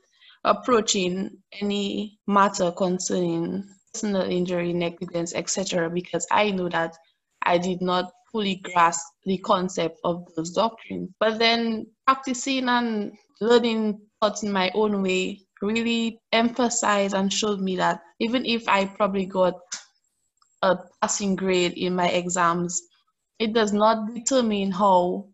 approaching 0.45 1.39
any 1.61 2.19
matter 2.27 2.71
concerning 2.73 3.65
personal 3.93 4.23
injury, 4.23 4.73
negligence, 4.73 5.35
etc., 5.35 5.91
because 5.91 6.27
I 6.31 6.51
knew 6.51 6.69
that 6.71 6.97
I 7.43 7.59
did 7.59 7.81
not 7.81 8.13
fully 8.31 8.57
grasp 8.57 9.03
the 9.25 9.39
concept 9.39 9.99
of 10.05 10.25
those 10.37 10.51
doctrines. 10.51 11.11
But 11.19 11.39
then 11.39 11.87
practicing 12.07 12.69
and 12.69 13.13
learning 13.41 14.01
torts 14.21 14.43
in 14.43 14.53
my 14.53 14.71
own 14.75 15.03
way 15.03 15.41
really 15.63 16.21
emphasized 16.33 17.15
and 17.15 17.33
showed 17.33 17.61
me 17.61 17.77
that 17.77 18.01
even 18.21 18.45
if 18.45 18.69
I 18.69 18.85
probably 18.85 19.27
got 19.27 19.55
a 20.63 20.77
passing 21.01 21.37
grade 21.37 21.73
in 21.75 21.95
my 21.95 22.09
exams, 22.09 22.83
it 23.39 23.53
does 23.53 23.73
not 23.73 24.15
determine 24.15 24.71
how 24.71 25.29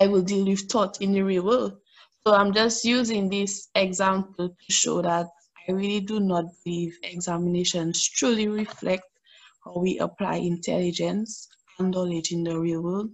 I 0.00 0.06
will 0.06 0.22
deal 0.22 0.46
with 0.46 0.68
tort 0.68 1.00
in 1.00 1.12
the 1.12 1.22
real 1.22 1.44
world. 1.44 1.76
So 2.26 2.34
I'm 2.34 2.52
just 2.52 2.84
using 2.84 3.28
this 3.28 3.68
example 3.74 4.48
to 4.48 4.72
show 4.72 5.02
that 5.02 5.26
I 5.68 5.72
really 5.72 6.00
do 6.00 6.20
not 6.20 6.44
believe 6.64 6.98
examinations 7.02 8.06
truly 8.08 8.48
reflect 8.48 9.04
how 9.64 9.78
we 9.78 9.98
apply 9.98 10.36
intelligence 10.36 11.48
and 11.78 11.90
knowledge 11.90 12.32
in 12.32 12.44
the 12.44 12.58
real 12.58 12.82
world. 12.82 13.10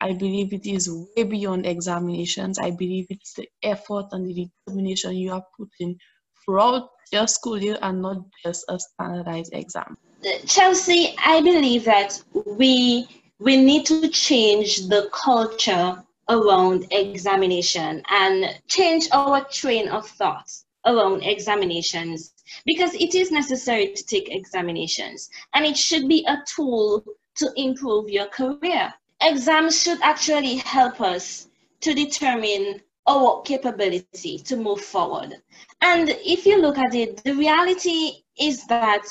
I 0.00 0.12
believe 0.12 0.52
it 0.52 0.66
is 0.66 0.90
way 0.90 1.24
beyond 1.24 1.66
examinations. 1.66 2.58
I 2.58 2.70
believe 2.70 3.06
it's 3.08 3.34
the 3.34 3.48
effort 3.62 4.06
and 4.12 4.26
the 4.26 4.48
determination 4.66 5.16
you 5.16 5.32
are 5.32 5.44
putting 5.56 5.98
throughout 6.44 6.90
your 7.12 7.26
school 7.26 7.60
year 7.60 7.78
and 7.82 8.02
not 8.02 8.18
just 8.44 8.64
a 8.68 8.78
standardized 8.78 9.52
exam. 9.54 9.96
Chelsea, 10.46 11.14
I 11.24 11.40
believe 11.40 11.84
that 11.84 12.22
we 12.32 13.08
we 13.38 13.56
need 13.56 13.84
to 13.86 14.08
change 14.08 14.88
the 14.88 15.10
culture 15.12 16.02
around 16.28 16.86
examination 16.90 18.02
and 18.08 18.60
change 18.68 19.08
our 19.12 19.44
train 19.44 19.88
of 19.88 20.06
thought 20.08 20.50
around 20.86 21.22
examinations 21.22 22.32
because 22.64 22.94
it 22.94 23.14
is 23.14 23.30
necessary 23.30 23.92
to 23.92 24.04
take 24.04 24.28
examinations 24.34 25.28
and 25.54 25.64
it 25.64 25.76
should 25.76 26.08
be 26.08 26.24
a 26.26 26.38
tool 26.46 27.04
to 27.36 27.52
improve 27.56 28.08
your 28.08 28.26
career. 28.26 28.92
Exams 29.20 29.82
should 29.82 30.00
actually 30.02 30.56
help 30.56 31.00
us 31.00 31.48
to 31.80 31.94
determine 31.94 32.80
our 33.06 33.42
capability 33.42 34.38
to 34.38 34.56
move 34.56 34.80
forward. 34.80 35.34
And 35.80 36.10
if 36.24 36.44
you 36.44 36.60
look 36.60 36.78
at 36.78 36.94
it, 36.94 37.22
the 37.22 37.34
reality 37.34 38.24
is 38.38 38.66
that 38.66 39.04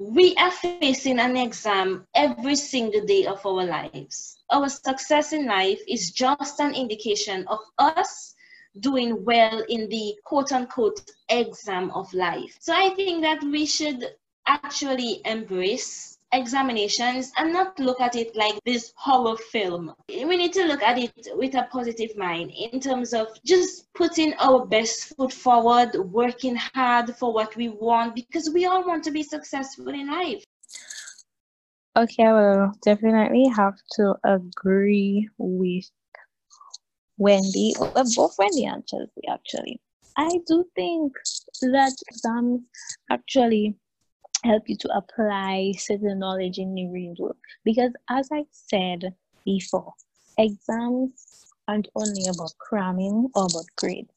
we 0.00 0.34
are 0.36 0.50
facing 0.50 1.18
an 1.20 1.36
exam 1.36 2.06
every 2.14 2.56
single 2.56 3.04
day 3.04 3.26
of 3.26 3.44
our 3.44 3.66
lives. 3.66 4.38
Our 4.48 4.70
success 4.70 5.34
in 5.34 5.44
life 5.44 5.78
is 5.86 6.10
just 6.10 6.58
an 6.58 6.74
indication 6.74 7.46
of 7.48 7.58
us 7.76 8.34
doing 8.78 9.22
well 9.26 9.62
in 9.68 9.90
the 9.90 10.14
quote 10.24 10.52
unquote 10.52 11.02
exam 11.28 11.90
of 11.90 12.10
life. 12.14 12.56
So 12.60 12.72
I 12.72 12.94
think 12.94 13.20
that 13.20 13.42
we 13.44 13.66
should 13.66 14.02
actually 14.46 15.20
embrace 15.26 16.16
examinations 16.32 17.32
and 17.36 17.52
not 17.52 17.78
look 17.78 18.00
at 18.00 18.14
it 18.14 18.34
like 18.36 18.58
this 18.64 18.92
horror 18.96 19.36
film. 19.36 19.94
We 20.08 20.36
need 20.36 20.52
to 20.54 20.64
look 20.64 20.82
at 20.82 20.98
it 20.98 21.12
with 21.34 21.54
a 21.54 21.68
positive 21.70 22.16
mind 22.16 22.52
in 22.52 22.80
terms 22.80 23.12
of 23.12 23.28
just 23.44 23.92
putting 23.94 24.34
our 24.34 24.66
best 24.66 25.16
foot 25.16 25.32
forward, 25.32 25.94
working 25.96 26.56
hard 26.56 27.16
for 27.16 27.32
what 27.32 27.56
we 27.56 27.68
want 27.68 28.14
because 28.14 28.50
we 28.50 28.66
all 28.66 28.86
want 28.86 29.04
to 29.04 29.10
be 29.10 29.22
successful 29.22 29.88
in 29.88 30.10
life. 30.10 30.44
Okay, 31.96 32.24
I 32.24 32.32
will 32.32 32.72
definitely 32.82 33.48
have 33.56 33.74
to 33.96 34.14
agree 34.24 35.28
with 35.38 35.90
Wendy, 37.18 37.74
well, 37.76 38.04
both 38.16 38.36
Wendy 38.38 38.64
and 38.64 38.86
Chelsea 38.86 39.28
actually. 39.28 39.80
I 40.16 40.38
do 40.46 40.64
think 40.74 41.12
that 41.62 41.92
exams 42.08 42.60
actually 43.10 43.76
help 44.44 44.68
you 44.68 44.76
to 44.76 44.96
apply 44.96 45.72
certain 45.78 46.18
knowledge 46.18 46.58
in 46.58 46.74
the 46.74 46.88
real 46.88 47.14
world. 47.18 47.36
Because 47.64 47.92
as 48.08 48.28
I 48.32 48.44
said 48.50 49.14
before, 49.44 49.92
exams 50.38 51.52
aren't 51.68 51.88
only 51.94 52.26
about 52.28 52.52
cramming 52.58 53.28
or 53.34 53.44
about 53.44 53.66
grades. 53.76 54.12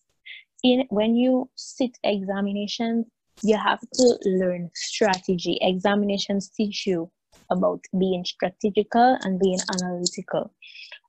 In 0.63 0.86
when 0.89 1.15
you 1.15 1.49
sit 1.55 1.97
examinations, 2.03 3.05
you 3.43 3.57
have 3.57 3.82
to 3.82 4.17
learn 4.26 4.71
strategy. 4.74 5.57
Examinations 5.61 6.49
teach 6.49 6.88
you 6.88 7.11
about 7.51 7.82
being 7.99 8.24
strategical 8.24 9.17
and 9.21 9.39
being 9.39 9.59
analytical. 9.76 10.53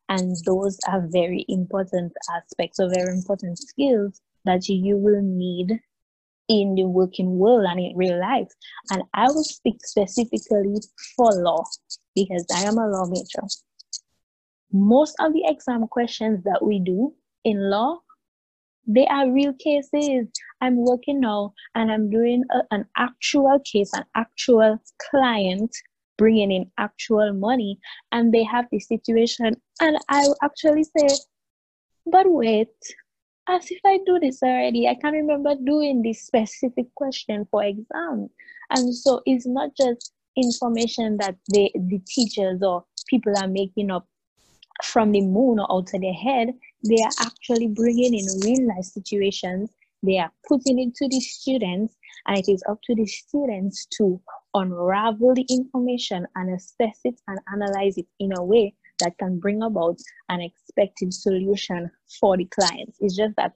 And 0.09 0.37
those 0.45 0.79
are 0.89 1.07
very 1.07 1.45
important 1.49 2.13
aspects 2.35 2.81
or 2.81 2.91
very 2.91 3.13
important 3.13 3.59
skills 3.59 4.21
that 4.45 4.69
you 4.69 4.97
will 4.97 5.23
need 5.23 5.81
in 6.49 6.75
the 6.75 6.85
working 6.85 7.39
world 7.39 7.67
and 7.69 7.81
in 7.81 7.97
real 7.97 8.21
life. 8.21 8.49
And 8.91 9.03
I 9.15 9.27
will 9.29 9.45
speak 9.45 9.77
specifically 9.85 10.81
for 11.17 11.33
law 11.33 11.65
because 12.15 12.47
I 12.55 12.63
am 12.63 12.79
a 12.79 12.89
law 12.89 13.07
major. 13.07 13.47
Most 14.73 15.17
of 15.21 15.33
the 15.33 15.45
exam 15.47 15.87
questions 15.87 16.43
that 16.45 16.61
we 16.63 16.81
do 16.81 17.15
in 17.45 17.71
law, 17.71 18.01
they 18.87 19.07
are 19.07 19.31
real 19.31 19.55
cases. 19.55 20.29
I'm 20.61 20.77
working 20.77 21.21
now 21.21 21.55
and 21.75 21.91
I'm 21.91 22.11
doing 22.11 22.45
a, 22.51 22.63
an 22.71 22.87
actual 22.97 23.59
case, 23.65 23.93
an 23.95 24.05
actual 24.15 24.79
client 25.11 25.75
bringing 26.17 26.53
in 26.53 26.71
actual 26.79 27.33
money 27.33 27.79
and 28.13 28.33
they 28.33 28.45
have 28.45 28.67
this 28.71 28.89
situation 28.89 29.55
and 29.81 29.99
i 30.09 30.27
actually 30.43 30.85
say 30.85 31.09
but 32.07 32.27
wait 32.29 32.69
as 33.49 33.71
if 33.71 33.81
i 33.85 33.99
do 34.07 34.19
this 34.19 34.43
already 34.43 34.89
i 34.89 34.95
can't 34.95 35.15
remember 35.15 35.55
doing 35.65 36.03
this 36.03 36.23
specific 36.23 36.87
question 36.95 37.47
for 37.51 37.65
exam. 37.65 38.29
And 38.71 38.95
so 38.95 39.23
it's 39.27 39.47
not 39.47 39.71
just 39.77 40.13
information 40.37 41.17
that 41.19 41.37
the, 41.49 41.71
the 41.75 42.01
teachers 42.07 42.63
or 42.63 42.85
people 43.09 43.35
are 43.37 43.49
making 43.49 43.91
up 43.91 44.07
from 44.83 45.13
the 45.13 45.21
moon 45.21 45.61
or 45.61 45.71
out 45.71 45.95
of 45.95 46.01
their 46.01 46.13
head. 46.13 46.49
They 46.83 47.03
are 47.03 47.27
actually 47.27 47.69
bringing 47.69 48.15
in 48.15 48.27
real 48.45 48.69
life 48.69 48.85
situations. 48.85 49.71
They 50.03 50.19
are 50.19 50.33
putting 50.49 50.79
it 50.79 50.95
to 50.97 51.09
the 51.09 51.21
students 51.21 51.97
and 52.27 52.39
it 52.39 52.51
is 52.51 52.63
up 52.69 52.81
to 52.85 52.95
the 52.95 53.07
students 53.07 53.87
to 53.99 54.21
unravel 54.55 55.35
the 55.35 55.47
information 55.49 56.27
and 56.35 56.55
assess 56.55 57.01
it 57.05 57.21
and 57.29 57.39
analyze 57.53 57.97
it 57.97 58.07
in 58.19 58.33
a 58.37 58.43
way 58.43 58.75
that 59.01 59.17
can 59.19 59.39
bring 59.39 59.63
about 59.63 59.99
an 60.29 60.41
expected 60.41 61.13
solution 61.13 61.91
for 62.21 62.37
the 62.37 62.45
clients. 62.47 62.99
It's 63.01 63.17
just 63.17 63.35
that, 63.37 63.53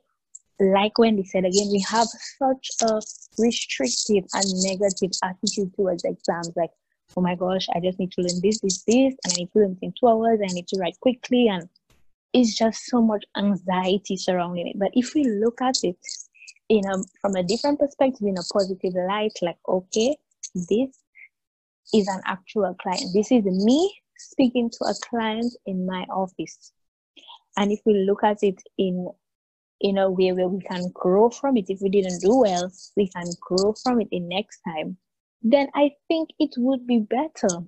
like 0.61 0.99
Wendy 0.99 1.25
said 1.25 1.45
again, 1.45 1.69
we 1.71 1.85
have 1.89 2.09
such 2.39 2.71
a 2.83 3.01
restrictive 3.39 4.25
and 4.35 4.47
negative 4.63 5.11
attitude 5.23 5.75
towards 5.75 6.05
exams. 6.05 6.51
Like, 6.57 6.71
oh 7.17 7.21
my 7.21 7.35
gosh, 7.35 7.67
I 7.75 7.81
just 7.81 7.99
need 7.99 8.13
to 8.13 8.23
learn 8.23 8.41
this, 8.43 8.61
this, 8.61 8.83
this, 8.85 9.15
and 9.25 9.33
I 9.33 9.35
need 9.37 9.53
to 9.53 9.61
learn 9.61 9.79
in 9.83 9.93
two 9.99 10.09
hours, 10.09 10.41
I 10.43 10.53
need 10.53 10.69
to 10.69 10.81
write 10.81 10.99
quickly, 11.01 11.49
and 11.49 11.69
it's 12.33 12.57
just 12.57 12.87
so 12.87 13.01
much 13.01 13.25
anxiety 13.37 14.17
surrounding 14.17 14.69
it. 14.69 14.79
But 14.79 14.91
if 14.95 15.15
we 15.15 15.25
look 15.25 15.63
at 15.63 15.77
it 15.83 15.97
in 16.69 16.85
a 16.87 16.97
from 17.21 17.35
a 17.37 17.43
different 17.43 17.79
perspective, 17.79 18.27
in 18.27 18.37
a 18.37 18.53
positive 18.53 18.95
light, 18.95 19.33
like 19.41 19.57
okay, 19.67 20.17
this 20.55 20.91
is 21.95 22.09
an 22.09 22.21
actual 22.27 22.75
client. 22.75 23.15
This 23.15 23.33
is 23.33 23.45
me 23.45 23.95
speaking 24.19 24.71
to 24.71 24.85
a 24.85 24.95
client 25.09 25.53
in 25.67 25.87
my 25.87 26.05
office. 26.11 26.73
And 27.57 27.73
if 27.73 27.81
we 27.87 27.95
look 27.95 28.23
at 28.25 28.39
it 28.43 28.61
in 28.77 29.09
in 29.81 29.97
a 29.97 30.11
way 30.11 30.33
where 30.33 30.49
we 30.49 30.61
can 30.61 30.91
grow 30.93 31.31
from 31.31 31.57
it, 31.57 31.67
if 31.69 31.81
we 31.81 31.89
didn't 31.89 32.21
do 32.21 32.37
well, 32.37 32.71
we 32.97 33.09
can 33.09 33.27
grow 33.41 33.73
from 33.83 34.01
it 34.01 34.09
in 34.11 34.29
next 34.29 34.61
time, 34.67 34.97
then 35.41 35.69
I 35.75 35.93
think 36.09 36.31
it 36.41 36.51
would 36.57 36.85
be 36.87 36.99
better. 36.99 37.65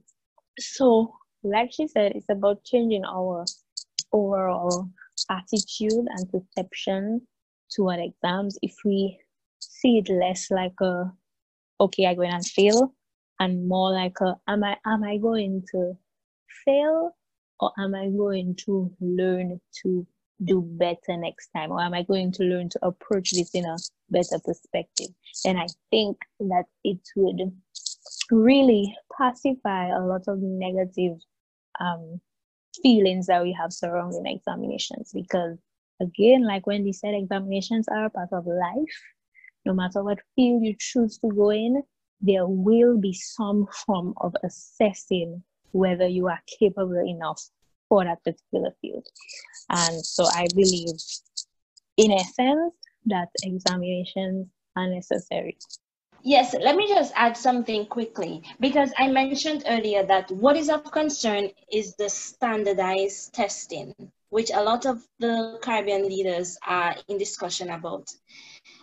So, 0.59 1.15
like 1.45 1.71
she 1.73 1.87
said, 1.87 2.13
it's 2.17 2.29
about 2.29 2.65
changing 2.65 3.05
our 3.05 3.45
overall 4.13 4.91
attitude 5.31 6.07
and 6.09 6.29
perception 6.31 7.27
toward 7.71 8.01
exams. 8.01 8.59
If 8.61 8.75
we 8.85 9.19
see 9.61 9.99
it 9.99 10.09
less 10.09 10.51
like 10.51 10.81
a 10.81 11.13
okay, 11.81 12.07
I 12.07 12.15
go 12.15 12.23
in 12.23 12.33
and 12.33 12.47
fail, 12.47 12.95
and 13.39 13.67
more 13.67 13.93
like 13.93 14.21
a, 14.21 14.35
am 14.49 14.65
I 14.65 14.77
am 14.85 15.05
I 15.05 15.17
going 15.17 15.65
to 15.73 15.97
fail 16.65 17.17
or 17.61 17.73
am 17.79 17.95
I 17.95 18.09
going 18.09 18.57
to 18.67 18.93
learn 19.01 19.61
to 19.83 20.07
do 20.43 20.63
better 20.63 21.17
next 21.17 21.51
time 21.55 21.71
or 21.71 21.81
am 21.81 21.93
I 21.93 22.03
going 22.03 22.33
to 22.33 22.45
learn 22.45 22.69
to 22.71 22.79
approach 22.83 23.33
this 23.33 23.51
in 23.55 23.65
a 23.65 23.77
better 24.09 24.39
perspective? 24.45 25.09
And 25.45 25.59
I 25.59 25.67
think 25.91 26.17
that 26.41 26.65
it 26.85 27.01
would 27.17 27.53
really 28.31 28.95
pacify 29.19 29.89
a 29.89 30.01
lot 30.01 30.23
of 30.29 30.39
negative 30.39 31.19
um, 31.79 32.21
feelings 32.83 33.27
that 33.27 33.43
we 33.43 33.53
have 33.53 33.73
surrounding 33.73 34.27
examinations 34.27 35.11
because 35.13 35.59
again 36.01 36.47
like 36.47 36.67
wendy 36.67 36.93
said 36.93 37.15
examinations 37.15 37.89
are 37.89 38.07
a 38.07 38.11
part 38.11 38.29
of 38.33 38.47
life 38.47 39.03
no 39.67 39.75
matter 39.75 40.03
what 40.03 40.21
field 40.35 40.65
you 40.65 40.75
choose 40.79 41.19
to 41.19 41.29
go 41.29 41.51
in, 41.51 41.83
there 42.21 42.47
will 42.47 42.99
be 42.99 43.13
some 43.13 43.67
form 43.87 44.15
of 44.19 44.35
assessing 44.43 45.43
whether 45.73 46.07
you 46.07 46.29
are 46.29 46.41
capable 46.59 47.05
enough 47.07 47.43
for 47.89 48.05
that 48.05 48.23
particular 48.25 48.75
field. 48.81 49.07
And 49.69 50.05
so 50.05 50.25
I 50.25 50.47
believe, 50.55 50.97
in 51.97 52.13
essence, 52.13 52.75
that 53.07 53.29
examinations 53.43 54.49
are 54.77 54.89
necessary. 54.89 55.59
Yes, 56.23 56.55
let 56.55 56.77
me 56.77 56.87
just 56.87 57.13
add 57.17 57.37
something 57.37 57.87
quickly 57.87 58.43
because 58.61 58.93
I 58.99 59.09
mentioned 59.09 59.65
earlier 59.67 60.05
that 60.05 60.31
what 60.31 60.57
is 60.57 60.69
of 60.69 60.85
concern 60.93 61.49
is 61.73 61.95
the 61.97 62.11
standardized 62.11 63.33
testing, 63.33 63.95
which 64.29 64.51
a 64.53 64.63
lot 64.63 64.85
of 64.85 65.03
the 65.19 65.59
Caribbean 65.63 66.07
leaders 66.07 66.59
are 66.67 66.95
in 67.09 67.17
discussion 67.17 67.71
about. 67.71 68.13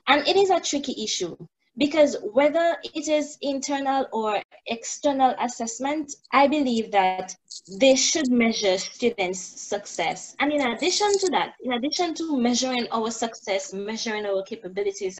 And 0.07 0.27
it 0.27 0.35
is 0.35 0.49
a 0.49 0.59
tricky 0.59 1.03
issue 1.03 1.37
because 1.77 2.17
whether 2.33 2.77
it 2.83 3.07
is 3.07 3.37
internal 3.41 4.07
or 4.11 4.41
external 4.65 5.35
assessment, 5.39 6.15
I 6.31 6.47
believe 6.47 6.91
that 6.91 7.35
they 7.79 7.95
should 7.95 8.31
measure 8.31 8.77
students' 8.77 9.39
success. 9.39 10.35
And 10.39 10.51
in 10.51 10.61
addition 10.61 11.11
to 11.19 11.29
that, 11.31 11.53
in 11.63 11.73
addition 11.73 12.13
to 12.15 12.37
measuring 12.37 12.87
our 12.91 13.11
success, 13.11 13.73
measuring 13.73 14.25
our 14.25 14.43
capabilities, 14.43 15.19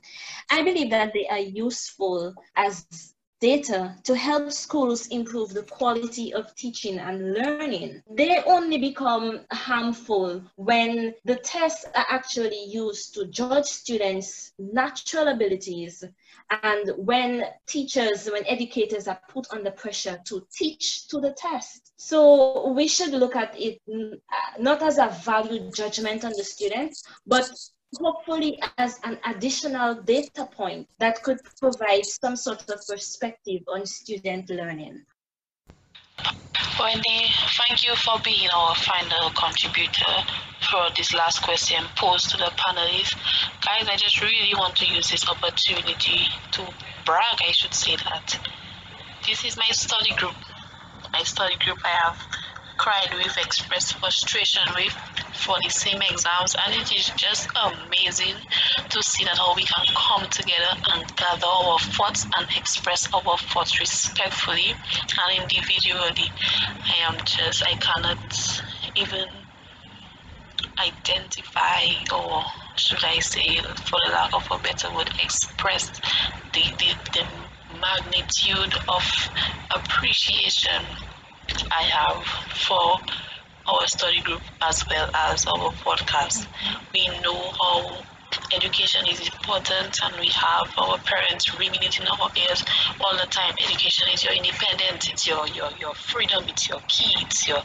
I 0.50 0.64
believe 0.64 0.90
that 0.90 1.14
they 1.14 1.28
are 1.28 1.40
useful 1.40 2.34
as 2.56 3.14
data 3.40 3.96
to 4.04 4.16
help 4.16 4.52
schools 4.52 5.08
improve 5.08 5.54
the 5.54 5.64
quality 5.64 6.34
of 6.34 6.54
teaching 6.56 7.00
and 7.00 7.34
learning. 7.34 8.02
They 8.10 8.42
only 8.46 8.78
become 8.78 9.42
harmful 9.52 10.42
when 10.56 11.14
the 11.26 11.36
tests 11.36 11.86
are 11.96 12.06
actually 12.10 12.64
used 12.66 13.14
to 13.16 13.28
judge 13.28 13.66
students' 13.66 14.54
natural 14.58 15.28
abilities 15.28 16.04
and 16.64 16.92
when 16.98 17.44
teachers, 17.68 18.30
when 18.32 18.46
educators 18.46 19.08
are 19.08 19.20
put 19.30 19.48
under 19.52 19.72
pressure 19.72 20.20
to 20.26 20.46
teach 20.52 21.08
to 21.10 21.20
the 21.20 21.32
test. 21.34 21.94
So 21.98 22.72
we 22.72 22.88
should 22.88 23.12
look 23.12 23.36
at 23.36 23.60
it 23.60 23.82
uh, 23.92 24.16
not 24.60 24.82
as 24.82 24.98
a 24.98 25.10
value 25.24 25.70
judgment 25.72 26.24
on 26.24 26.32
the 26.38 26.44
students, 26.44 27.04
but 27.26 27.50
hopefully 27.96 28.62
as 28.78 29.00
an 29.04 29.18
additional 29.26 29.96
data 29.96 30.48
point 30.56 30.88
that 31.00 31.24
could 31.24 31.40
provide 31.60 32.06
some 32.06 32.36
sort 32.36 32.70
of 32.70 32.86
perspective 32.88 33.62
on 33.68 33.86
student 33.86 34.50
learning. 34.50 35.02
Wendy, 36.80 37.26
thank 37.58 37.84
you 37.84 37.96
for 37.96 38.20
being 38.24 38.48
our 38.54 38.76
final 38.76 39.32
contributor 39.32 40.14
for 40.70 40.90
this 40.96 41.14
last 41.14 41.42
question 41.42 41.84
posed 41.96 42.30
to 42.32 42.38
the 42.38 42.52
panelists. 42.58 43.16
Guys, 43.66 43.88
I 43.90 43.96
just 43.96 44.22
really 44.22 44.54
want 44.54 44.76
to 44.78 44.86
use 44.86 45.10
this 45.10 45.28
opportunity 45.28 46.28
to 46.52 46.62
brag, 47.06 47.40
I 47.48 47.52
should 47.52 47.74
say 47.74 47.96
that. 47.96 48.40
This 49.26 49.44
is 49.44 49.58
my 49.58 49.70
study 49.72 50.14
group. 50.16 50.36
My 51.12 51.24
study 51.24 51.56
group 51.64 51.80
I 51.84 51.90
have 51.90 52.18
cried 52.78 53.14
with, 53.14 53.38
expressed 53.38 53.98
frustration 54.00 54.62
with 54.76 54.94
for 55.34 55.56
the 55.64 55.70
same 55.70 56.02
exams, 56.02 56.56
and 56.66 56.74
it 56.74 56.92
is 56.94 57.12
just 57.18 57.50
amazing 57.56 58.36
to 58.90 59.04
see 59.04 59.26
that 59.26 59.38
how 59.38 59.56
we 59.56 59.64
can 59.64 59.86
come 59.96 60.28
together 60.30 60.74
and 60.94 61.16
gather 61.16 61.48
our 61.48 61.80
thoughts 61.80 62.26
and 62.38 62.48
express 62.58 63.12
our 63.14 63.38
thoughts 63.38 63.80
respectfully 63.80 64.74
and 64.74 65.44
individually. 65.44 66.30
I 66.84 67.10
am 67.10 67.18
just, 67.26 67.64
I 67.66 67.76
cannot 67.76 68.62
even 68.96 69.28
identify 70.80 71.86
or 72.14 72.44
should 72.78 73.04
I 73.04 73.20
say, 73.20 73.58
for 73.86 74.00
the 74.06 74.12
lack 74.12 74.34
of 74.34 74.48
a 74.52 74.60
better 74.60 74.94
word, 74.94 75.10
express 75.24 75.90
the, 76.54 76.64
the, 76.78 76.94
the 77.14 77.26
magnitude 77.80 78.74
of 78.88 79.04
appreciation 79.72 80.86
I 81.72 81.84
have 81.84 82.24
for 82.68 83.00
our 83.68 83.88
study 83.88 84.22
group 84.22 84.42
as 84.62 84.86
well 84.90 85.10
as 85.14 85.46
our 85.46 85.72
podcast. 85.84 86.48
Mm-hmm. 86.48 86.86
We 86.94 87.22
know 87.22 87.52
how 87.60 88.04
education 88.54 89.08
is 89.08 89.20
important 89.22 90.00
and 90.04 90.16
we 90.20 90.28
have 90.30 90.68
our 90.78 90.98
parents 91.00 91.58
ringing 91.58 91.82
it 91.82 92.00
in 92.00 92.08
our 92.08 92.30
ears 92.48 92.64
all 93.02 93.14
the 93.18 93.28
time. 93.28 93.54
Education 93.64 94.08
is 94.14 94.24
your 94.24 94.34
independence, 94.34 95.10
it's 95.10 95.28
your 95.28 95.48
your, 95.48 95.70
your 95.80 95.94
freedom, 95.96 96.44
it's 96.48 96.68
your 96.70 96.80
key, 96.88 97.14
it's 97.22 97.48
your 97.48 97.62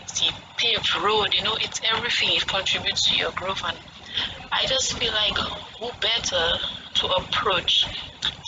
it's 0.00 0.20
the 0.20 0.32
paved 0.56 0.94
road, 0.96 1.34
you 1.34 1.42
know, 1.42 1.56
it's 1.60 1.80
everything. 1.84 2.30
It 2.36 2.46
contributes 2.46 3.10
to 3.10 3.16
your 3.16 3.32
growth 3.32 3.62
and 3.64 3.76
I 4.52 4.66
just 4.66 4.98
feel 4.98 5.12
like 5.12 5.36
who 5.78 5.90
better 6.00 6.58
to 6.94 7.06
approach 7.08 7.86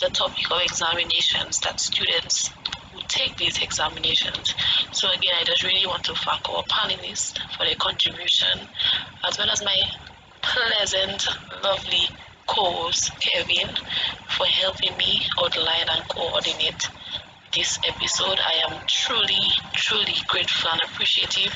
the 0.01 0.09
topic 0.09 0.51
of 0.51 0.61
examinations 0.61 1.59
that 1.61 1.79
students 1.79 2.51
who 2.93 3.01
take 3.07 3.35
these 3.37 3.61
examinations. 3.61 4.53
So 4.95 5.09
again, 5.11 5.33
I 5.37 5.43
just 5.43 5.61
really 5.61 5.85
want 5.85 6.05
to 6.05 6.13
thank 6.15 6.47
our 6.49 6.63
panelists 6.71 7.37
for 7.57 7.65
their 7.65 7.75
contribution, 7.75 8.65
as 9.27 9.37
well 9.37 9.49
as 9.51 9.61
my 9.61 9.75
pleasant, 10.41 11.27
lovely 11.61 12.07
co-host 12.47 13.11
Kevin 13.19 13.75
for 14.29 14.45
helping 14.45 14.95
me 14.95 15.21
outline 15.43 15.87
and 15.89 16.07
coordinate 16.07 16.87
this 17.53 17.77
episode. 17.85 18.39
I 18.39 18.71
am 18.71 18.79
truly, 18.87 19.51
truly 19.73 20.15
grateful 20.27 20.71
and 20.71 20.81
appreciative. 20.85 21.53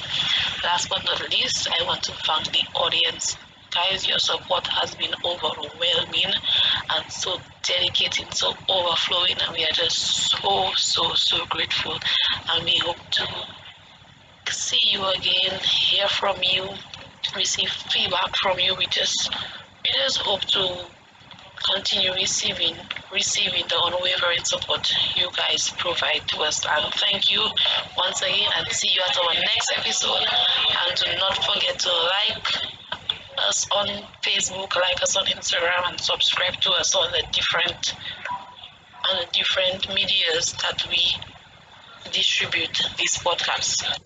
Last 0.65 0.89
but 0.89 1.05
not 1.05 1.31
least, 1.31 1.65
I 1.79 1.85
want 1.85 2.03
to 2.03 2.11
thank 2.25 2.51
the 2.51 2.63
audience 2.75 3.37
guys 3.71 4.07
your 4.07 4.19
support 4.19 4.67
has 4.67 4.95
been 4.95 5.13
overwhelming 5.23 6.31
and 6.95 7.11
so 7.11 7.39
dedicated 7.63 8.33
so 8.33 8.53
overflowing. 8.69 9.35
And 9.45 9.55
we 9.55 9.63
are 9.63 9.73
just 9.73 9.97
so 10.31 10.71
so 10.75 11.13
so 11.13 11.45
grateful. 11.49 11.97
And 12.49 12.65
we 12.65 12.77
hope 12.83 12.97
to 13.11 13.27
see 14.51 14.79
you 14.83 15.05
again 15.05 15.59
hear 15.61 16.07
from 16.07 16.37
you 16.41 16.69
receive 17.35 17.69
feedback 17.69 18.35
from 18.41 18.59
you. 18.59 18.75
We 18.75 18.85
just 18.87 19.29
we 19.83 19.91
just 20.03 20.17
hope 20.19 20.41
to 20.41 20.85
continue 21.73 22.13
receiving 22.13 22.75
receiving 23.11 23.63
the 23.67 23.79
unwavering 23.85 24.43
support 24.43 24.89
you 25.15 25.29
guys 25.35 25.69
provide 25.77 26.21
to 26.27 26.39
us. 26.41 26.65
And 26.65 26.93
thank 26.93 27.29
you 27.29 27.45
once 27.97 28.21
again 28.21 28.47
and 28.57 28.67
see 28.71 28.89
you 28.89 29.01
at 29.07 29.17
our 29.17 29.33
next 29.33 29.73
episode. 29.77 30.25
And 30.87 30.97
do 30.97 31.11
not 31.19 31.35
forget 31.43 31.79
to 31.79 31.89
like 31.89 32.78
us 33.47 33.67
on 33.71 33.87
Facebook, 34.23 34.75
like 34.75 35.01
us 35.01 35.15
on 35.15 35.25
Instagram, 35.25 35.89
and 35.89 35.99
subscribe 35.99 36.59
to 36.61 36.71
us 36.71 36.95
on 36.95 37.11
the 37.11 37.23
different 37.31 37.95
on 39.09 39.17
the 39.17 39.27
different 39.31 39.87
medias 39.93 40.53
that 40.61 40.85
we 40.89 41.15
distribute 42.11 42.77
this 42.97 43.17
podcast. 43.17 43.99